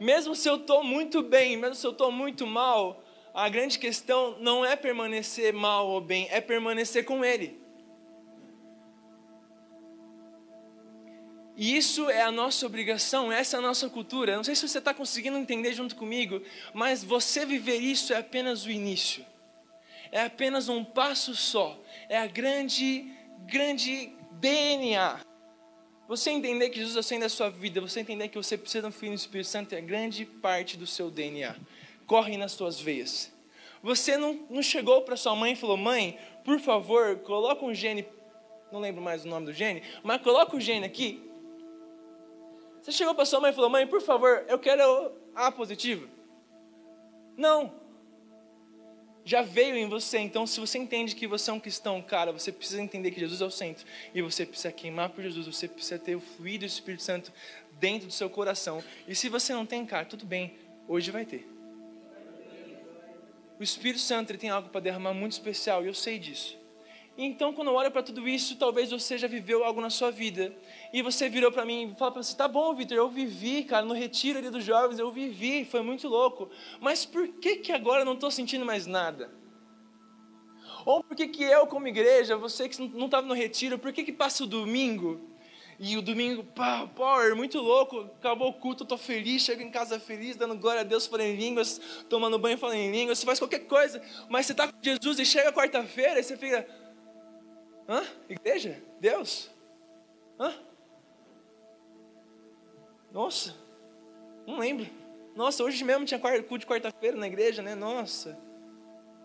Mesmo 0.00 0.34
se 0.34 0.48
eu 0.48 0.56
estou 0.56 0.82
muito 0.82 1.22
bem, 1.22 1.54
mesmo 1.54 1.74
se 1.74 1.86
eu 1.86 1.90
estou 1.90 2.10
muito 2.10 2.46
mal, 2.46 3.04
a 3.34 3.46
grande 3.50 3.78
questão 3.78 4.38
não 4.40 4.64
é 4.64 4.74
permanecer 4.74 5.52
mal 5.52 5.86
ou 5.86 6.00
bem, 6.00 6.26
é 6.30 6.40
permanecer 6.40 7.04
com 7.04 7.22
Ele. 7.22 7.60
E 11.54 11.76
isso 11.76 12.08
é 12.08 12.22
a 12.22 12.32
nossa 12.32 12.64
obrigação, 12.64 13.30
essa 13.30 13.56
é 13.56 13.58
a 13.58 13.62
nossa 13.62 13.90
cultura. 13.90 14.34
Não 14.34 14.44
sei 14.44 14.54
se 14.54 14.66
você 14.66 14.78
está 14.78 14.94
conseguindo 14.94 15.36
entender 15.36 15.74
junto 15.74 15.94
comigo, 15.94 16.40
mas 16.72 17.04
você 17.04 17.44
viver 17.44 17.76
isso 17.76 18.14
é 18.14 18.16
apenas 18.16 18.64
o 18.64 18.70
início. 18.70 19.26
É 20.10 20.24
apenas 20.24 20.68
um 20.68 20.84
passo 20.84 21.34
só. 21.34 21.78
É 22.12 22.18
a 22.18 22.26
grande, 22.26 23.10
grande 23.46 24.12
DNA. 24.32 25.20
Você 26.06 26.30
entender 26.30 26.68
que 26.68 26.78
Jesus 26.78 26.96
acende 26.96 27.24
a 27.24 27.28
sua 27.28 27.48
vida, 27.48 27.80
você 27.80 28.00
entender 28.00 28.28
que 28.28 28.36
você 28.36 28.58
precisa 28.58 28.88
do 28.88 28.92
Filho 28.92 29.12
do 29.12 29.16
Espírito 29.16 29.48
Santo 29.48 29.74
é 29.74 29.80
grande 29.80 30.26
parte 30.26 30.76
do 30.76 30.86
seu 30.86 31.10
DNA 31.10 31.56
corre 32.12 32.36
nas 32.36 32.52
suas 32.52 32.78
veias. 32.78 33.32
Você 33.82 34.18
não, 34.18 34.34
não 34.50 34.62
chegou 34.62 35.00
para 35.00 35.16
sua 35.16 35.34
mãe 35.34 35.52
e 35.52 35.56
falou: 35.56 35.78
Mãe, 35.78 36.18
por 36.44 36.60
favor, 36.60 37.16
coloca 37.20 37.64
um 37.64 37.74
gene. 37.74 38.06
Não 38.70 38.80
lembro 38.80 39.00
mais 39.00 39.24
o 39.24 39.28
nome 39.28 39.46
do 39.46 39.52
gene, 39.54 39.82
mas 40.02 40.20
coloca 40.20 40.54
o 40.54 40.60
gene 40.60 40.84
aqui. 40.84 41.26
Você 42.82 42.92
chegou 42.92 43.14
para 43.14 43.24
sua 43.24 43.40
mãe 43.40 43.50
e 43.50 43.54
falou: 43.54 43.70
Mãe, 43.70 43.86
por 43.86 44.02
favor, 44.02 44.44
eu 44.46 44.58
quero 44.58 45.12
A 45.34 45.50
positivo. 45.50 46.06
Não. 47.34 47.81
Já 49.24 49.42
veio 49.42 49.76
em 49.76 49.88
você, 49.88 50.18
então 50.18 50.46
se 50.46 50.58
você 50.58 50.78
entende 50.78 51.14
que 51.14 51.28
você 51.28 51.50
é 51.50 51.52
um 51.52 51.60
cristão, 51.60 52.02
cara, 52.02 52.32
você 52.32 52.50
precisa 52.50 52.82
entender 52.82 53.12
que 53.12 53.20
Jesus 53.20 53.40
é 53.40 53.44
o 53.44 53.50
centro 53.50 53.86
e 54.12 54.20
você 54.20 54.44
precisa 54.44 54.72
queimar 54.72 55.10
por 55.10 55.22
Jesus, 55.22 55.46
você 55.46 55.68
precisa 55.68 55.98
ter 55.98 56.16
o 56.16 56.20
fluido 56.20 56.66
do 56.66 56.68
Espírito 56.68 57.04
Santo 57.04 57.32
dentro 57.78 58.08
do 58.08 58.12
seu 58.12 58.28
coração. 58.28 58.82
E 59.06 59.14
se 59.14 59.28
você 59.28 59.52
não 59.52 59.64
tem, 59.64 59.86
cara, 59.86 60.04
tudo 60.04 60.26
bem, 60.26 60.54
hoje 60.88 61.10
vai 61.12 61.24
ter. 61.24 61.48
O 63.60 63.62
Espírito 63.62 64.00
Santo 64.00 64.30
ele 64.30 64.38
tem 64.38 64.50
algo 64.50 64.70
para 64.70 64.80
derramar 64.80 65.14
muito 65.14 65.32
especial 65.32 65.84
e 65.84 65.86
eu 65.86 65.94
sei 65.94 66.18
disso. 66.18 66.58
Então, 67.16 67.52
quando 67.52 67.68
eu 67.68 67.74
olho 67.74 67.90
para 67.90 68.02
tudo 68.02 68.26
isso, 68.26 68.56
talvez 68.56 68.90
você 68.90 69.18
já 69.18 69.28
viveu 69.28 69.64
algo 69.64 69.80
na 69.80 69.90
sua 69.90 70.10
vida. 70.10 70.54
E 70.92 71.02
você 71.02 71.28
virou 71.28 71.52
para 71.52 71.64
mim 71.64 71.92
e 71.92 71.98
falou 71.98 72.12
para 72.12 72.22
você: 72.22 72.34
tá 72.34 72.48
bom, 72.48 72.74
Vitor, 72.74 72.96
eu 72.96 73.08
vivi, 73.08 73.64
cara, 73.64 73.84
no 73.84 73.92
retiro 73.92 74.38
ali 74.38 74.48
dos 74.48 74.64
jovens, 74.64 74.98
eu 74.98 75.10
vivi, 75.12 75.64
foi 75.64 75.82
muito 75.82 76.08
louco. 76.08 76.48
Mas 76.80 77.04
por 77.04 77.28
que, 77.28 77.56
que 77.56 77.72
agora 77.72 78.00
eu 78.00 78.06
não 78.06 78.14
estou 78.14 78.30
sentindo 78.30 78.64
mais 78.64 78.86
nada? 78.86 79.30
Ou 80.86 81.04
por 81.04 81.16
que, 81.16 81.28
que 81.28 81.44
eu, 81.44 81.66
como 81.66 81.86
igreja, 81.86 82.36
você 82.36 82.68
que 82.68 82.80
não 82.80 83.04
estava 83.04 83.26
no 83.26 83.34
retiro, 83.34 83.78
por 83.78 83.92
que, 83.92 84.02
que 84.02 84.12
passa 84.12 84.44
o 84.44 84.46
domingo 84.46 85.32
e 85.78 85.96
o 85.96 86.02
domingo, 86.02 86.44
power, 86.94 87.34
muito 87.34 87.58
louco, 87.58 88.08
acabou 88.18 88.50
o 88.50 88.52
culto, 88.52 88.84
tô 88.84 88.96
feliz, 88.96 89.42
chego 89.42 89.62
em 89.62 89.70
casa 89.70 89.98
feliz, 89.98 90.36
dando 90.36 90.54
glória 90.54 90.82
a 90.82 90.84
Deus, 90.84 91.06
falando 91.06 91.26
em 91.26 91.34
línguas, 91.34 91.80
tomando 92.08 92.38
banho, 92.38 92.56
falando 92.56 92.76
em 92.76 92.90
línguas, 92.90 93.18
você 93.18 93.26
faz 93.26 93.38
qualquer 93.38 93.60
coisa, 93.60 94.00
mas 94.28 94.46
você 94.46 94.54
tá 94.54 94.68
com 94.68 94.78
Jesus 94.80 95.18
e 95.18 95.26
chega 95.26 95.52
quarta-feira 95.52 96.20
e 96.20 96.22
você 96.22 96.36
fica, 96.36 96.64
hã? 97.92 98.04
Igreja? 98.28 98.82
Deus? 99.00 99.50
Hã? 100.38 100.54
Nossa, 103.12 103.54
não 104.46 104.58
lembro. 104.58 104.86
Nossa, 105.36 105.62
hoje 105.62 105.84
mesmo 105.84 106.04
tinha 106.04 106.18
culto 106.18 106.58
de 106.58 106.66
quarta-feira 106.66 107.16
na 107.16 107.26
igreja, 107.26 107.62
né? 107.62 107.74
Nossa, 107.74 108.38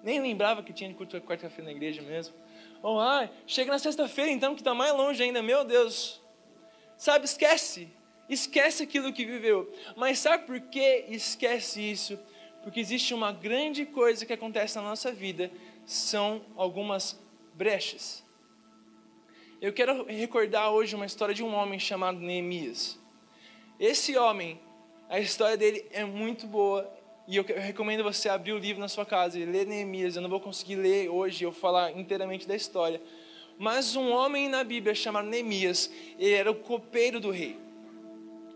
nem 0.03 0.21
lembrava 0.21 0.61
que 0.61 0.73
tinha 0.73 0.93
culto 0.93 1.19
de 1.19 1.25
quarta-feira 1.25 1.69
na 1.69 1.75
igreja 1.75 2.01
mesmo. 2.01 2.35
Oh, 2.83 2.99
ai, 2.99 3.29
chega 3.45 3.71
na 3.71 3.79
sexta-feira 3.79 4.29
então, 4.31 4.53
que 4.53 4.61
está 4.61 4.73
mais 4.73 4.93
longe 4.93 5.23
ainda, 5.23 5.41
meu 5.41 5.63
Deus. 5.63 6.21
Sabe, 6.97 7.25
esquece. 7.25 7.89
Esquece 8.29 8.83
aquilo 8.83 9.13
que 9.13 9.25
viveu. 9.25 9.71
Mas 9.95 10.19
sabe 10.19 10.45
por 10.45 10.59
que 10.59 11.05
esquece 11.09 11.81
isso? 11.81 12.19
Porque 12.61 12.79
existe 12.79 13.13
uma 13.13 13.31
grande 13.31 13.85
coisa 13.85 14.25
que 14.25 14.33
acontece 14.33 14.75
na 14.75 14.81
nossa 14.81 15.11
vida, 15.11 15.49
são 15.85 16.41
algumas 16.55 17.17
brechas. 17.53 18.26
Eu 19.59 19.73
quero 19.73 20.05
recordar 20.05 20.71
hoje 20.71 20.95
uma 20.95 21.07
história 21.07 21.33
de 21.33 21.41
um 21.41 21.51
homem 21.55 21.79
chamado 21.79 22.19
Neemias. 22.19 22.99
Esse 23.79 24.15
homem, 24.15 24.59
a 25.09 25.19
história 25.19 25.57
dele 25.57 25.83
é 25.91 26.05
muito 26.05 26.45
boa 26.45 26.87
e 27.27 27.37
eu 27.37 27.43
recomendo 27.43 28.03
você 28.03 28.29
abrir 28.29 28.53
o 28.53 28.59
livro 28.59 28.79
na 28.79 28.87
sua 28.87 29.03
casa 29.03 29.39
e 29.39 29.45
ler 29.45 29.65
Neemias. 29.65 30.15
Eu 30.15 30.21
não 30.21 30.29
vou 30.29 30.39
conseguir 30.39 30.75
ler 30.75 31.09
hoje 31.09 31.43
ou 31.43 31.51
falar 31.51 31.97
inteiramente 31.97 32.47
da 32.47 32.55
história, 32.55 33.01
mas 33.57 33.95
um 33.95 34.11
homem 34.11 34.47
na 34.47 34.63
Bíblia 34.63 34.93
chamado 34.93 35.27
Neemias, 35.27 35.91
ele 36.19 36.35
era 36.35 36.51
o 36.51 36.55
copeiro 36.55 37.19
do 37.19 37.31
rei. 37.31 37.57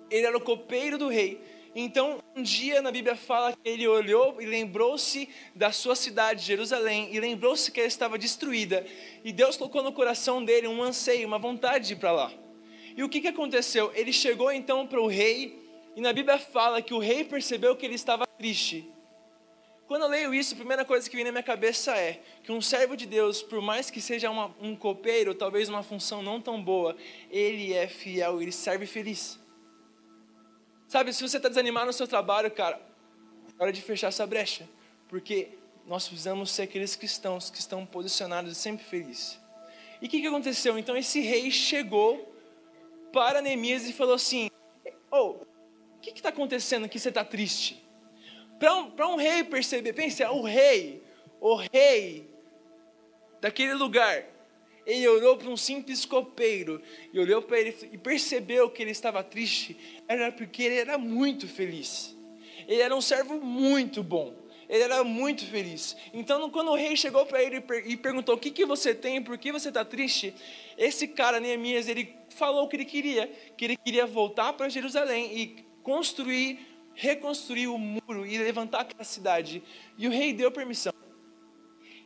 Ele 0.07 0.27
era 0.27 0.37
o 0.37 0.41
copeiro 0.41 0.99
do 0.99 1.07
rei. 1.07 1.41
Então, 1.73 2.21
um 2.35 2.43
dia 2.43 2.81
na 2.81 2.91
Bíblia 2.91 3.15
fala 3.15 3.53
que 3.53 3.69
ele 3.69 3.87
olhou 3.87 4.41
e 4.41 4.45
lembrou-se 4.45 5.29
da 5.55 5.71
sua 5.71 5.95
cidade, 5.95 6.45
Jerusalém, 6.45 7.09
e 7.13 7.19
lembrou-se 7.19 7.71
que 7.71 7.79
ela 7.79 7.87
estava 7.87 8.17
destruída. 8.17 8.85
E 9.23 9.31
Deus 9.31 9.55
colocou 9.55 9.81
no 9.81 9.93
coração 9.93 10.43
dele 10.43 10.67
um 10.67 10.83
anseio, 10.83 11.25
uma 11.25 11.39
vontade 11.39 11.87
de 11.87 11.93
ir 11.93 11.95
para 11.95 12.11
lá. 12.11 12.31
E 12.95 13.03
o 13.03 13.09
que, 13.09 13.21
que 13.21 13.29
aconteceu? 13.29 13.89
Ele 13.95 14.11
chegou 14.11 14.51
então 14.51 14.85
para 14.85 14.99
o 14.99 15.07
rei, 15.07 15.61
e 15.95 16.01
na 16.01 16.11
Bíblia 16.11 16.37
fala 16.37 16.81
que 16.81 16.93
o 16.93 16.99
rei 16.99 17.23
percebeu 17.23 17.75
que 17.75 17.85
ele 17.85 17.95
estava 17.95 18.27
triste. 18.37 18.89
Quando 19.87 20.03
eu 20.03 20.09
leio 20.09 20.33
isso, 20.33 20.53
a 20.53 20.57
primeira 20.57 20.85
coisa 20.85 21.09
que 21.09 21.15
vem 21.15 21.25
na 21.25 21.31
minha 21.31 21.43
cabeça 21.43 21.95
é 21.97 22.21
que 22.43 22.51
um 22.51 22.61
servo 22.61 22.95
de 22.95 23.05
Deus, 23.05 23.41
por 23.41 23.61
mais 23.61 23.89
que 23.89 24.01
seja 24.01 24.29
uma, 24.29 24.53
um 24.61 24.75
copeiro, 24.75 25.33
talvez 25.33 25.67
uma 25.67 25.83
função 25.83 26.21
não 26.21 26.39
tão 26.39 26.61
boa, 26.61 26.95
ele 27.29 27.73
é 27.73 27.87
fiel, 27.87 28.41
ele 28.41 28.51
serve 28.51 28.85
feliz. 28.85 29.40
Sabe, 30.91 31.13
se 31.13 31.25
você 31.25 31.37
está 31.37 31.47
desanimado 31.47 31.85
no 31.85 31.93
seu 31.93 32.05
trabalho, 32.05 32.51
cara, 32.51 32.77
é 33.57 33.63
hora 33.63 33.71
de 33.71 33.81
fechar 33.81 34.09
essa 34.09 34.27
brecha, 34.27 34.67
porque 35.07 35.57
nós 35.85 36.05
precisamos 36.05 36.51
ser 36.51 36.63
aqueles 36.63 36.97
cristãos 36.97 37.49
que 37.49 37.59
estão 37.59 37.85
posicionados 37.85 38.57
sempre 38.57 38.83
felizes. 38.83 39.39
E 40.01 40.07
o 40.07 40.09
que, 40.09 40.19
que 40.19 40.27
aconteceu? 40.27 40.77
Então 40.77 40.97
esse 40.97 41.21
rei 41.21 41.49
chegou 41.49 42.35
para 43.13 43.41
Neemias 43.41 43.87
e 43.87 43.93
falou 43.93 44.15
assim: 44.15 44.49
Oh, 45.09 45.37
o 45.95 45.99
que 46.01 46.09
está 46.09 46.27
acontecendo 46.27 46.89
que 46.89 46.99
você 46.99 47.07
está 47.07 47.23
triste? 47.23 47.81
Para 48.59 48.75
um, 48.75 49.13
um 49.13 49.15
rei 49.15 49.45
perceber, 49.45 49.93
pense, 49.93 50.21
o 50.25 50.41
rei, 50.41 51.01
o 51.39 51.55
rei 51.55 52.29
daquele 53.39 53.75
lugar, 53.75 54.25
ele 54.85 55.07
olhou 55.07 55.37
para 55.37 55.49
um 55.49 55.57
simples 55.57 56.05
copeiro 56.05 56.81
e 57.13 57.19
olhou 57.19 57.41
para 57.41 57.59
ele 57.59 57.75
e 57.91 57.97
percebeu 57.97 58.69
que 58.69 58.81
ele 58.81 58.91
estava 58.91 59.23
triste, 59.23 59.77
era 60.07 60.31
porque 60.31 60.63
ele 60.63 60.75
era 60.75 60.97
muito 60.97 61.47
feliz. 61.47 62.15
Ele 62.67 62.81
era 62.81 62.95
um 62.95 63.01
servo 63.01 63.39
muito 63.39 64.03
bom. 64.03 64.35
ele 64.69 64.83
era 64.83 65.03
muito 65.03 65.45
feliz. 65.45 65.97
Então, 66.13 66.49
quando 66.49 66.71
o 66.71 66.75
rei 66.75 66.95
chegou 66.95 67.25
para 67.25 67.43
ele 67.43 67.61
e 67.85 67.97
perguntou: 67.97 68.35
O 68.35 68.37
que, 68.37 68.51
que 68.51 68.65
você 68.65 68.95
tem? 68.95 69.21
Por 69.21 69.37
que 69.37 69.51
você 69.51 69.67
está 69.67 69.83
triste? 69.83 70.33
Esse 70.77 71.09
cara, 71.09 71.41
Neemias, 71.41 71.89
ele 71.89 72.15
falou 72.29 72.63
o 72.63 72.67
que 72.69 72.77
ele 72.77 72.85
queria: 72.85 73.27
que 73.57 73.65
ele 73.65 73.75
queria 73.75 74.05
voltar 74.07 74.53
para 74.53 74.69
Jerusalém 74.69 75.37
e 75.37 75.65
construir, 75.83 76.59
reconstruir 76.95 77.67
o 77.67 77.77
muro 77.77 78.25
e 78.25 78.37
levantar 78.37 78.81
aquela 78.81 79.03
cidade. 79.03 79.61
E 79.97 80.07
o 80.07 80.11
rei 80.11 80.31
deu 80.31 80.49
permissão. 80.51 80.90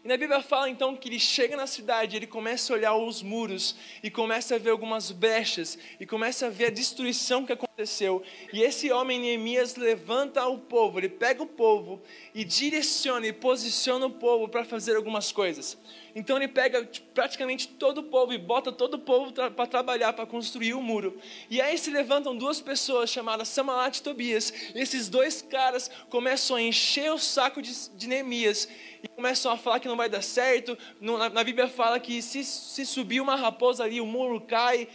E 0.06 0.08
na 0.08 0.18
Bíblia 0.18 0.40
fala 0.40 0.70
então 0.70 0.96
que 0.96 1.10
ele 1.10 1.20
chega 1.20 1.58
na 1.58 1.66
cidade, 1.66 2.16
ele 2.16 2.28
começa 2.28 2.72
a 2.72 2.76
olhar 2.76 2.96
os 2.96 3.24
muros 3.24 3.76
e 4.04 4.12
começa 4.12 4.54
a 4.54 4.60
ver 4.60 4.70
algumas 4.70 5.10
brechas 5.10 5.80
e 6.00 6.06
começa 6.06 6.46
a 6.46 6.50
ver 6.52 6.66
a 6.66 6.70
destruição 6.70 7.44
que 7.44 7.52
aconteceu. 7.52 8.22
E 8.54 8.62
esse 8.62 8.92
homem 8.92 9.20
Neemias 9.20 9.76
levanta 9.76 10.46
o 10.46 10.60
povo, 10.60 11.00
ele 11.00 11.10
pega 11.10 11.42
o 11.42 11.48
povo 11.48 12.04
e 12.36 12.44
direciona 12.44 13.26
e 13.26 13.34
posiciona 13.34 14.06
o 14.06 14.12
povo 14.12 14.48
para 14.48 14.64
fazer 14.64 14.96
algumas 14.96 15.32
coisas. 15.32 15.76
Então 16.16 16.38
ele 16.38 16.48
pega 16.48 16.86
tipo, 16.86 17.12
praticamente 17.14 17.68
todo 17.68 17.98
o 17.98 18.04
povo 18.04 18.32
e 18.32 18.38
bota 18.38 18.72
todo 18.72 18.94
o 18.94 19.00
povo 19.00 19.34
para 19.34 19.68
trabalhar, 19.68 20.14
para 20.14 20.26
construir 20.26 20.74
o 20.74 20.82
muro. 20.82 21.20
E 21.50 21.62
aí 21.62 21.78
se 21.78 21.92
levantam 21.92 22.34
duas 22.34 22.62
pessoas 22.62 23.10
chamadas 23.10 23.50
Samalat 23.50 23.98
e 23.98 24.02
Tobias. 24.02 24.54
E 24.74 24.80
esses 24.80 25.10
dois 25.10 25.42
caras 25.42 25.92
começam 26.10 26.56
a 26.56 26.62
encher 26.62 27.12
o 27.12 27.20
saco 27.20 27.62
de, 27.62 27.90
de 27.90 28.08
Neemias 28.08 28.70
e 29.04 29.10
começam 29.10 29.52
a 29.52 29.58
falar 29.58 29.82
que 29.82 29.90
não 29.90 29.98
vai 29.98 30.08
dar 30.08 30.22
certo. 30.22 30.78
Na, 31.02 31.30
na, 31.30 31.44
Bíblia 31.44 31.68
fala 31.68 32.00
que 32.00 32.22
se, 32.22 32.46
se 32.46 32.86
subir 32.86 33.20
uma 33.20 33.36
raposa 33.36 33.84
ali, 33.84 34.00
o 34.00 34.06
muro 34.06 34.40
cai. 34.40 34.88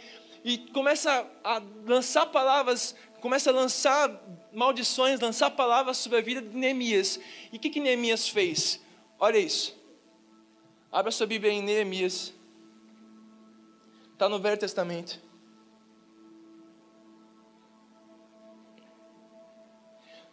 E 0.43 0.57
começa 0.57 1.29
a 1.43 1.61
lançar 1.85 2.25
palavras, 2.25 2.95
começa 3.19 3.51
a 3.51 3.53
lançar 3.53 4.09
maldições, 4.51 5.19
lançar 5.19 5.51
palavras 5.51 5.97
sobre 5.97 6.17
a 6.17 6.21
vida 6.21 6.41
de 6.41 6.57
Neemias. 6.57 7.19
E 7.53 7.57
o 7.57 7.59
que, 7.59 7.69
que 7.69 7.79
Neemias 7.79 8.27
fez? 8.27 8.81
Olha 9.19 9.37
isso. 9.37 9.80
Abra 10.91 11.09
sua 11.09 11.25
Bíblia 11.25 11.53
em 11.53 11.61
Neemias. 11.61 12.33
Está 14.11 14.27
no 14.27 14.39
Velho 14.39 14.57
Testamento. 14.57 15.21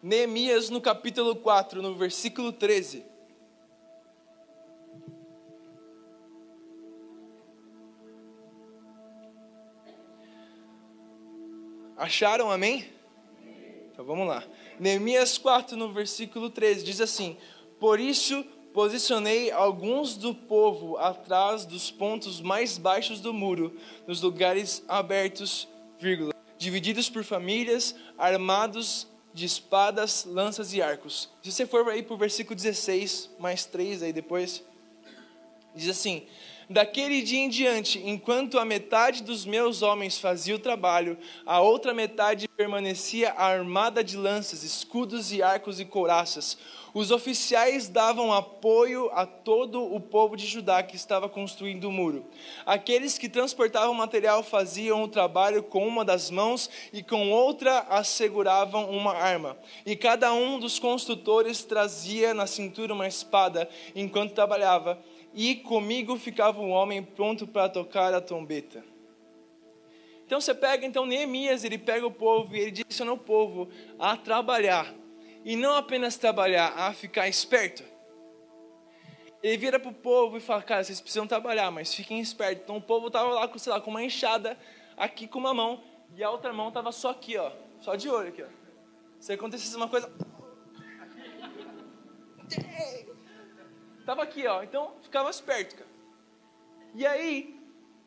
Neemias, 0.02 0.68
no 0.68 0.80
capítulo 0.80 1.36
4, 1.36 1.80
no 1.80 1.94
versículo 1.94 2.52
13. 2.52 3.04
Acharam, 11.96 12.50
amém? 12.50 12.92
Então 13.92 14.04
vamos 14.04 14.26
lá. 14.26 14.42
Neemias 14.80 15.38
4, 15.38 15.76
no 15.76 15.92
versículo 15.92 16.50
13, 16.50 16.84
diz 16.84 17.00
assim: 17.00 17.36
Por 17.78 18.00
isso 18.00 18.44
Posicionei 18.72 19.50
alguns 19.50 20.16
do 20.16 20.34
povo 20.34 20.96
atrás 20.98 21.64
dos 21.64 21.90
pontos 21.90 22.40
mais 22.40 22.78
baixos 22.78 23.20
do 23.20 23.32
muro, 23.32 23.76
nos 24.06 24.20
lugares 24.20 24.84
abertos, 24.86 25.66
vírgula, 25.98 26.32
divididos 26.56 27.08
por 27.08 27.24
famílias, 27.24 27.94
armados 28.16 29.06
de 29.32 29.46
espadas, 29.46 30.24
lanças 30.24 30.72
e 30.74 30.82
arcos. 30.82 31.30
Se 31.42 31.52
você 31.52 31.66
for 31.66 31.88
aí 31.88 32.02
para 32.02 32.14
o 32.14 32.18
versículo 32.18 32.54
16, 32.56 33.30
mais 33.38 33.64
três 33.64 34.02
aí 34.02 34.12
depois, 34.12 34.64
diz 35.74 35.88
assim: 35.88 36.26
Daquele 36.70 37.22
dia 37.22 37.38
em 37.38 37.48
diante, 37.48 37.98
enquanto 38.04 38.58
a 38.58 38.64
metade 38.64 39.22
dos 39.22 39.46
meus 39.46 39.80
homens 39.80 40.18
fazia 40.18 40.54
o 40.54 40.58
trabalho, 40.58 41.16
a 41.46 41.62
outra 41.62 41.94
metade 41.94 42.46
permanecia 42.46 43.32
armada 43.32 44.04
de 44.04 44.18
lanças, 44.18 44.62
escudos 44.62 45.32
e 45.32 45.42
arcos 45.42 45.80
e 45.80 45.86
couraças. 45.86 46.58
Os 46.92 47.10
oficiais 47.10 47.88
davam 47.88 48.34
apoio 48.34 49.10
a 49.14 49.24
todo 49.24 49.82
o 49.82 49.98
povo 49.98 50.36
de 50.36 50.46
Judá 50.46 50.82
que 50.82 50.94
estava 50.94 51.26
construindo 51.26 51.84
o 51.84 51.92
muro. 51.92 52.26
Aqueles 52.66 53.16
que 53.16 53.30
transportavam 53.30 53.94
material 53.94 54.42
faziam 54.42 55.02
o 55.02 55.08
trabalho 55.08 55.62
com 55.62 55.88
uma 55.88 56.04
das 56.04 56.30
mãos 56.30 56.68
e 56.92 57.02
com 57.02 57.30
outra 57.30 57.86
asseguravam 57.88 58.90
uma 58.90 59.14
arma. 59.14 59.56
E 59.86 59.96
cada 59.96 60.34
um 60.34 60.58
dos 60.58 60.78
construtores 60.78 61.64
trazia 61.64 62.34
na 62.34 62.46
cintura 62.46 62.92
uma 62.92 63.06
espada 63.06 63.68
enquanto 63.94 64.34
trabalhava 64.34 64.98
e 65.38 65.54
comigo 65.54 66.16
ficava 66.16 66.60
um 66.60 66.72
homem 66.72 67.00
pronto 67.00 67.46
para 67.46 67.68
tocar 67.68 68.12
a 68.12 68.20
trombeta. 68.20 68.84
Então 70.26 70.40
você 70.40 70.52
pega 70.52 70.84
então 70.84 71.06
Neemias, 71.06 71.62
ele 71.62 71.78
pega 71.78 72.04
o 72.04 72.10
povo 72.10 72.56
e 72.56 72.58
ele 72.58 72.72
direciona 72.72 73.12
o 73.12 73.16
povo 73.16 73.68
a 74.00 74.16
trabalhar. 74.16 74.92
E 75.44 75.54
não 75.54 75.76
apenas 75.76 76.16
trabalhar, 76.16 76.70
a 76.76 76.92
ficar 76.92 77.28
esperto. 77.28 77.84
Ele 79.40 79.56
vira 79.56 79.78
para 79.78 79.92
o 79.92 79.94
povo 79.94 80.36
e 80.36 80.40
fala, 80.40 80.60
cara, 80.60 80.82
vocês 80.82 81.00
precisam 81.00 81.24
trabalhar, 81.24 81.70
mas 81.70 81.94
fiquem 81.94 82.18
espertos. 82.18 82.64
Então 82.64 82.76
o 82.76 82.82
povo 82.82 83.06
estava 83.06 83.30
lá, 83.30 83.46
com, 83.46 83.60
sei 83.60 83.72
lá, 83.72 83.80
com 83.80 83.90
uma 83.90 84.02
enxada, 84.02 84.58
aqui 84.96 85.28
com 85.28 85.38
uma 85.38 85.54
mão, 85.54 85.80
e 86.16 86.24
a 86.24 86.30
outra 86.32 86.52
mão 86.52 86.66
estava 86.66 86.90
só 86.90 87.10
aqui, 87.10 87.36
ó, 87.36 87.52
só 87.80 87.94
de 87.94 88.10
olho 88.10 88.30
aqui. 88.30 88.42
Ó. 88.42 88.48
Se 89.20 89.34
acontecesse 89.34 89.76
uma 89.76 89.86
coisa... 89.86 90.10
Estava 94.08 94.22
aqui, 94.22 94.46
ó. 94.46 94.62
Então, 94.62 94.94
ficava 95.02 95.28
esperto, 95.28 95.76
cara. 95.76 95.90
E 96.94 97.06
aí, 97.06 97.60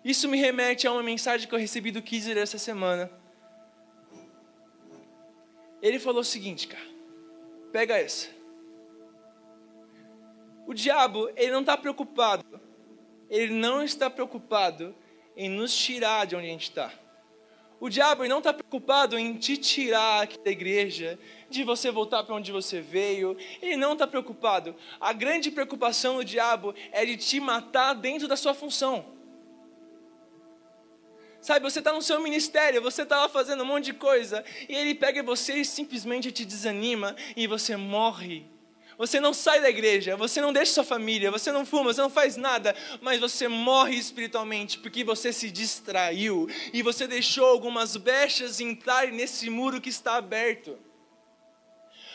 isso 0.03 0.27
me 0.27 0.35
remete 0.35 0.87
a 0.87 0.91
uma 0.91 1.03
mensagem 1.03 1.47
que 1.47 1.53
eu 1.53 1.59
recebi 1.59 1.91
do 1.91 2.01
Kizer 2.01 2.39
essa 2.39 2.57
semana. 2.57 3.07
Ele 5.79 5.99
falou 5.99 6.21
o 6.21 6.23
seguinte, 6.23 6.67
cara. 6.67 6.83
Pega 7.71 7.99
essa. 7.99 8.29
O 10.65 10.73
diabo, 10.73 11.29
ele 11.35 11.51
não 11.51 11.59
está 11.59 11.77
preocupado. 11.77 12.59
Ele 13.29 13.53
não 13.53 13.83
está 13.83 14.09
preocupado 14.09 14.95
em 15.37 15.49
nos 15.49 15.71
tirar 15.71 16.25
de 16.25 16.35
onde 16.35 16.47
a 16.47 16.49
gente 16.49 16.63
está. 16.63 16.91
O 17.81 17.89
diabo 17.89 18.23
não 18.27 18.37
está 18.37 18.53
preocupado 18.53 19.17
em 19.17 19.33
te 19.33 19.57
tirar 19.57 20.21
aqui 20.21 20.37
da 20.37 20.51
igreja, 20.51 21.17
de 21.49 21.63
você 21.63 21.89
voltar 21.89 22.23
para 22.23 22.35
onde 22.35 22.51
você 22.51 22.79
veio. 22.79 23.35
Ele 23.59 23.75
não 23.75 23.93
está 23.93 24.05
preocupado. 24.05 24.75
A 24.99 25.11
grande 25.11 25.49
preocupação 25.49 26.17
do 26.17 26.23
diabo 26.23 26.75
é 26.91 27.03
de 27.03 27.17
te 27.17 27.39
matar 27.39 27.95
dentro 27.95 28.27
da 28.27 28.37
sua 28.37 28.53
função. 28.53 29.03
Sabe, 31.41 31.61
você 31.61 31.79
está 31.79 31.91
no 31.91 32.03
seu 32.03 32.21
ministério, 32.21 32.83
você 32.83 33.01
está 33.01 33.19
lá 33.19 33.27
fazendo 33.27 33.63
um 33.63 33.65
monte 33.65 33.85
de 33.85 33.93
coisa, 33.93 34.45
e 34.69 34.75
ele 34.75 34.93
pega 34.93 35.23
você 35.23 35.55
e 35.55 35.65
simplesmente 35.65 36.31
te 36.31 36.45
desanima, 36.45 37.15
e 37.35 37.47
você 37.47 37.75
morre 37.75 38.45
você 38.97 39.19
não 39.19 39.33
sai 39.33 39.61
da 39.61 39.69
igreja, 39.69 40.15
você 40.15 40.41
não 40.41 40.53
deixa 40.53 40.73
sua 40.73 40.83
família, 40.83 41.31
você 41.31 41.51
não 41.51 41.65
fuma, 41.65 41.93
você 41.93 42.01
não 42.01 42.09
faz 42.09 42.37
nada, 42.37 42.75
mas 43.01 43.19
você 43.19 43.47
morre 43.47 43.95
espiritualmente 43.95 44.79
porque 44.79 45.03
você 45.03 45.31
se 45.33 45.49
distraiu 45.49 46.47
e 46.73 46.81
você 46.81 47.07
deixou 47.07 47.45
algumas 47.45 47.97
brechas 47.97 48.59
entrar 48.59 49.07
nesse 49.07 49.49
muro 49.49 49.81
que 49.81 49.89
está 49.89 50.15
aberto. 50.15 50.77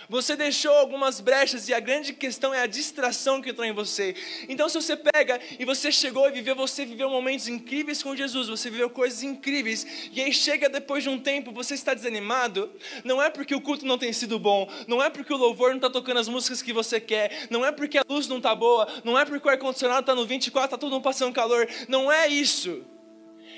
Você 0.08 0.36
deixou 0.36 0.72
algumas 0.72 1.20
brechas 1.20 1.68
e 1.68 1.74
a 1.74 1.80
grande 1.80 2.12
questão 2.12 2.54
é 2.54 2.60
a 2.60 2.66
distração 2.66 3.42
que 3.42 3.50
entrou 3.50 3.66
em 3.66 3.72
você. 3.72 4.14
Então, 4.48 4.68
se 4.68 4.80
você 4.80 4.96
pega 4.96 5.40
e 5.58 5.64
você 5.64 5.90
chegou 5.90 6.28
e 6.28 6.32
viveu, 6.32 6.54
você 6.54 6.84
viveu 6.84 7.10
momentos 7.10 7.48
incríveis 7.48 8.02
com 8.02 8.14
Jesus, 8.14 8.48
você 8.48 8.70
viveu 8.70 8.88
coisas 8.88 9.22
incríveis, 9.22 9.86
e 10.12 10.20
aí 10.20 10.32
chega 10.32 10.68
depois 10.68 11.02
de 11.02 11.08
um 11.08 11.18
tempo, 11.18 11.52
você 11.52 11.74
está 11.74 11.92
desanimado, 11.92 12.70
não 13.04 13.20
é 13.20 13.30
porque 13.30 13.54
o 13.54 13.60
culto 13.60 13.84
não 13.84 13.98
tem 13.98 14.12
sido 14.12 14.38
bom, 14.38 14.70
não 14.86 15.02
é 15.02 15.10
porque 15.10 15.32
o 15.32 15.36
louvor 15.36 15.70
não 15.70 15.76
está 15.76 15.90
tocando 15.90 16.20
as 16.20 16.28
músicas 16.28 16.62
que 16.62 16.72
você 16.72 17.00
quer, 17.00 17.48
não 17.50 17.64
é 17.64 17.72
porque 17.72 17.98
a 17.98 18.04
luz 18.08 18.28
não 18.28 18.36
está 18.36 18.54
boa, 18.54 18.86
não 19.04 19.18
é 19.18 19.24
porque 19.24 19.46
o 19.46 19.50
ar-condicionado 19.50 20.00
está 20.00 20.14
no 20.14 20.26
24, 20.26 20.66
está 20.66 20.78
todo 20.78 20.92
mundo 20.92 21.02
passando 21.02 21.34
calor, 21.34 21.68
não 21.88 22.10
é 22.10 22.28
isso 22.28 22.84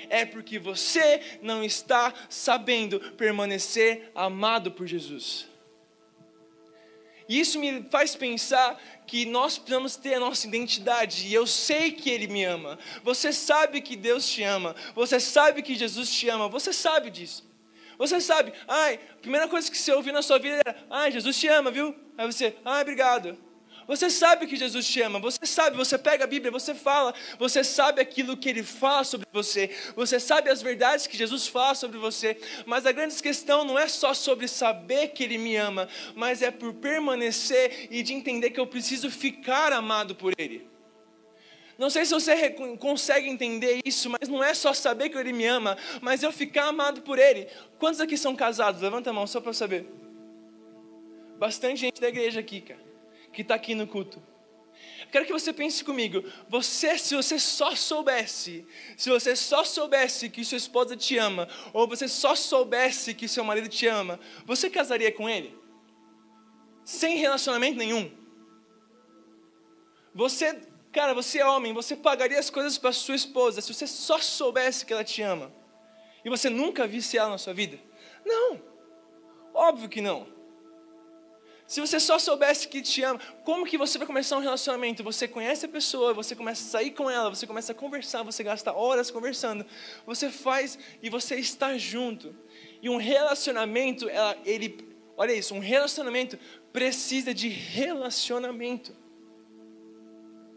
é 0.09 0.25
porque 0.25 0.57
você 0.57 1.21
não 1.41 1.63
está 1.63 2.11
sabendo 2.27 2.99
permanecer 3.11 4.11
amado 4.15 4.71
por 4.71 4.87
Jesus. 4.87 5.48
E 7.29 7.39
isso 7.39 7.59
me 7.59 7.83
faz 7.91 8.15
pensar 8.15 8.81
que 9.05 9.23
nós 9.23 9.59
precisamos 9.59 9.95
ter 9.95 10.15
a 10.15 10.19
nossa 10.19 10.47
identidade. 10.47 11.27
E 11.27 11.33
eu 11.33 11.45
sei 11.45 11.91
que 11.91 12.09
Ele 12.09 12.27
me 12.27 12.43
ama. 12.43 12.79
Você 13.03 13.31
sabe 13.31 13.81
que 13.81 13.95
Deus 13.95 14.27
te 14.27 14.41
ama. 14.41 14.75
Você 14.95 15.19
sabe 15.19 15.61
que 15.61 15.75
Jesus 15.75 16.11
te 16.11 16.27
ama. 16.27 16.49
Você 16.49 16.73
sabe 16.73 17.11
disso. 17.11 17.47
Você 17.99 18.19
sabe, 18.19 18.51
ai, 18.67 18.99
a 19.13 19.17
primeira 19.17 19.47
coisa 19.47 19.69
que 19.69 19.77
você 19.77 19.91
ouviu 19.91 20.11
na 20.11 20.23
sua 20.23 20.39
vida 20.39 20.59
era, 20.65 20.75
ai, 20.89 21.11
Jesus 21.11 21.37
te 21.39 21.47
ama, 21.47 21.69
viu? 21.69 21.93
Aí 22.17 22.25
você, 22.25 22.55
ai, 22.65 22.81
obrigado. 22.81 23.37
Você 23.89 24.07
sabe 24.07 24.45
que 24.45 24.55
Jesus 24.55 24.87
te 24.87 25.01
ama, 25.01 25.17
você 25.17 25.47
sabe, 25.47 25.75
você 25.75 25.97
pega 25.97 26.23
a 26.23 26.27
Bíblia, 26.27 26.51
você 26.51 26.75
fala, 26.75 27.11
você 27.39 27.63
sabe 27.63 27.99
aquilo 27.99 28.37
que 28.37 28.47
ele 28.47 28.61
fala 28.61 29.03
sobre 29.03 29.25
você, 29.33 29.75
você 29.95 30.19
sabe 30.19 30.47
as 30.47 30.61
verdades 30.61 31.07
que 31.07 31.17
Jesus 31.17 31.47
fala 31.47 31.73
sobre 31.73 31.97
você, 31.97 32.37
mas 32.67 32.85
a 32.85 32.91
grande 32.91 33.19
questão 33.19 33.65
não 33.65 33.79
é 33.79 33.87
só 33.87 34.13
sobre 34.13 34.47
saber 34.47 35.07
que 35.07 35.23
ele 35.23 35.39
me 35.39 35.55
ama, 35.55 35.89
mas 36.13 36.43
é 36.43 36.51
por 36.51 36.71
permanecer 36.75 37.87
e 37.89 38.03
de 38.03 38.13
entender 38.13 38.51
que 38.51 38.59
eu 38.59 38.67
preciso 38.67 39.09
ficar 39.09 39.73
amado 39.73 40.13
por 40.13 40.33
ele. 40.37 40.69
Não 41.75 41.89
sei 41.89 42.05
se 42.05 42.13
você 42.13 42.51
consegue 42.77 43.27
entender 43.27 43.79
isso, 43.83 44.07
mas 44.07 44.29
não 44.29 44.43
é 44.43 44.53
só 44.53 44.71
saber 44.71 45.09
que 45.09 45.17
ele 45.17 45.33
me 45.33 45.47
ama, 45.47 45.75
mas 45.99 46.21
eu 46.21 46.31
ficar 46.31 46.65
amado 46.65 47.01
por 47.01 47.17
ele. 47.17 47.47
Quantos 47.79 47.99
aqui 47.99 48.17
são 48.17 48.35
casados? 48.35 48.83
Levanta 48.83 49.09
a 49.09 49.13
mão 49.13 49.25
só 49.25 49.41
para 49.41 49.51
saber. 49.51 49.87
Bastante 51.39 51.79
gente 51.79 51.99
da 51.99 52.09
igreja 52.09 52.39
aqui, 52.39 52.61
cara 52.61 52.88
que 53.31 53.41
está 53.41 53.55
aqui 53.55 53.75
no 53.75 53.87
culto. 53.87 54.21
Quero 55.11 55.25
que 55.25 55.33
você 55.33 55.51
pense 55.51 55.83
comigo. 55.83 56.23
Você, 56.47 56.97
se 56.97 57.15
você 57.15 57.39
só 57.39 57.75
soubesse, 57.75 58.65
se 58.95 59.09
você 59.09 59.35
só 59.35 59.63
soubesse 59.63 60.29
que 60.29 60.45
sua 60.45 60.57
esposa 60.57 60.95
te 60.95 61.17
ama, 61.17 61.47
ou 61.73 61.87
você 61.87 62.07
só 62.07 62.35
soubesse 62.35 63.13
que 63.13 63.27
seu 63.27 63.43
marido 63.43 63.67
te 63.67 63.87
ama, 63.87 64.19
você 64.45 64.69
casaria 64.69 65.11
com 65.11 65.27
ele? 65.27 65.57
Sem 66.83 67.17
relacionamento 67.17 67.77
nenhum. 67.77 68.11
Você, 70.13 70.61
cara, 70.91 71.13
você 71.13 71.39
é 71.39 71.45
homem, 71.45 71.73
você 71.73 71.95
pagaria 71.95 72.39
as 72.39 72.49
coisas 72.49 72.77
para 72.77 72.91
sua 72.91 73.15
esposa 73.15 73.61
se 73.61 73.73
você 73.73 73.87
só 73.87 74.19
soubesse 74.19 74.85
que 74.85 74.93
ela 74.93 75.03
te 75.03 75.21
ama. 75.21 75.51
E 76.23 76.29
você 76.29 76.49
nunca 76.49 76.87
visse 76.87 77.17
ela 77.17 77.29
na 77.29 77.37
sua 77.37 77.53
vida? 77.53 77.79
Não. 78.25 78.61
Óbvio 79.53 79.89
que 79.89 80.01
não. 80.01 80.38
Se 81.69 81.79
você 81.79 81.99
só 81.99 82.17
soubesse 82.17 82.67
que 82.67 82.81
te 82.81 83.03
ama, 83.03 83.19
como 83.43 83.63
que 83.63 83.77
você 83.77 83.99
vai 83.99 84.07
começar 84.07 84.35
um 84.35 84.39
relacionamento? 84.39 85.03
Você 85.03 85.27
conhece 85.27 85.67
a 85.67 85.69
pessoa, 85.69 86.15
você 86.15 86.35
começa 86.35 86.63
a 86.63 86.67
sair 86.67 86.89
com 86.89 87.07
ela, 87.07 87.29
você 87.29 87.45
começa 87.45 87.73
a 87.73 87.75
conversar, 87.75 88.23
você 88.23 88.41
gasta 88.43 88.73
horas 88.73 89.11
conversando, 89.11 89.63
você 90.03 90.31
faz 90.31 90.79
e 90.99 91.11
você 91.11 91.35
está 91.35 91.77
junto. 91.77 92.35
E 92.81 92.89
um 92.89 92.97
relacionamento, 92.97 94.07
ele, 94.43 94.83
olha 95.15 95.31
isso, 95.31 95.53
um 95.53 95.59
relacionamento 95.59 96.39
precisa 96.73 97.35
de 97.35 97.49
relacionamento. 97.49 98.91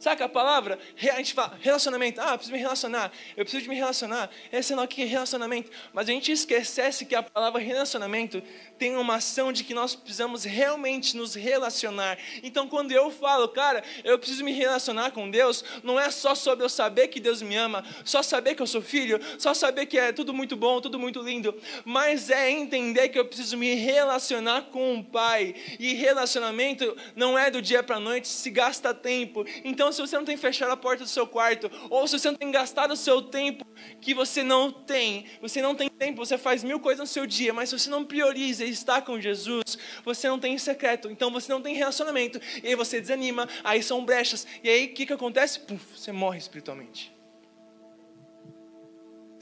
Sabe 0.02 0.20
a 0.24 0.28
palavra? 0.28 0.80
A 1.00 1.16
gente 1.18 1.32
fala 1.32 1.56
relacionamento. 1.60 2.20
Ah, 2.20 2.32
eu 2.32 2.36
preciso 2.36 2.52
me 2.52 2.58
relacionar. 2.58 3.12
Eu 3.36 3.44
preciso 3.44 3.62
de 3.62 3.68
me 3.68 3.76
relacionar. 3.76 4.28
Esse 4.50 4.72
é 4.72 4.76
o 4.76 4.88
que 4.88 5.02
é 5.02 5.04
relacionamento. 5.04 5.70
Mas 5.92 6.08
a 6.08 6.12
gente 6.12 6.32
esquecesse 6.32 7.06
que 7.06 7.14
a 7.14 7.22
palavra 7.22 7.60
relacionamento 7.60 8.42
tem 8.76 8.96
uma 8.96 9.14
ação 9.14 9.52
de 9.52 9.62
que 9.62 9.72
nós 9.72 9.94
precisamos 9.94 10.42
realmente 10.42 11.16
nos 11.16 11.36
relacionar. 11.36 12.18
Então, 12.42 12.66
quando 12.66 12.90
eu 12.90 13.12
falo, 13.12 13.46
cara, 13.46 13.80
eu 14.02 14.18
preciso 14.18 14.42
me 14.42 14.50
relacionar 14.50 15.12
com 15.12 15.30
Deus, 15.30 15.64
não 15.84 16.00
é 16.00 16.10
só 16.10 16.34
sobre 16.34 16.64
eu 16.64 16.68
saber 16.68 17.06
que 17.06 17.20
Deus 17.20 17.40
me 17.40 17.54
ama, 17.54 17.84
só 18.04 18.24
saber 18.24 18.56
que 18.56 18.62
eu 18.62 18.66
sou 18.66 18.82
filho, 18.82 19.20
só 19.38 19.54
saber 19.54 19.86
que 19.86 19.96
é 19.96 20.10
tudo 20.10 20.34
muito 20.34 20.56
bom, 20.56 20.80
tudo 20.80 20.98
muito 20.98 21.22
lindo, 21.22 21.54
mas 21.84 22.28
é 22.28 22.50
entender 22.50 23.08
que 23.10 23.20
eu 23.20 23.24
preciso 23.24 23.56
me 23.56 23.76
relacionar 23.76 24.62
com 24.62 24.98
o 24.98 25.04
Pai. 25.04 25.54
E 25.78 25.94
relacionamento 25.94 26.96
não 27.14 27.38
é 27.38 27.52
do 27.52 27.62
dia 27.62 27.84
para 27.84 28.00
noite, 28.00 28.26
se 28.26 28.50
gasta 28.50 28.92
tempo. 28.92 29.46
Então, 29.62 29.91
se 29.92 30.00
você 30.00 30.16
não 30.16 30.24
tem 30.24 30.36
fechado 30.36 30.70
a 30.70 30.76
porta 30.76 31.04
do 31.04 31.08
seu 31.08 31.26
quarto, 31.26 31.70
ou 31.90 32.06
se 32.06 32.18
você 32.18 32.30
não 32.30 32.36
tem 32.36 32.50
gastado 32.50 32.92
o 32.92 32.96
seu 32.96 33.22
tempo 33.22 33.64
que 34.00 34.14
você 34.14 34.42
não 34.42 34.70
tem, 34.70 35.26
você 35.40 35.60
não 35.60 35.74
tem 35.74 35.88
tempo, 35.88 36.24
você 36.24 36.38
faz 36.38 36.64
mil 36.64 36.80
coisas 36.80 37.00
no 37.00 37.06
seu 37.06 37.26
dia, 37.26 37.52
mas 37.52 37.68
se 37.68 37.78
você 37.78 37.90
não 37.90 38.04
prioriza 38.04 38.64
estar 38.64 39.02
com 39.02 39.20
Jesus, 39.20 39.78
você 40.04 40.28
não 40.28 40.38
tem 40.38 40.56
secreto, 40.58 41.10
então 41.10 41.30
você 41.30 41.52
não 41.52 41.60
tem 41.60 41.74
relacionamento, 41.74 42.40
e 42.62 42.68
aí 42.68 42.74
você 42.74 43.00
desanima, 43.00 43.48
aí 43.62 43.82
são 43.82 44.04
brechas, 44.04 44.46
e 44.62 44.68
aí 44.68 44.86
o 44.86 44.94
que, 44.94 45.06
que 45.06 45.12
acontece? 45.12 45.60
Puf, 45.60 45.84
você 45.96 46.12
morre 46.12 46.38
espiritualmente. 46.38 47.12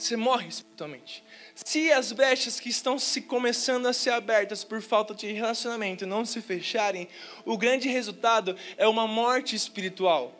Você 0.01 0.17
morre 0.17 0.49
espiritualmente. 0.49 1.23
Se 1.55 1.93
as 1.93 2.11
brechas 2.11 2.59
que 2.59 2.71
estão 2.71 2.99
se 2.99 3.21
começando 3.21 3.85
a 3.85 3.93
ser 3.93 4.11
abertas 4.11 4.65
por 4.65 4.81
falta 4.81 5.15
de 5.15 5.31
relacionamento 5.31 6.07
não 6.07 6.25
se 6.25 6.41
fecharem, 6.41 7.07
o 7.45 7.59
grande 7.59 7.87
resultado 7.87 8.57
é 8.79 8.89
uma 8.89 9.07
morte 9.07 9.55
espiritual. 9.55 10.40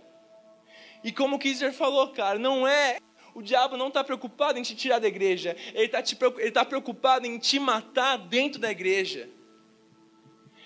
E 1.03 1.11
como 1.11 1.37
o 1.37 1.39
Kizer 1.39 1.73
falou, 1.73 2.09
cara, 2.09 2.39
não 2.39 2.67
é. 2.67 2.99
O 3.35 3.43
diabo 3.43 3.77
não 3.77 3.89
está 3.89 4.03
preocupado 4.03 4.59
em 4.59 4.63
te 4.63 4.75
tirar 4.75 4.99
da 4.99 5.07
igreja, 5.07 5.57
ele 5.73 5.87
está 5.87 6.03
tá 6.53 6.65
preocupado 6.65 7.27
em 7.27 7.39
te 7.39 7.59
matar 7.59 8.17
dentro 8.19 8.61
da 8.61 8.71
igreja. 8.71 9.29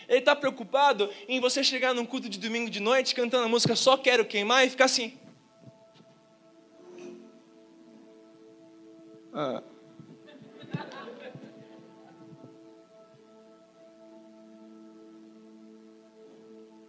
Ele 0.09 0.19
está 0.19 0.35
preocupado 0.35 1.11
em 1.29 1.41
você 1.41 1.63
chegar 1.63 1.95
num 1.95 2.07
culto 2.07 2.29
de 2.29 2.39
domingo 2.39 2.71
de 2.71 2.81
noite 2.81 3.15
cantando 3.15 3.45
a 3.45 3.49
música 3.49 3.77
Só 3.77 3.97
Quero 3.97 4.25
Queimar 4.25 4.67
e 4.67 4.71
ficar 4.71 4.85
assim. 4.87 5.19
Ah. 9.33 9.63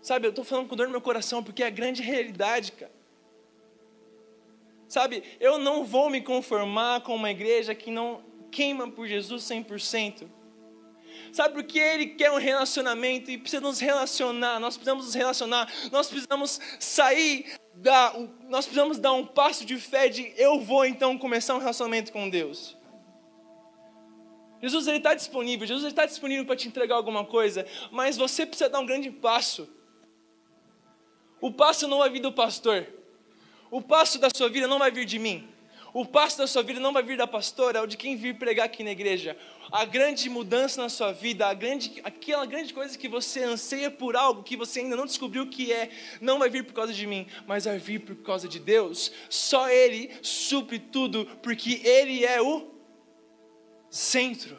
Sabe, 0.01 0.27
eu 0.27 0.29
estou 0.29 0.45
falando 0.45 0.67
com 0.67 0.75
dor 0.75 0.85
no 0.85 0.91
meu 0.91 1.01
coração 1.01 1.43
porque 1.43 1.63
é 1.63 1.67
a 1.67 1.71
grande 1.71 2.03
realidade, 2.03 2.73
cara. 2.73 2.94
Sabe, 4.95 5.23
eu 5.41 5.57
não 5.57 5.83
vou 5.83 6.09
me 6.09 6.21
conformar 6.21 7.01
com 7.01 7.13
uma 7.13 7.29
igreja 7.29 7.75
que 7.75 7.91
não 7.91 8.23
queima 8.49 8.89
por 8.89 9.05
Jesus 9.05 9.43
100%. 9.43 10.25
Sabe 11.33 11.53
por 11.53 11.65
que 11.65 11.77
ele 11.77 12.05
quer 12.05 12.31
um 12.31 12.37
relacionamento 12.37 13.29
e 13.29 13.37
precisa 13.37 13.61
nos 13.61 13.81
relacionar? 13.81 14.57
Nós 14.57 14.77
precisamos 14.77 15.03
nos 15.03 15.13
relacionar, 15.13 15.69
nós 15.91 16.07
precisamos 16.07 16.61
sair 16.79 17.57
da, 17.73 18.13
nós 18.47 18.63
precisamos 18.63 18.97
dar 18.97 19.11
um 19.11 19.25
passo 19.25 19.65
de 19.65 19.75
fé 19.75 20.07
de 20.07 20.33
eu 20.37 20.61
vou 20.61 20.85
então 20.85 21.17
começar 21.17 21.55
um 21.55 21.59
relacionamento 21.59 22.13
com 22.13 22.29
Deus. 22.29 22.77
Jesus 24.61 24.87
está 24.87 25.13
disponível, 25.13 25.67
Jesus 25.67 25.89
está 25.89 26.05
disponível 26.05 26.45
para 26.45 26.55
te 26.55 26.69
entregar 26.69 26.95
alguma 26.95 27.25
coisa, 27.25 27.67
mas 27.91 28.15
você 28.15 28.45
precisa 28.45 28.69
dar 28.69 28.79
um 28.79 28.85
grande 28.85 29.11
passo. 29.11 29.67
O 31.41 31.51
passo 31.51 31.85
não 31.85 31.97
vai 31.97 32.09
vir 32.09 32.21
do 32.21 32.31
pastor. 32.31 32.94
O 33.69 33.81
passo 33.81 34.19
da 34.19 34.29
sua 34.33 34.49
vida 34.49 34.67
não 34.67 34.79
vai 34.79 34.91
vir 34.91 35.05
de 35.05 35.19
mim. 35.19 35.47
O 35.95 36.05
passo 36.05 36.37
da 36.37 36.45
sua 36.45 36.61
vida 36.61 36.77
não 36.77 36.91
vai 36.91 37.01
vir 37.01 37.15
da 37.15 37.25
pastora 37.25 37.79
ou 37.79 37.87
de 37.87 37.95
quem 37.95 38.17
vir 38.17 38.37
pregar 38.37 38.65
aqui 38.65 38.83
na 38.83 38.91
igreja. 38.91 39.37
A 39.71 39.85
grande 39.85 40.29
mudança 40.29 40.81
na 40.81 40.89
sua 40.89 41.13
vida, 41.13 41.47
a 41.47 41.53
grande, 41.53 42.01
aquela 42.03 42.45
grande 42.45 42.73
coisa 42.73 42.97
que 42.97 43.07
você 43.07 43.43
anseia 43.43 43.89
por 43.89 44.13
algo 44.13 44.43
que 44.43 44.57
você 44.57 44.81
ainda 44.81 44.97
não 44.97 45.05
descobriu 45.05 45.43
o 45.43 45.47
que 45.47 45.71
é, 45.71 45.89
não 46.19 46.37
vai 46.37 46.49
vir 46.49 46.65
por 46.65 46.73
causa 46.73 46.91
de 46.91 47.07
mim, 47.07 47.25
mas 47.47 47.63
vai 47.63 47.77
vir 47.77 47.99
por 47.99 48.17
causa 48.17 48.45
de 48.45 48.59
Deus. 48.59 49.09
Só 49.29 49.69
Ele 49.69 50.11
supre 50.21 50.79
tudo, 50.79 51.25
porque 51.41 51.81
Ele 51.85 52.25
é 52.25 52.41
o 52.41 52.69
centro. 53.89 54.57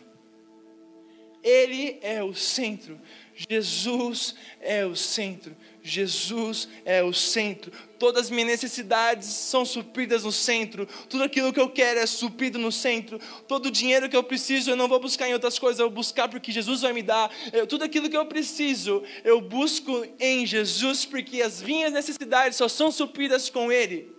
Ele 1.47 2.01
é 2.03 2.25
o 2.25 2.35
centro. 2.35 3.01
Jesus 3.49 4.35
é 4.61 4.85
o 4.85 4.97
centro. 4.97 5.57
Jesus 5.81 6.69
é 6.85 7.05
o 7.05 7.13
centro. 7.13 7.71
Todas 8.01 8.25
as 8.25 8.31
minhas 8.31 8.49
necessidades 8.49 9.29
são 9.29 9.65
supridas 9.65 10.25
no 10.25 10.33
centro. 10.33 10.89
Tudo 11.09 11.23
aquilo 11.23 11.53
que 11.53 11.61
eu 11.61 11.69
quero 11.69 12.01
é 12.01 12.07
suprido 12.07 12.59
no 12.59 12.73
centro. 12.73 13.21
Todo 13.47 13.67
o 13.67 13.71
dinheiro 13.71 14.09
que 14.09 14.17
eu 14.17 14.25
preciso 14.25 14.71
eu 14.71 14.77
não 14.77 14.89
vou 14.89 14.99
buscar 14.99 15.29
em 15.29 15.35
outras 15.35 15.57
coisas, 15.57 15.79
eu 15.79 15.87
vou 15.87 15.95
buscar 15.95 16.27
porque 16.27 16.51
Jesus 16.51 16.81
vai 16.81 16.93
me 16.93 17.03
dar. 17.03 17.31
Eu, 17.53 17.65
tudo 17.65 17.85
aquilo 17.85 18.11
que 18.11 18.17
eu 18.17 18.27
preciso 18.27 19.05
eu 19.23 19.41
busco 19.41 20.05
em 20.19 20.45
Jesus 20.45 21.05
porque 21.05 21.41
as 21.43 21.63
minhas 21.63 21.93
necessidades 21.93 22.59
só 22.59 22.67
são 22.67 22.91
supridas 22.91 23.49
com 23.49 23.71
Ele. 23.71 24.16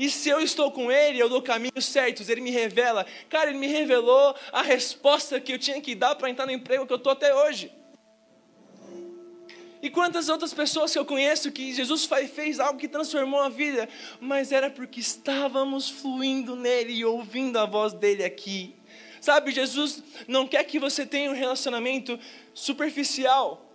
E 0.00 0.08
se 0.08 0.30
eu 0.30 0.40
estou 0.40 0.72
com 0.72 0.90
Ele, 0.90 1.18
eu 1.18 1.28
dou 1.28 1.42
caminhos 1.42 1.84
certos, 1.84 2.30
Ele 2.30 2.40
me 2.40 2.50
revela. 2.50 3.04
Cara, 3.28 3.50
Ele 3.50 3.58
me 3.58 3.66
revelou 3.66 4.34
a 4.50 4.62
resposta 4.62 5.38
que 5.38 5.52
eu 5.52 5.58
tinha 5.58 5.78
que 5.78 5.94
dar 5.94 6.14
para 6.14 6.30
entrar 6.30 6.46
no 6.46 6.52
emprego 6.52 6.86
que 6.86 6.92
eu 6.94 6.96
estou 6.96 7.12
até 7.12 7.34
hoje. 7.34 7.70
E 9.82 9.90
quantas 9.90 10.30
outras 10.30 10.54
pessoas 10.54 10.90
que 10.90 10.98
eu 10.98 11.04
conheço 11.04 11.52
que 11.52 11.70
Jesus 11.74 12.08
fez 12.34 12.58
algo 12.58 12.78
que 12.78 12.88
transformou 12.88 13.42
a 13.42 13.50
vida, 13.50 13.90
mas 14.18 14.52
era 14.52 14.70
porque 14.70 15.00
estávamos 15.00 15.90
fluindo 15.90 16.56
nele 16.56 16.94
e 16.94 17.04
ouvindo 17.04 17.58
a 17.58 17.66
voz 17.66 17.92
dele 17.92 18.24
aqui. 18.24 18.74
Sabe, 19.20 19.52
Jesus 19.52 20.02
não 20.26 20.48
quer 20.48 20.64
que 20.64 20.78
você 20.78 21.04
tenha 21.04 21.30
um 21.30 21.34
relacionamento 21.34 22.18
superficial. 22.54 23.70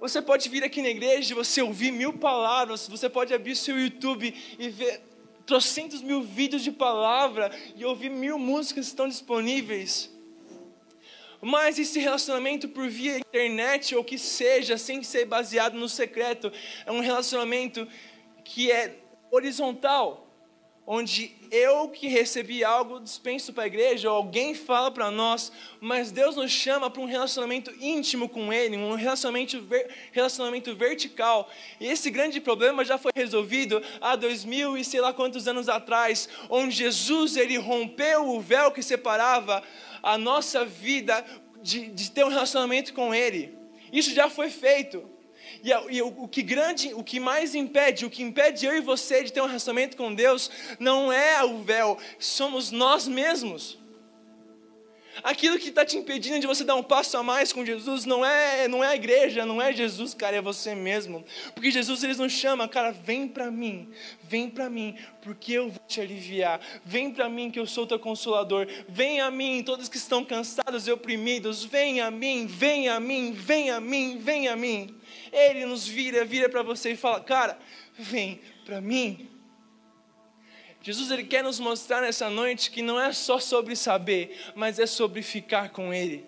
Você 0.00 0.22
pode 0.22 0.48
vir 0.48 0.64
aqui 0.64 0.80
na 0.80 0.88
igreja 0.88 1.34
você 1.34 1.60
ouvir 1.60 1.90
mil 1.90 2.14
palavras, 2.14 2.88
você 2.88 3.10
pode 3.10 3.34
abrir 3.34 3.54
seu 3.54 3.78
YouTube 3.78 4.34
e 4.58 4.70
ver 4.70 5.02
trocentos 5.46 6.02
mil 6.02 6.22
vídeos 6.22 6.62
de 6.62 6.72
palavra 6.72 7.50
e 7.76 7.84
ouvir 7.84 8.10
mil 8.10 8.38
músicas 8.38 8.86
estão 8.86 9.08
disponíveis. 9.08 10.10
Mas 11.40 11.78
esse 11.78 12.00
relacionamento 12.00 12.68
por 12.68 12.88
via 12.88 13.18
internet 13.18 13.94
ou 13.94 14.02
que 14.02 14.18
seja, 14.18 14.76
sem 14.76 15.02
ser 15.02 15.26
baseado 15.26 15.74
no 15.74 15.88
secreto, 15.88 16.52
é 16.84 16.90
um 16.90 17.00
relacionamento 17.00 17.86
que 18.44 18.72
é 18.72 18.98
horizontal, 19.30 20.25
onde 20.86 21.34
eu 21.50 21.88
que 21.88 22.06
recebi 22.06 22.62
algo 22.62 23.00
dispenso 23.00 23.52
para 23.52 23.64
a 23.64 23.66
igreja, 23.66 24.10
ou 24.10 24.16
alguém 24.16 24.54
fala 24.54 24.90
para 24.90 25.10
nós, 25.10 25.50
mas 25.80 26.12
Deus 26.12 26.36
nos 26.36 26.50
chama 26.50 26.88
para 26.88 27.02
um 27.02 27.06
relacionamento 27.06 27.72
íntimo 27.80 28.28
com 28.28 28.52
Ele, 28.52 28.76
um 28.76 28.94
relacionamento, 28.94 29.60
ver, 29.62 29.88
relacionamento 30.12 30.74
vertical. 30.76 31.50
E 31.80 31.86
esse 31.86 32.10
grande 32.10 32.40
problema 32.40 32.84
já 32.84 32.98
foi 32.98 33.10
resolvido 33.14 33.82
há 34.00 34.14
dois 34.14 34.44
mil 34.44 34.76
e 34.76 34.84
sei 34.84 35.00
lá 35.00 35.12
quantos 35.12 35.48
anos 35.48 35.68
atrás, 35.68 36.28
onde 36.48 36.76
Jesus 36.76 37.36
ele 37.36 37.56
rompeu 37.56 38.28
o 38.28 38.40
véu 38.40 38.70
que 38.70 38.82
separava 38.82 39.62
a 40.02 40.16
nossa 40.16 40.64
vida 40.64 41.24
de, 41.62 41.88
de 41.88 42.10
ter 42.12 42.24
um 42.24 42.28
relacionamento 42.28 42.94
com 42.94 43.12
Ele. 43.12 43.58
Isso 43.92 44.14
já 44.14 44.30
foi 44.30 44.50
feito. 44.50 45.15
E, 45.62 45.70
e 45.70 46.02
o, 46.02 46.08
o, 46.24 46.28
que 46.28 46.42
grande, 46.42 46.92
o 46.94 47.02
que 47.02 47.18
mais 47.18 47.54
impede, 47.54 48.04
o 48.04 48.10
que 48.10 48.22
impede 48.22 48.66
eu 48.66 48.76
e 48.76 48.80
você 48.80 49.24
de 49.24 49.32
ter 49.32 49.40
um 49.40 49.46
relacionamento 49.46 49.96
com 49.96 50.14
Deus, 50.14 50.50
não 50.78 51.12
é 51.12 51.44
o 51.44 51.62
véu, 51.62 51.98
somos 52.18 52.70
nós 52.70 53.06
mesmos. 53.06 53.78
Aquilo 55.22 55.58
que 55.58 55.68
está 55.68 55.84
te 55.84 55.96
impedindo 55.96 56.40
de 56.40 56.46
você 56.46 56.64
dar 56.64 56.74
um 56.74 56.82
passo 56.82 57.16
a 57.16 57.22
mais 57.22 57.52
com 57.52 57.64
Jesus 57.64 58.04
não 58.04 58.24
é, 58.24 58.68
não 58.68 58.84
é 58.84 58.88
a 58.88 58.94
igreja, 58.94 59.46
não 59.46 59.60
é 59.60 59.72
Jesus, 59.72 60.14
cara, 60.14 60.36
é 60.36 60.42
você 60.42 60.74
mesmo. 60.74 61.24
Porque 61.54 61.70
Jesus 61.70 62.02
ele 62.04 62.14
nos 62.14 62.32
chama, 62.32 62.68
cara, 62.68 62.90
vem 62.90 63.26
para 63.26 63.50
mim, 63.50 63.90
vem 64.22 64.50
para 64.50 64.68
mim, 64.68 64.96
porque 65.22 65.52
eu 65.52 65.70
vou 65.70 65.80
te 65.86 66.00
aliviar. 66.00 66.60
Vem 66.84 67.10
para 67.10 67.28
mim 67.28 67.50
que 67.50 67.58
eu 67.58 67.66
sou 67.66 67.86
teu 67.86 67.98
consolador. 67.98 68.66
Vem 68.88 69.20
a 69.20 69.30
mim, 69.30 69.62
todos 69.64 69.88
que 69.88 69.96
estão 69.96 70.24
cansados 70.24 70.86
e 70.86 70.92
oprimidos, 70.92 71.64
vem 71.64 72.00
a 72.00 72.10
mim, 72.10 72.46
vem 72.46 72.88
a 72.88 73.00
mim, 73.00 73.32
vem 73.32 73.70
a 73.70 73.80
mim, 73.80 74.18
vem 74.18 74.48
a 74.48 74.56
mim. 74.56 74.94
Ele 75.32 75.64
nos 75.66 75.86
vira, 75.86 76.24
vira 76.24 76.48
para 76.48 76.62
você 76.62 76.92
e 76.92 76.96
fala, 76.96 77.20
cara, 77.20 77.58
vem 77.98 78.40
para 78.64 78.80
mim. 78.80 79.35
Jesus 80.86 81.10
ele 81.10 81.24
quer 81.24 81.42
nos 81.42 81.58
mostrar 81.58 82.00
nessa 82.00 82.30
noite 82.30 82.70
que 82.70 82.80
não 82.80 83.00
é 83.00 83.12
só 83.12 83.40
sobre 83.40 83.74
saber, 83.74 84.38
mas 84.54 84.78
é 84.78 84.86
sobre 84.86 85.20
ficar 85.20 85.70
com 85.70 85.92
Ele. 85.92 86.24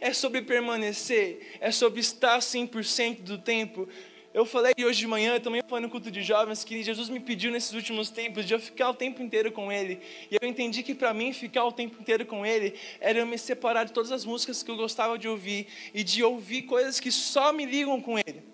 É 0.00 0.12
sobre 0.12 0.42
permanecer, 0.42 1.58
é 1.60 1.70
sobre 1.70 2.00
estar 2.00 2.40
100% 2.40 3.20
do 3.20 3.38
tempo. 3.38 3.88
Eu 4.34 4.44
falei 4.44 4.72
hoje 4.80 4.98
de 4.98 5.06
manhã, 5.06 5.38
também 5.38 5.62
foi 5.68 5.78
no 5.78 5.88
culto 5.88 6.10
de 6.10 6.24
jovens, 6.24 6.64
que 6.64 6.82
Jesus 6.82 7.08
me 7.08 7.20
pediu 7.20 7.52
nesses 7.52 7.72
últimos 7.72 8.10
tempos 8.10 8.46
de 8.46 8.52
eu 8.52 8.58
ficar 8.58 8.90
o 8.90 8.94
tempo 8.94 9.22
inteiro 9.22 9.52
com 9.52 9.70
Ele. 9.70 10.00
E 10.28 10.36
eu 10.42 10.48
entendi 10.48 10.82
que 10.82 10.92
para 10.92 11.14
mim 11.14 11.32
ficar 11.32 11.64
o 11.64 11.70
tempo 11.70 12.00
inteiro 12.00 12.26
com 12.26 12.44
Ele 12.44 12.74
era 12.98 13.20
eu 13.20 13.26
me 13.26 13.38
separar 13.38 13.84
de 13.84 13.92
todas 13.92 14.10
as 14.10 14.24
músicas 14.24 14.64
que 14.64 14.72
eu 14.72 14.76
gostava 14.76 15.16
de 15.16 15.28
ouvir 15.28 15.68
e 15.94 16.02
de 16.02 16.24
ouvir 16.24 16.62
coisas 16.62 16.98
que 16.98 17.12
só 17.12 17.52
me 17.52 17.64
ligam 17.64 18.00
com 18.00 18.18
Ele. 18.18 18.51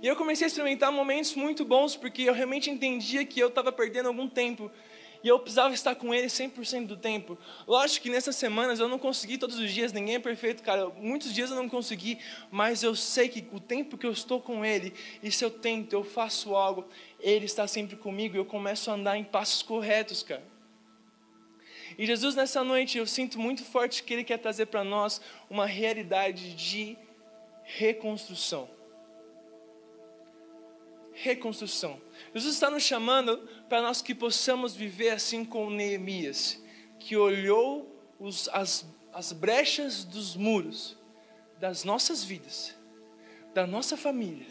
E 0.00 0.06
eu 0.06 0.14
comecei 0.14 0.44
a 0.44 0.48
experimentar 0.48 0.92
momentos 0.92 1.34
muito 1.34 1.64
bons, 1.64 1.96
porque 1.96 2.22
eu 2.22 2.32
realmente 2.32 2.70
entendia 2.70 3.24
que 3.24 3.40
eu 3.40 3.48
estava 3.48 3.72
perdendo 3.72 4.06
algum 4.06 4.28
tempo. 4.28 4.70
E 5.24 5.26
eu 5.26 5.36
precisava 5.40 5.74
estar 5.74 5.96
com 5.96 6.14
ele 6.14 6.28
100% 6.28 6.86
do 6.86 6.96
tempo. 6.96 7.36
Lógico 7.66 8.04
que 8.04 8.10
nessas 8.10 8.36
semanas 8.36 8.78
eu 8.78 8.88
não 8.88 8.98
consegui 8.98 9.36
todos 9.36 9.58
os 9.58 9.72
dias, 9.72 9.92
ninguém 9.92 10.14
é 10.14 10.18
perfeito, 10.20 10.62
cara. 10.62 10.88
Muitos 10.90 11.34
dias 11.34 11.50
eu 11.50 11.56
não 11.56 11.68
consegui, 11.68 12.18
mas 12.52 12.84
eu 12.84 12.94
sei 12.94 13.28
que 13.28 13.44
o 13.52 13.58
tempo 13.58 13.98
que 13.98 14.06
eu 14.06 14.12
estou 14.12 14.40
com 14.40 14.64
ele, 14.64 14.94
e 15.20 15.32
se 15.32 15.44
eu 15.44 15.50
tento, 15.50 15.92
eu 15.92 16.04
faço 16.04 16.54
algo, 16.54 16.86
ele 17.18 17.46
está 17.46 17.66
sempre 17.66 17.96
comigo 17.96 18.36
e 18.36 18.38
eu 18.38 18.44
começo 18.44 18.92
a 18.92 18.94
andar 18.94 19.18
em 19.18 19.24
passos 19.24 19.62
corretos, 19.62 20.22
cara. 20.22 20.44
E 21.98 22.06
Jesus, 22.06 22.36
nessa 22.36 22.62
noite, 22.62 22.98
eu 22.98 23.06
sinto 23.06 23.40
muito 23.40 23.64
forte 23.64 24.04
que 24.04 24.14
ele 24.14 24.22
quer 24.22 24.38
trazer 24.38 24.66
para 24.66 24.84
nós 24.84 25.20
uma 25.50 25.66
realidade 25.66 26.54
de 26.54 26.96
reconstrução 27.64 28.77
reconstrução. 31.22 32.00
Jesus 32.34 32.54
está 32.54 32.70
nos 32.70 32.82
chamando 32.82 33.38
para 33.68 33.82
nós 33.82 34.00
que 34.00 34.14
possamos 34.14 34.74
viver 34.74 35.10
assim 35.10 35.44
como 35.44 35.70
Neemias, 35.70 36.62
que 36.98 37.16
olhou 37.16 37.94
os, 38.18 38.48
as, 38.50 38.86
as 39.12 39.32
brechas 39.32 40.04
dos 40.04 40.36
muros 40.36 40.96
das 41.58 41.82
nossas 41.82 42.22
vidas, 42.22 42.76
da 43.52 43.66
nossa 43.66 43.96
família, 43.96 44.46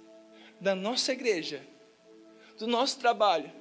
da 0.60 0.76
nossa 0.76 1.14
igreja, 1.14 1.66
do 2.58 2.68
nosso 2.68 3.00
trabalho, 3.00 3.52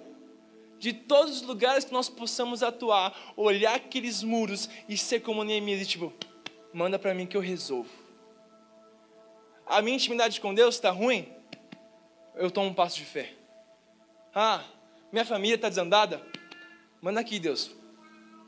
de 0.79 0.93
todos 0.93 1.37
os 1.37 1.43
lugares 1.43 1.85
que 1.85 1.93
nós 1.93 2.09
possamos 2.09 2.63
atuar, 2.63 3.17
olhar 3.37 3.77
aqueles 3.77 4.23
muros 4.23 4.69
e 4.89 4.97
ser 4.97 5.21
como 5.21 5.45
Neemias 5.45 5.83
e 5.83 5.87
tipo, 5.87 6.13
manda 6.73 6.99
para 6.99 7.15
mim 7.15 7.27
que 7.27 7.37
eu 7.37 7.41
resolvo. 7.41 7.91
A 9.65 9.81
minha 9.81 9.97
intimidade 9.97 10.41
com 10.41 10.53
Deus 10.53 10.75
está 10.75 10.91
ruim? 10.91 11.36
Eu 12.37 12.51
tomo 12.51 12.69
um 12.69 12.75
passo 12.75 12.97
de 12.97 13.05
fé. 13.05 13.33
Ah, 14.35 14.63
minha 15.11 15.25
família 15.25 15.55
está 15.55 15.69
desandada? 15.69 16.21
Manda 17.01 17.21
aqui, 17.21 17.39
Deus. 17.39 17.75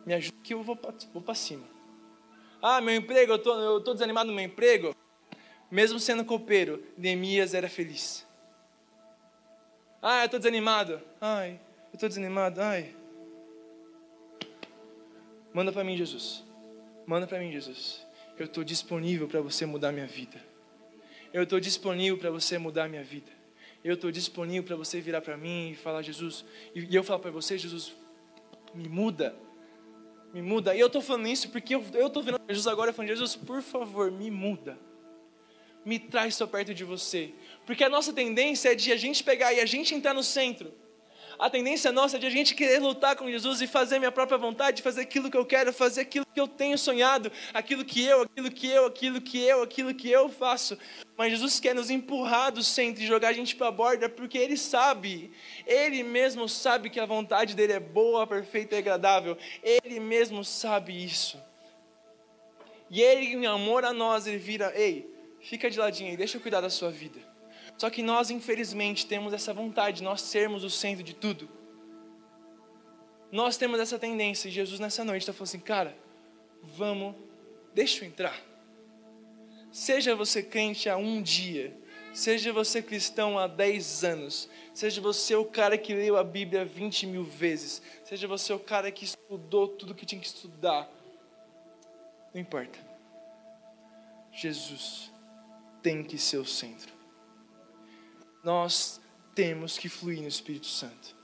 Me 0.04 0.14
ajuda 0.14 0.36
que 0.42 0.52
eu 0.52 0.62
vou 0.62 0.76
para 0.76 1.34
cima. 1.34 1.64
Ah, 2.60 2.80
meu 2.80 2.94
emprego, 2.94 3.32
eu 3.32 3.38
tô, 3.38 3.52
estou 3.52 3.80
tô 3.80 3.92
desanimado 3.94 4.28
no 4.28 4.36
meu 4.36 4.44
emprego. 4.44 4.94
Mesmo 5.70 5.98
sendo 5.98 6.24
copeiro, 6.24 6.82
Neemias 6.96 7.54
era 7.54 7.68
feliz. 7.68 8.26
Ah, 10.02 10.20
eu 10.20 10.24
estou 10.26 10.38
desanimado. 10.38 11.00
Ai, 11.20 11.60
eu 11.90 11.94
estou 11.94 12.08
desanimado. 12.08 12.60
Ai. 12.60 12.94
Manda 15.52 15.72
para 15.72 15.84
mim, 15.84 15.96
Jesus. 15.96 16.44
Manda 17.06 17.26
para 17.26 17.38
mim, 17.38 17.50
Jesus. 17.50 18.06
Eu 18.38 18.46
estou 18.46 18.62
disponível 18.62 19.26
para 19.26 19.40
você 19.40 19.66
mudar 19.66 19.92
minha 19.92 20.06
vida. 20.06 20.42
Eu 21.32 21.42
estou 21.42 21.58
disponível 21.58 22.18
para 22.18 22.30
você 22.30 22.58
mudar 22.58 22.88
minha 22.88 23.02
vida 23.02 23.37
eu 23.84 23.94
estou 23.94 24.10
disponível 24.10 24.64
para 24.64 24.76
você 24.76 25.00
virar 25.00 25.20
para 25.20 25.36
mim 25.36 25.70
e 25.70 25.74
falar, 25.74 26.02
Jesus, 26.02 26.44
e 26.74 26.94
eu 26.94 27.04
falar 27.04 27.20
para 27.20 27.30
você, 27.30 27.56
Jesus, 27.56 27.94
me 28.74 28.88
muda, 28.88 29.36
me 30.32 30.42
muda. 30.42 30.74
E 30.74 30.80
eu 30.80 30.88
estou 30.88 31.00
falando 31.00 31.28
isso 31.28 31.48
porque 31.50 31.74
eu 31.74 32.06
estou 32.06 32.22
vendo 32.22 32.40
Jesus 32.48 32.66
agora 32.66 32.92
falando, 32.92 33.08
Jesus, 33.08 33.36
por 33.36 33.62
favor, 33.62 34.10
me 34.10 34.30
muda. 34.30 34.78
Me 35.84 35.98
traz 35.98 36.34
só 36.34 36.46
perto 36.46 36.74
de 36.74 36.84
você. 36.84 37.32
Porque 37.64 37.84
a 37.84 37.88
nossa 37.88 38.12
tendência 38.12 38.72
é 38.72 38.74
de 38.74 38.92
a 38.92 38.96
gente 38.96 39.22
pegar 39.22 39.52
e 39.54 39.60
a 39.60 39.66
gente 39.66 39.94
entrar 39.94 40.12
no 40.12 40.22
centro 40.22 40.72
a 41.38 41.48
tendência 41.48 41.92
nossa 41.92 42.16
é 42.16 42.18
de 42.20 42.26
a 42.26 42.30
gente 42.30 42.54
querer 42.54 42.80
lutar 42.80 43.14
com 43.14 43.30
Jesus 43.30 43.60
e 43.60 43.66
fazer 43.66 43.98
minha 43.98 44.10
própria 44.10 44.36
vontade, 44.36 44.82
fazer 44.82 45.02
aquilo 45.02 45.30
que 45.30 45.36
eu 45.36 45.46
quero, 45.46 45.72
fazer 45.72 46.00
aquilo 46.00 46.26
que 46.26 46.40
eu 46.40 46.48
tenho 46.48 46.76
sonhado, 46.76 47.30
aquilo 47.54 47.84
que 47.84 48.04
eu, 48.04 48.22
aquilo 48.22 48.50
que 48.50 48.66
eu, 48.66 48.86
aquilo 48.86 49.20
que 49.20 49.40
eu, 49.40 49.62
aquilo 49.62 49.94
que 49.94 50.10
eu 50.10 50.28
faço. 50.28 50.76
Mas 51.16 51.30
Jesus 51.30 51.60
quer 51.60 51.74
nos 51.74 51.90
empurrar 51.90 52.50
do 52.50 52.62
centro 52.62 53.02
e 53.02 53.06
jogar 53.06 53.28
a 53.28 53.32
gente 53.32 53.54
para 53.54 53.68
a 53.68 53.72
borda, 53.72 54.08
porque 54.08 54.36
Ele 54.36 54.56
sabe, 54.56 55.32
Ele 55.66 56.02
mesmo 56.02 56.48
sabe 56.48 56.90
que 56.90 56.98
a 56.98 57.06
vontade 57.06 57.54
dele 57.54 57.72
é 57.72 57.80
boa, 57.80 58.26
perfeita 58.26 58.74
e 58.74 58.78
agradável. 58.78 59.38
Ele 59.62 60.00
mesmo 60.00 60.44
sabe 60.44 61.04
isso. 61.04 61.40
E 62.90 63.00
Ele, 63.00 63.34
em 63.34 63.46
amor 63.46 63.84
a 63.84 63.92
nós, 63.92 64.26
Ele 64.26 64.38
vira: 64.38 64.72
ei, 64.74 65.08
fica 65.40 65.70
de 65.70 65.78
ladinho 65.78 66.10
aí, 66.10 66.16
deixa 66.16 66.36
eu 66.36 66.40
cuidar 66.40 66.60
da 66.60 66.70
sua 66.70 66.90
vida. 66.90 67.37
Só 67.78 67.88
que 67.88 68.02
nós, 68.02 68.28
infelizmente, 68.28 69.06
temos 69.06 69.32
essa 69.32 69.54
vontade, 69.54 70.02
nós 70.02 70.20
sermos 70.20 70.64
o 70.64 70.68
centro 70.68 71.04
de 71.04 71.14
tudo. 71.14 71.48
Nós 73.30 73.56
temos 73.56 73.78
essa 73.78 73.96
tendência, 73.96 74.48
e 74.48 74.50
Jesus 74.50 74.80
nessa 74.80 75.04
noite 75.04 75.22
está 75.22 75.32
falando 75.32 75.48
assim, 75.48 75.60
cara, 75.60 75.96
vamos, 76.60 77.14
deixa 77.72 78.04
eu 78.04 78.08
entrar. 78.08 78.36
Seja 79.70 80.16
você 80.16 80.42
crente 80.42 80.88
há 80.88 80.96
um 80.96 81.22
dia, 81.22 81.72
seja 82.12 82.52
você 82.52 82.82
cristão 82.82 83.38
há 83.38 83.46
dez 83.46 84.02
anos, 84.02 84.48
seja 84.74 85.00
você 85.00 85.36
o 85.36 85.44
cara 85.44 85.78
que 85.78 85.94
leu 85.94 86.16
a 86.16 86.24
Bíblia 86.24 86.64
20 86.64 87.06
mil 87.06 87.22
vezes, 87.22 87.80
seja 88.02 88.26
você 88.26 88.52
o 88.52 88.58
cara 88.58 88.90
que 88.90 89.04
estudou 89.04 89.68
tudo 89.68 89.94
que 89.94 90.06
tinha 90.06 90.20
que 90.20 90.26
estudar, 90.26 90.90
não 92.34 92.40
importa. 92.40 92.78
Jesus 94.32 95.12
tem 95.80 96.02
que 96.02 96.18
ser 96.18 96.38
o 96.38 96.44
centro 96.44 96.97
nós 98.48 98.98
temos 99.34 99.76
que 99.76 99.90
fluir 99.90 100.22
no 100.22 100.26
Espírito 100.26 100.64
Santo. 100.64 101.14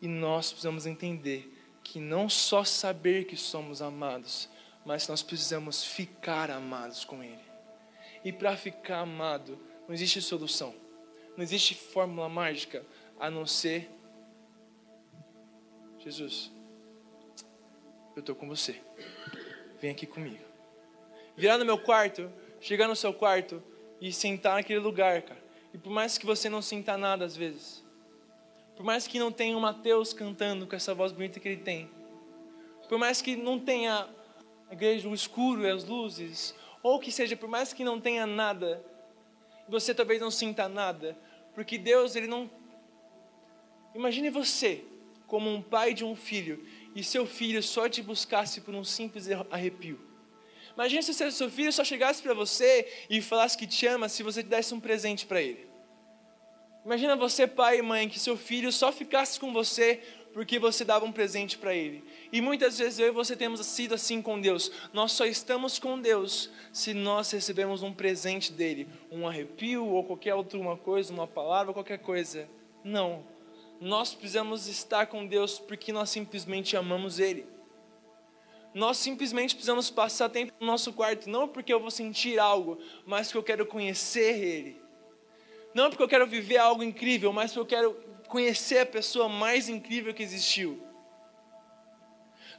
E 0.00 0.06
nós 0.06 0.52
precisamos 0.52 0.86
entender 0.86 1.52
que 1.82 1.98
não 1.98 2.28
só 2.28 2.62
saber 2.62 3.24
que 3.24 3.36
somos 3.36 3.82
amados, 3.82 4.48
mas 4.86 5.08
nós 5.08 5.24
precisamos 5.24 5.84
ficar 5.84 6.52
amados 6.52 7.04
com 7.04 7.20
Ele. 7.20 7.42
E 8.24 8.32
para 8.32 8.56
ficar 8.56 9.00
amado, 9.00 9.58
não 9.88 9.92
existe 9.92 10.22
solução, 10.22 10.72
não 11.36 11.42
existe 11.42 11.74
fórmula 11.74 12.28
mágica 12.28 12.86
a 13.18 13.28
não 13.28 13.44
ser 13.44 13.90
Jesus. 15.98 16.52
Eu 18.14 18.20
estou 18.20 18.36
com 18.36 18.46
você. 18.46 18.80
Vem 19.80 19.90
aqui 19.90 20.06
comigo. 20.06 20.44
Virar 21.36 21.58
no 21.58 21.64
meu 21.64 21.76
quarto, 21.76 22.30
chegar 22.60 22.86
no 22.86 22.94
seu 22.94 23.12
quarto 23.12 23.60
e 24.00 24.12
sentar 24.12 24.54
naquele 24.54 24.78
lugar, 24.78 25.22
cara. 25.22 25.47
E 25.72 25.78
por 25.78 25.90
mais 25.90 26.16
que 26.16 26.26
você 26.26 26.48
não 26.48 26.62
sinta 26.62 26.96
nada 26.96 27.24
às 27.24 27.36
vezes, 27.36 27.84
por 28.76 28.84
mais 28.84 29.06
que 29.06 29.18
não 29.18 29.32
tenha 29.32 29.56
o 29.56 29.60
Mateus 29.60 30.12
cantando 30.12 30.66
com 30.66 30.76
essa 30.76 30.94
voz 30.94 31.12
bonita 31.12 31.40
que 31.40 31.48
ele 31.48 31.62
tem, 31.62 31.90
por 32.88 32.98
mais 32.98 33.20
que 33.20 33.36
não 33.36 33.58
tenha 33.58 34.08
a 34.70 34.72
igreja, 34.72 35.08
o 35.08 35.14
escuro 35.14 35.62
e 35.62 35.70
as 35.70 35.84
luzes, 35.84 36.54
ou 36.82 36.98
que 36.98 37.12
seja, 37.12 37.36
por 37.36 37.48
mais 37.48 37.72
que 37.72 37.84
não 37.84 38.00
tenha 38.00 38.26
nada, 38.26 38.84
você 39.68 39.94
talvez 39.94 40.20
não 40.20 40.30
sinta 40.30 40.68
nada, 40.68 41.16
porque 41.54 41.76
Deus, 41.76 42.16
Ele 42.16 42.26
não. 42.26 42.50
Imagine 43.94 44.30
você 44.30 44.84
como 45.26 45.50
um 45.50 45.60
pai 45.60 45.92
de 45.92 46.04
um 46.04 46.16
filho 46.16 46.64
e 46.94 47.02
seu 47.04 47.26
filho 47.26 47.62
só 47.62 47.88
te 47.88 48.00
buscasse 48.00 48.60
por 48.60 48.74
um 48.74 48.84
simples 48.84 49.28
arrepio. 49.50 50.07
Imagina 50.78 51.02
se 51.02 51.24
o 51.24 51.32
seu 51.32 51.50
filho 51.50 51.72
só 51.72 51.82
chegasse 51.82 52.22
para 52.22 52.32
você 52.32 52.86
e 53.10 53.20
falasse 53.20 53.58
que 53.58 53.66
te 53.66 53.84
ama 53.84 54.08
se 54.08 54.22
você 54.22 54.44
desse 54.44 54.72
um 54.72 54.78
presente 54.78 55.26
para 55.26 55.42
ele. 55.42 55.68
Imagina 56.84 57.16
você, 57.16 57.48
pai 57.48 57.80
e 57.80 57.82
mãe, 57.82 58.08
que 58.08 58.16
seu 58.16 58.36
filho 58.36 58.70
só 58.70 58.92
ficasse 58.92 59.40
com 59.40 59.52
você 59.52 60.00
porque 60.32 60.56
você 60.56 60.84
dava 60.84 61.04
um 61.04 61.10
presente 61.10 61.58
para 61.58 61.74
ele. 61.74 62.04
E 62.32 62.40
muitas 62.40 62.78
vezes 62.78 63.00
eu 63.00 63.08
e 63.08 63.10
você 63.10 63.34
temos 63.34 63.66
sido 63.66 63.92
assim 63.92 64.22
com 64.22 64.40
Deus. 64.40 64.70
Nós 64.92 65.10
só 65.10 65.26
estamos 65.26 65.80
com 65.80 66.00
Deus 66.00 66.48
se 66.72 66.94
nós 66.94 67.28
recebemos 67.32 67.82
um 67.82 67.92
presente 67.92 68.52
dele, 68.52 68.86
um 69.10 69.26
arrepio 69.26 69.84
ou 69.84 70.04
qualquer 70.04 70.36
outra 70.36 70.60
uma 70.60 70.76
coisa, 70.76 71.12
uma 71.12 71.26
palavra, 71.26 71.72
qualquer 71.72 71.98
coisa. 71.98 72.48
Não. 72.84 73.24
Nós 73.80 74.14
precisamos 74.14 74.68
estar 74.68 75.06
com 75.06 75.26
Deus 75.26 75.58
porque 75.58 75.92
nós 75.92 76.08
simplesmente 76.08 76.76
amamos 76.76 77.18
ele. 77.18 77.57
Nós 78.74 78.98
simplesmente 78.98 79.54
precisamos 79.54 79.90
passar 79.90 80.28
tempo 80.28 80.52
no 80.60 80.66
nosso 80.66 80.92
quarto, 80.92 81.28
não 81.28 81.48
porque 81.48 81.72
eu 81.72 81.80
vou 81.80 81.90
sentir 81.90 82.38
algo, 82.38 82.78
mas 83.06 83.28
porque 83.28 83.38
eu 83.38 83.42
quero 83.42 83.66
conhecer 83.66 84.38
Ele. 84.38 84.80
Não 85.74 85.90
porque 85.90 86.02
eu 86.02 86.08
quero 86.08 86.26
viver 86.26 86.58
algo 86.58 86.82
incrível, 86.82 87.32
mas 87.32 87.52
porque 87.52 87.74
eu 87.74 87.78
quero 87.78 87.94
conhecer 88.28 88.80
a 88.80 88.86
pessoa 88.86 89.28
mais 89.28 89.68
incrível 89.68 90.12
que 90.12 90.22
existiu. 90.22 90.82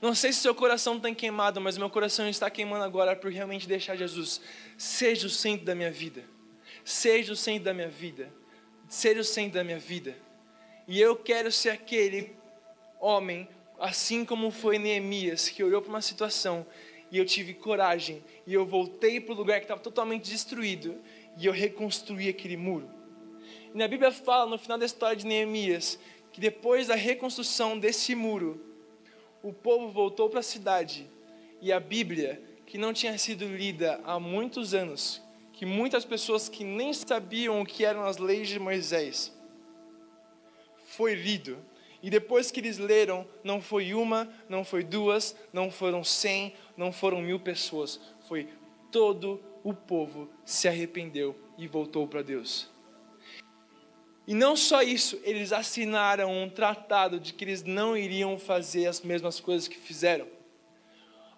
Não 0.01 0.15
sei 0.15 0.31
se 0.31 0.39
seu 0.39 0.55
coração 0.55 0.95
está 0.95 1.13
queimado, 1.13 1.59
mas 1.59 1.77
meu 1.77 1.89
coração 1.89 2.29
está 2.29 2.49
queimando 2.49 2.83
agora 2.83 3.15
por 3.15 3.31
realmente 3.31 3.67
deixar 3.67 3.97
Jesus 3.97 4.41
seja 4.77 5.27
o 5.27 5.29
centro 5.29 5.65
da 5.65 5.75
minha 5.75 5.91
vida. 5.91 6.23
Seja 6.85 7.33
o 7.33 7.35
centro 7.35 7.65
da 7.65 7.73
minha 7.73 7.89
vida. 7.89 8.33
Seja 8.87 9.19
o 9.19 9.23
centro 9.25 9.55
da 9.55 9.63
minha 9.63 9.77
vida. 9.77 10.17
E 10.87 10.99
eu 10.99 11.15
quero 11.17 11.51
ser 11.51 11.69
aquele 11.69 12.35
homem, 12.99 13.47
assim 13.79 14.25
como 14.25 14.51
foi 14.51 14.77
Neemias, 14.77 15.49
que 15.49 15.63
olhou 15.63 15.81
para 15.81 15.89
uma 15.89 16.01
situação 16.01 16.65
e 17.11 17.17
eu 17.17 17.25
tive 17.25 17.53
coragem 17.53 18.23
e 18.45 18.53
eu 18.53 18.65
voltei 18.65 19.19
para 19.19 19.33
o 19.33 19.37
lugar 19.37 19.59
que 19.59 19.65
estava 19.65 19.81
totalmente 19.81 20.29
destruído 20.29 20.95
e 21.37 21.45
eu 21.45 21.53
reconstruí 21.53 22.29
aquele 22.29 22.57
muro. 22.57 22.89
E 23.73 23.77
na 23.77 23.87
Bíblia 23.87 24.11
fala 24.11 24.49
no 24.49 24.57
final 24.57 24.77
da 24.77 24.85
história 24.85 25.15
de 25.15 25.25
Neemias 25.25 25.99
que 26.31 26.39
depois 26.39 26.87
da 26.87 26.95
reconstrução 26.95 27.77
desse 27.77 28.13
muro, 28.13 28.63
o 29.41 29.53
povo 29.53 29.89
voltou 29.89 30.29
para 30.29 30.41
a 30.41 30.43
cidade 30.43 31.09
e 31.61 31.71
a 31.71 31.79
Bíblia, 31.79 32.41
que 32.65 32.77
não 32.77 32.93
tinha 32.93 33.17
sido 33.17 33.45
lida 33.45 33.99
há 34.03 34.19
muitos 34.19 34.73
anos, 34.73 35.21
que 35.53 35.65
muitas 35.65 36.05
pessoas 36.05 36.47
que 36.47 36.63
nem 36.63 36.93
sabiam 36.93 37.61
o 37.61 37.65
que 37.65 37.83
eram 37.83 38.03
as 38.03 38.17
leis 38.17 38.47
de 38.47 38.59
Moisés, 38.59 39.33
foi 40.85 41.15
lido. 41.15 41.57
E 42.01 42.09
depois 42.09 42.49
que 42.49 42.59
eles 42.59 42.77
leram, 42.77 43.27
não 43.43 43.61
foi 43.61 43.93
uma, 43.93 44.29
não 44.47 44.63
foi 44.63 44.83
duas, 44.83 45.35
não 45.51 45.69
foram 45.69 46.03
cem, 46.03 46.53
não 46.77 46.91
foram 46.91 47.21
mil 47.21 47.39
pessoas, 47.39 47.99
foi 48.27 48.47
todo 48.91 49.41
o 49.63 49.73
povo 49.73 50.29
se 50.45 50.67
arrependeu 50.67 51.35
e 51.57 51.67
voltou 51.67 52.07
para 52.07 52.21
Deus. 52.21 52.69
E 54.25 54.33
não 54.33 54.55
só 54.55 54.81
isso, 54.81 55.19
eles 55.23 55.51
assinaram 55.51 56.31
um 56.31 56.49
tratado 56.49 57.19
de 57.19 57.33
que 57.33 57.43
eles 57.43 57.63
não 57.63 57.97
iriam 57.97 58.37
fazer 58.37 58.85
as 58.85 59.01
mesmas 59.01 59.39
coisas 59.39 59.67
que 59.67 59.77
fizeram. 59.77 60.27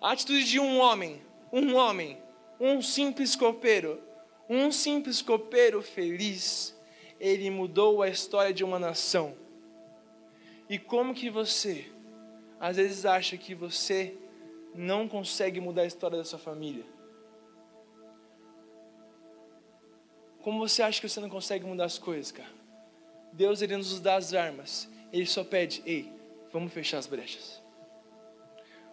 A 0.01 0.11
atitude 0.11 0.43
de 0.43 0.59
um 0.59 0.77
homem, 0.79 1.21
um 1.53 1.75
homem, 1.75 2.17
um 2.59 2.81
simples 2.81 3.35
copeiro, 3.35 4.01
um 4.49 4.71
simples 4.71 5.21
copeiro 5.21 5.81
feliz, 5.81 6.77
ele 7.19 7.49
mudou 7.49 8.01
a 8.01 8.09
história 8.09 8.53
de 8.53 8.63
uma 8.63 8.77
nação. 8.77 9.35
E 10.71 10.79
como 10.79 11.13
que 11.13 11.29
você, 11.29 11.91
às 12.57 12.77
vezes, 12.77 13.05
acha 13.05 13.35
que 13.35 13.53
você 13.53 14.17
não 14.73 15.05
consegue 15.05 15.59
mudar 15.59 15.81
a 15.81 15.85
história 15.85 16.17
da 16.17 16.23
sua 16.23 16.39
família? 16.39 16.85
Como 20.41 20.59
você 20.59 20.81
acha 20.81 21.01
que 21.01 21.09
você 21.09 21.19
não 21.19 21.29
consegue 21.29 21.65
mudar 21.65 21.83
as 21.83 21.99
coisas, 21.99 22.31
cara? 22.31 22.49
Deus 23.33 23.61
ele 23.61 23.75
nos 23.75 23.99
dá 23.99 24.15
as 24.15 24.33
armas. 24.33 24.89
Ele 25.11 25.25
só 25.25 25.43
pede, 25.43 25.83
ei, 25.85 26.09
vamos 26.53 26.71
fechar 26.71 26.99
as 26.99 27.05
brechas. 27.05 27.61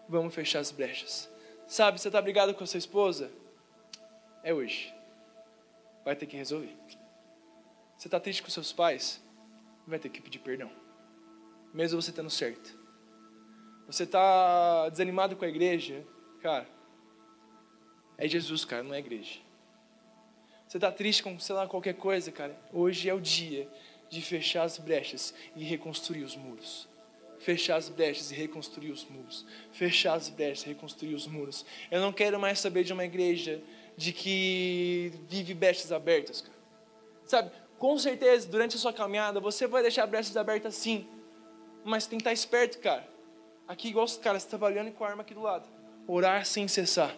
Vamos 0.09 0.35
fechar 0.35 0.59
as 0.59 0.73
brechas. 0.73 1.31
Sabe, 1.65 2.01
você 2.01 2.09
está 2.09 2.21
brigado 2.21 2.53
com 2.55 2.65
a 2.65 2.67
sua 2.67 2.79
esposa? 2.79 3.31
É 4.43 4.53
hoje. 4.53 4.93
Vai 6.05 6.17
ter 6.17 6.27
que 6.27 6.37
resolver. 6.37 6.77
Você 7.97 8.09
está 8.09 8.19
triste 8.19 8.43
com 8.43 8.51
seus 8.51 8.73
pais? 8.73 9.23
Vai 9.87 10.01
ter 10.01 10.09
que 10.09 10.21
pedir 10.21 10.41
perdão. 10.41 10.88
Mesmo 11.73 12.01
você 12.01 12.11
estando 12.11 12.31
certo. 12.31 12.79
Você 13.87 14.05
está 14.05 14.89
desanimado 14.89 15.37
com 15.37 15.45
a 15.45 15.49
igreja? 15.49 16.05
Cara, 16.43 16.69
é 18.17 18.27
Jesus, 18.29 18.65
cara, 18.65 18.83
não 18.83 18.95
é 18.95 18.99
igreja. 18.99 19.41
Você 20.67 20.77
está 20.77 20.93
triste 20.93 21.23
com, 21.23 21.39
sei 21.39 21.55
lá, 21.55 21.67
qualquer 21.67 21.95
coisa, 21.95 22.31
cara? 22.31 22.59
Hoje 22.73 23.09
é 23.09 23.15
o 23.15 23.21
dia 23.21 23.69
de 24.11 24.21
fechar 24.21 24.65
as 24.65 24.77
brechas 24.77 25.33
e 25.57 25.65
reconstruir 25.65 26.25
os 26.25 26.37
muros. 26.37 26.89
Fechar 27.39 27.77
as 27.77 27.89
brechas 27.89 28.31
e 28.31 28.35
reconstruir 28.35 28.91
os 28.91 29.05
muros. 29.05 29.47
Fechar 29.73 30.15
as 30.15 30.29
brechas 30.29 30.65
e 30.65 30.69
reconstruir 30.69 31.15
os 31.15 31.27
muros. 31.27 31.65
Eu 31.91 32.01
não 32.01 32.13
quero 32.13 32.39
mais 32.39 32.59
saber 32.59 32.85
de 32.85 32.93
uma 32.93 33.05
igreja 33.05 33.63
de 33.97 34.13
que 34.13 35.13
vive 35.29 35.55
brechas 35.55 35.93
abertas. 35.93 36.41
Cara. 36.43 36.59
Sabe, 37.25 37.51
com 37.79 37.97
certeza, 37.99 38.49
durante 38.49 38.77
a 38.77 38.79
sua 38.79 38.93
caminhada, 38.93 39.39
você 39.41 39.67
vai 39.67 39.83
deixar 39.83 40.07
brechas 40.07 40.37
abertas 40.37 40.75
sim. 40.75 41.07
Mas 41.89 42.07
tem 42.07 42.19
que 42.19 42.23
estar 42.23 42.33
esperto, 42.33 42.79
cara. 42.81 43.09
Aqui, 43.67 43.89
igual 43.89 44.05
os 44.05 44.17
caras 44.17 44.45
trabalhando 44.45 44.93
com 44.93 45.05
a 45.05 45.09
arma 45.09 45.23
aqui 45.23 45.35
do 45.35 45.41
lado. 45.41 45.69
Orar 46.07 46.45
sem 46.45 46.69
cessar. 46.69 47.15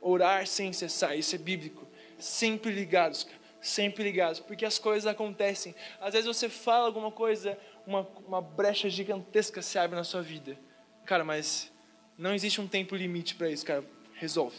Orar 0.00 0.46
sem 0.46 0.72
cessar. 0.72 1.16
Isso 1.16 1.34
é 1.34 1.38
bíblico. 1.38 1.86
Sempre 2.18 2.70
ligados, 2.70 3.24
cara 3.24 3.42
sempre 3.62 4.02
ligados, 4.02 4.40
porque 4.40 4.64
as 4.66 4.76
coisas 4.76 5.06
acontecem. 5.06 5.72
Às 6.00 6.12
vezes 6.12 6.26
você 6.26 6.48
fala 6.48 6.84
alguma 6.84 7.12
coisa, 7.12 7.56
uma, 7.86 8.00
uma 8.26 8.42
brecha 8.42 8.90
gigantesca 8.90 9.62
se 9.62 9.78
abre 9.78 9.96
na 9.96 10.02
sua 10.02 10.20
vida. 10.20 10.58
Cara, 11.06 11.24
mas 11.24 11.72
não 12.18 12.34
existe 12.34 12.60
um 12.60 12.66
tempo 12.66 12.96
limite 12.96 13.36
para 13.36 13.48
isso, 13.48 13.64
cara. 13.64 13.84
Resolve, 14.14 14.58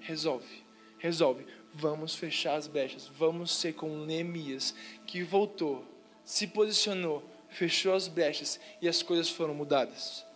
resolve, 0.00 0.64
resolve. 0.98 1.46
Vamos 1.72 2.16
fechar 2.16 2.56
as 2.56 2.66
brechas. 2.66 3.06
Vamos 3.06 3.54
ser 3.54 3.74
como 3.74 4.04
Neemias, 4.04 4.74
que 5.06 5.22
voltou, 5.22 5.86
se 6.24 6.48
posicionou, 6.48 7.22
fechou 7.52 7.94
as 7.94 8.08
brechas 8.08 8.58
e 8.80 8.88
as 8.88 9.02
coisas 9.02 9.28
foram 9.30 9.54
mudadas. 9.54 10.26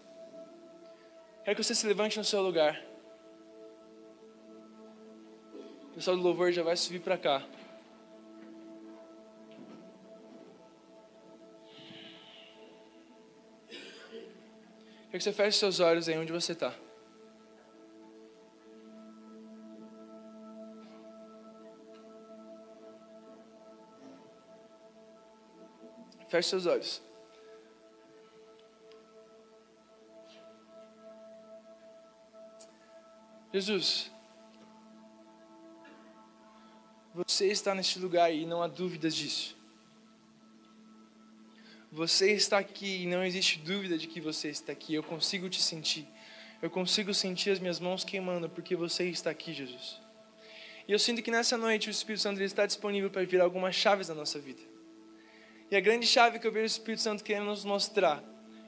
Quero 1.45 1.57
que 1.57 1.65
você 1.65 1.75
se 1.75 1.87
levante 1.87 2.19
no 2.19 2.25
seu 2.25 2.43
lugar. 2.43 2.83
O 5.91 5.95
pessoal 5.95 6.17
do 6.17 6.23
louvor 6.23 6.53
já 6.53 6.63
vai 6.63 6.77
subir 6.77 7.01
para 7.01 7.17
cá. 7.17 7.47
Quero 15.11 15.19
que 15.19 15.23
você 15.23 15.33
feche 15.33 15.59
seus 15.59 15.81
olhos 15.81 16.09
aí 16.09 16.19
onde 16.19 16.33
você 16.33 16.53
está. 16.53 16.75
Feche 26.29 26.51
seus 26.51 26.67
olhos. 26.67 27.06
Jesus, 33.57 34.11
você 37.15 37.47
está 37.47 37.75
neste 37.75 37.99
lugar 37.99 38.31
e 38.31 38.45
não 38.45 38.63
há 38.63 38.67
dúvidas 38.67 39.17
disso. 39.17 39.57
Você 41.91 42.33
está 42.33 42.59
aqui 42.59 43.05
e 43.05 43.07
não 43.07 43.25
existe 43.25 43.59
dúvida 43.59 43.97
de 43.97 44.09
que 44.09 44.21
você 44.21 44.51
está 44.51 44.73
aqui. 44.73 44.93
Eu 44.93 45.03
consigo 45.03 45.49
te 45.49 45.63
sentir. 45.63 46.07
Eu 46.61 46.69
consigo 46.69 47.15
sentir 47.15 47.49
as 47.49 47.59
minhas 47.59 47.81
mãos 47.81 48.05
queimando 48.05 48.47
porque 48.51 48.77
você 48.77 49.09
está 49.09 49.31
aqui, 49.31 49.55
Jesus. 49.55 50.03
E 50.87 50.93
eu 50.93 50.99
sinto 50.99 51.23
que 51.23 51.31
nessa 51.31 51.57
noite 51.57 51.89
o 51.89 51.91
Espírito 51.91 52.21
Santo 52.21 52.43
está 52.43 52.67
disponível 52.67 53.09
para 53.09 53.25
virar 53.25 53.45
algumas 53.45 53.75
chaves 53.75 54.11
na 54.11 54.15
nossa 54.15 54.39
vida. 54.39 54.61
E 55.71 55.77
a 55.77 55.81
grande 55.81 56.07
chave 56.07 56.39
que 56.39 56.47
eu 56.47 56.53
vejo 56.53 56.65
o 56.65 56.67
Espírito 56.67 57.01
Santo 57.01 57.25
querendo 57.25 57.47
nos 57.47 57.65
mostrar 57.65 58.23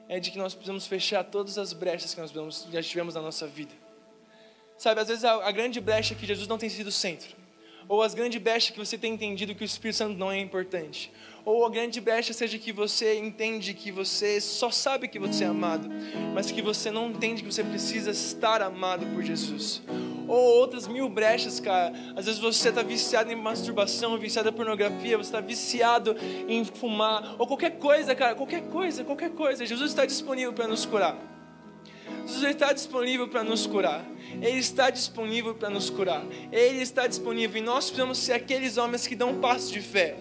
é 0.07 0.19
de 0.19 0.31
que 0.31 0.39
nós 0.39 0.55
precisamos 0.55 0.87
fechar 0.87 1.23
todas 1.25 1.59
as 1.59 1.73
brechas 1.73 2.15
que 2.15 2.19
nós 2.19 2.65
já 2.71 2.81
tivemos 2.81 3.13
na 3.13 3.21
nossa 3.21 3.45
vida. 3.45 3.88
Sabe, 4.79 5.01
às 5.01 5.07
vezes 5.07 5.23
a, 5.23 5.47
a 5.47 5.51
grande 5.51 5.79
brecha 5.79 6.15
é 6.15 6.17
que 6.17 6.25
Jesus 6.25 6.47
não 6.47 6.57
tem 6.57 6.69
sido 6.69 6.87
o 6.87 6.91
centro 6.91 7.37
ou 7.89 8.03
as 8.03 8.13
grandes 8.13 8.39
brechas 8.39 8.69
que 8.69 8.77
você 8.77 8.99
tem 8.99 9.15
entendido 9.15 9.55
que 9.55 9.63
o 9.63 9.65
Espírito 9.65 9.97
Santo 9.97 10.15
não 10.15 10.31
é 10.31 10.39
importante, 10.39 11.11
ou 11.43 11.65
a 11.65 11.69
grande 11.71 11.99
brecha 11.99 12.31
seja 12.33 12.59
que 12.59 12.71
você 12.71 13.17
entende 13.17 13.73
que 13.73 13.91
você 13.91 14.39
só 14.39 14.69
sabe 14.69 15.07
que 15.07 15.17
você 15.17 15.43
é 15.43 15.47
amado, 15.47 15.89
mas 16.35 16.51
que 16.51 16.61
você 16.61 16.91
não 16.91 17.09
entende 17.09 17.41
que 17.41 17.51
você 17.51 17.63
precisa 17.63 18.11
estar 18.11 18.61
amado 18.61 19.07
por 19.07 19.23
Jesus, 19.23 19.81
ou 20.27 20.37
outras 20.59 20.87
mil 20.87 21.09
brechas, 21.09 21.59
cara. 21.59 21.91
Às 22.15 22.27
vezes 22.27 22.39
você 22.39 22.69
está 22.69 22.83
viciado 22.83 23.31
em 23.31 23.35
masturbação, 23.35 24.15
viciado 24.19 24.49
em 24.49 24.53
pornografia, 24.53 25.17
você 25.17 25.29
está 25.29 25.41
viciado 25.41 26.15
em 26.47 26.63
fumar, 26.63 27.37
ou 27.39 27.47
qualquer 27.47 27.79
coisa, 27.79 28.13
cara, 28.13 28.35
qualquer 28.35 28.61
coisa, 28.69 29.03
qualquer 29.03 29.31
coisa. 29.31 29.65
Jesus 29.65 29.89
está 29.89 30.05
disponível 30.05 30.53
para 30.53 30.67
nos 30.67 30.85
curar. 30.85 31.17
Jesus 32.27 32.43
está 32.43 32.71
disponível 32.71 33.27
para 33.27 33.43
nos 33.43 33.65
curar. 33.65 34.05
Ele 34.41 34.59
está 34.59 34.89
disponível 34.89 35.53
para 35.55 35.69
nos 35.69 35.89
curar. 35.89 36.23
Ele 36.51 36.81
está 36.81 37.07
disponível 37.07 37.61
e 37.61 37.65
nós 37.65 37.85
precisamos 37.85 38.17
ser 38.17 38.33
aqueles 38.33 38.77
homens 38.77 39.07
que 39.07 39.15
dão 39.15 39.39
passos 39.39 39.71
de 39.71 39.81
fé. 39.81 40.17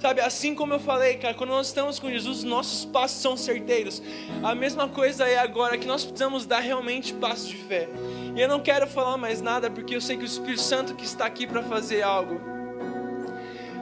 Sabe, 0.00 0.20
assim 0.20 0.54
como 0.54 0.72
eu 0.72 0.78
falei, 0.78 1.16
cara, 1.16 1.34
quando 1.34 1.50
nós 1.50 1.66
estamos 1.66 1.98
com 1.98 2.08
Jesus, 2.08 2.44
nossos 2.44 2.84
passos 2.84 3.20
são 3.20 3.36
certeiros. 3.36 4.00
A 4.44 4.54
mesma 4.54 4.88
coisa 4.88 5.26
é 5.26 5.38
agora 5.38 5.76
que 5.76 5.86
nós 5.88 6.04
precisamos 6.04 6.46
dar 6.46 6.60
realmente 6.60 7.12
passos 7.14 7.48
de 7.48 7.56
fé. 7.56 7.88
E 8.36 8.40
eu 8.40 8.46
não 8.46 8.60
quero 8.60 8.86
falar 8.86 9.16
mais 9.16 9.42
nada 9.42 9.68
porque 9.68 9.96
eu 9.96 10.00
sei 10.00 10.16
que 10.16 10.22
o 10.22 10.26
Espírito 10.26 10.62
Santo 10.62 10.94
que 10.94 11.04
está 11.04 11.26
aqui 11.26 11.48
para 11.48 11.64
fazer 11.64 12.02
algo. 12.02 12.40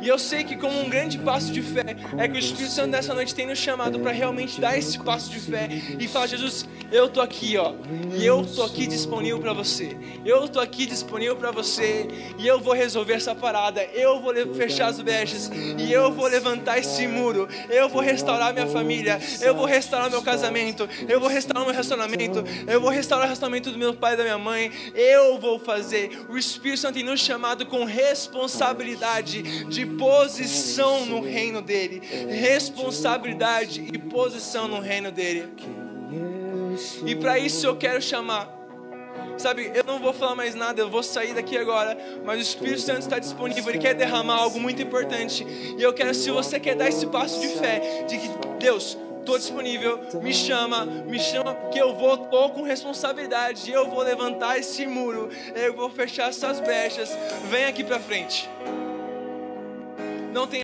E 0.01 0.09
eu 0.09 0.19
sei 0.19 0.45
que, 0.45 0.57
como 0.57 0.79
um 0.79 0.89
grande 0.89 1.19
passo 1.19 1.51
de 1.53 1.63
fé, 1.63 1.97
é 2.19 2.29
que 2.29 2.37
o 2.37 2.39
Espírito 2.39 2.71
Santo 2.71 2.89
nessa 2.89 3.15
noite 3.15 3.35
tem 3.35 3.47
nos 3.47 3.59
chamado 3.59 3.99
para 3.99 4.13
realmente 4.13 4.61
dar 4.61 4.77
esse 4.77 4.99
passo 4.99 5.31
de 5.31 5.41
fé 5.41 5.69
e 5.99 6.07
falar: 6.07 6.27
Jesus, 6.27 6.67
eu 6.91 7.09
tô 7.09 7.21
aqui, 7.21 7.57
ó, 7.57 7.73
e 8.17 8.25
eu 8.25 8.45
tô 8.45 8.63
aqui 8.63 8.87
disponível 8.87 9.39
para 9.41 9.53
você. 9.53 9.97
Eu 10.25 10.49
tô 10.49 10.61
aqui 10.61 10.87
disponível 10.87 11.37
para 11.37 11.51
você 11.51 12.07
e 12.39 12.47
eu 12.47 12.61
vou 12.61 12.75
resolver 12.75 13.15
essa 13.15 13.35
parada. 13.35 13.83
Eu 13.85 14.21
vou 14.21 14.35
fechar 14.55 14.87
as 14.87 15.01
brechas 15.01 15.51
e 15.79 15.93
eu 15.93 16.13
vou 16.13 16.27
levantar 16.27 16.79
esse 16.79 17.07
muro. 17.07 17.49
Eu 17.69 17.89
vou 17.89 18.01
restaurar 18.01 18.53
minha 18.53 18.67
família. 18.67 19.21
Eu 19.41 19.55
vou 19.55 19.65
restaurar 19.65 20.11
meu 20.11 20.23
casamento. 20.23 20.89
Eu 21.09 21.21
vou 21.21 21.29
restaurar 21.29 21.65
meu 21.65 21.73
relacionamento. 21.73 22.45
Eu 22.67 22.81
vou 22.81 22.91
restaurar 22.91 23.25
o 23.25 23.29
relacionamento 23.29 23.71
do 23.71 23.79
meu 23.79 23.95
pai 23.95 24.15
e 24.15 24.17
da 24.17 24.23
minha 24.23 24.39
mãe. 24.39 24.71
Eu 24.95 25.39
vou 25.39 25.59
fazer. 25.59 26.27
O 26.29 26.39
Espírito 26.39 26.81
Santo 26.81 26.95
tem 26.95 27.05
nos 27.05 27.21
chamado 27.21 27.67
com 27.67 27.85
responsabilidade 27.85 29.65
de 29.65 29.87
posição 29.87 31.07
no 31.07 31.21
reino 31.21 31.61
dele. 31.61 32.01
Responsabilidade 32.29 33.87
e 33.93 33.99
posição 33.99 34.69
no 34.69 34.81
reino 34.81 35.11
dele. 35.11 35.49
E 37.05 37.15
para 37.15 37.39
isso 37.39 37.67
eu 37.67 37.77
quero 37.77 38.01
chamar. 38.01 38.55
Sabe, 39.39 39.71
eu 39.75 39.85
não 39.85 39.99
vou 39.99 40.15
falar 40.15 40.35
mais 40.35 40.55
nada, 40.55 40.81
eu 40.81 40.89
vou 40.89 41.03
sair 41.03 41.35
daqui 41.35 41.59
agora, 41.59 41.97
mas 42.25 42.39
o 42.39 42.43
Espírito 42.43 42.81
Santo 42.81 43.01
está 43.01 43.19
disponível, 43.19 43.71
ele 43.71 43.79
quer 43.79 43.95
derramar 43.95 44.37
algo 44.37 44.59
muito 44.59 44.81
importante. 44.81 45.47
E 45.79 45.83
eu 45.83 45.93
quero, 45.93 46.15
se 46.15 46.31
você 46.31 46.59
quer 46.59 46.75
dar 46.75 46.89
esse 46.89 47.07
passo 47.07 47.39
de 47.41 47.49
fé, 47.49 48.05
de 48.09 48.17
que 48.17 48.31
Deus, 48.59 48.97
estou 49.21 49.37
disponível, 49.37 50.01
me 50.23 50.33
chama, 50.33 50.87
me 50.87 51.19
chama, 51.19 51.55
porque 51.55 51.81
eu 51.81 51.95
vou, 51.95 52.17
tô 52.17 52.49
com 52.51 52.63
responsabilidade, 52.63 53.71
eu 53.71 53.89
vou 53.91 54.03
levantar 54.03 54.59
esse 54.59 54.87
muro, 54.87 55.29
eu 55.55 55.75
vou 55.75 55.91
fechar 55.91 56.31
essas 56.31 56.61
brechas. 56.61 57.11
Vem 57.51 57.67
aqui 57.67 57.85
para 57.85 57.99
frente. 57.99 58.49
Não 60.33 60.47
tem 60.47 60.55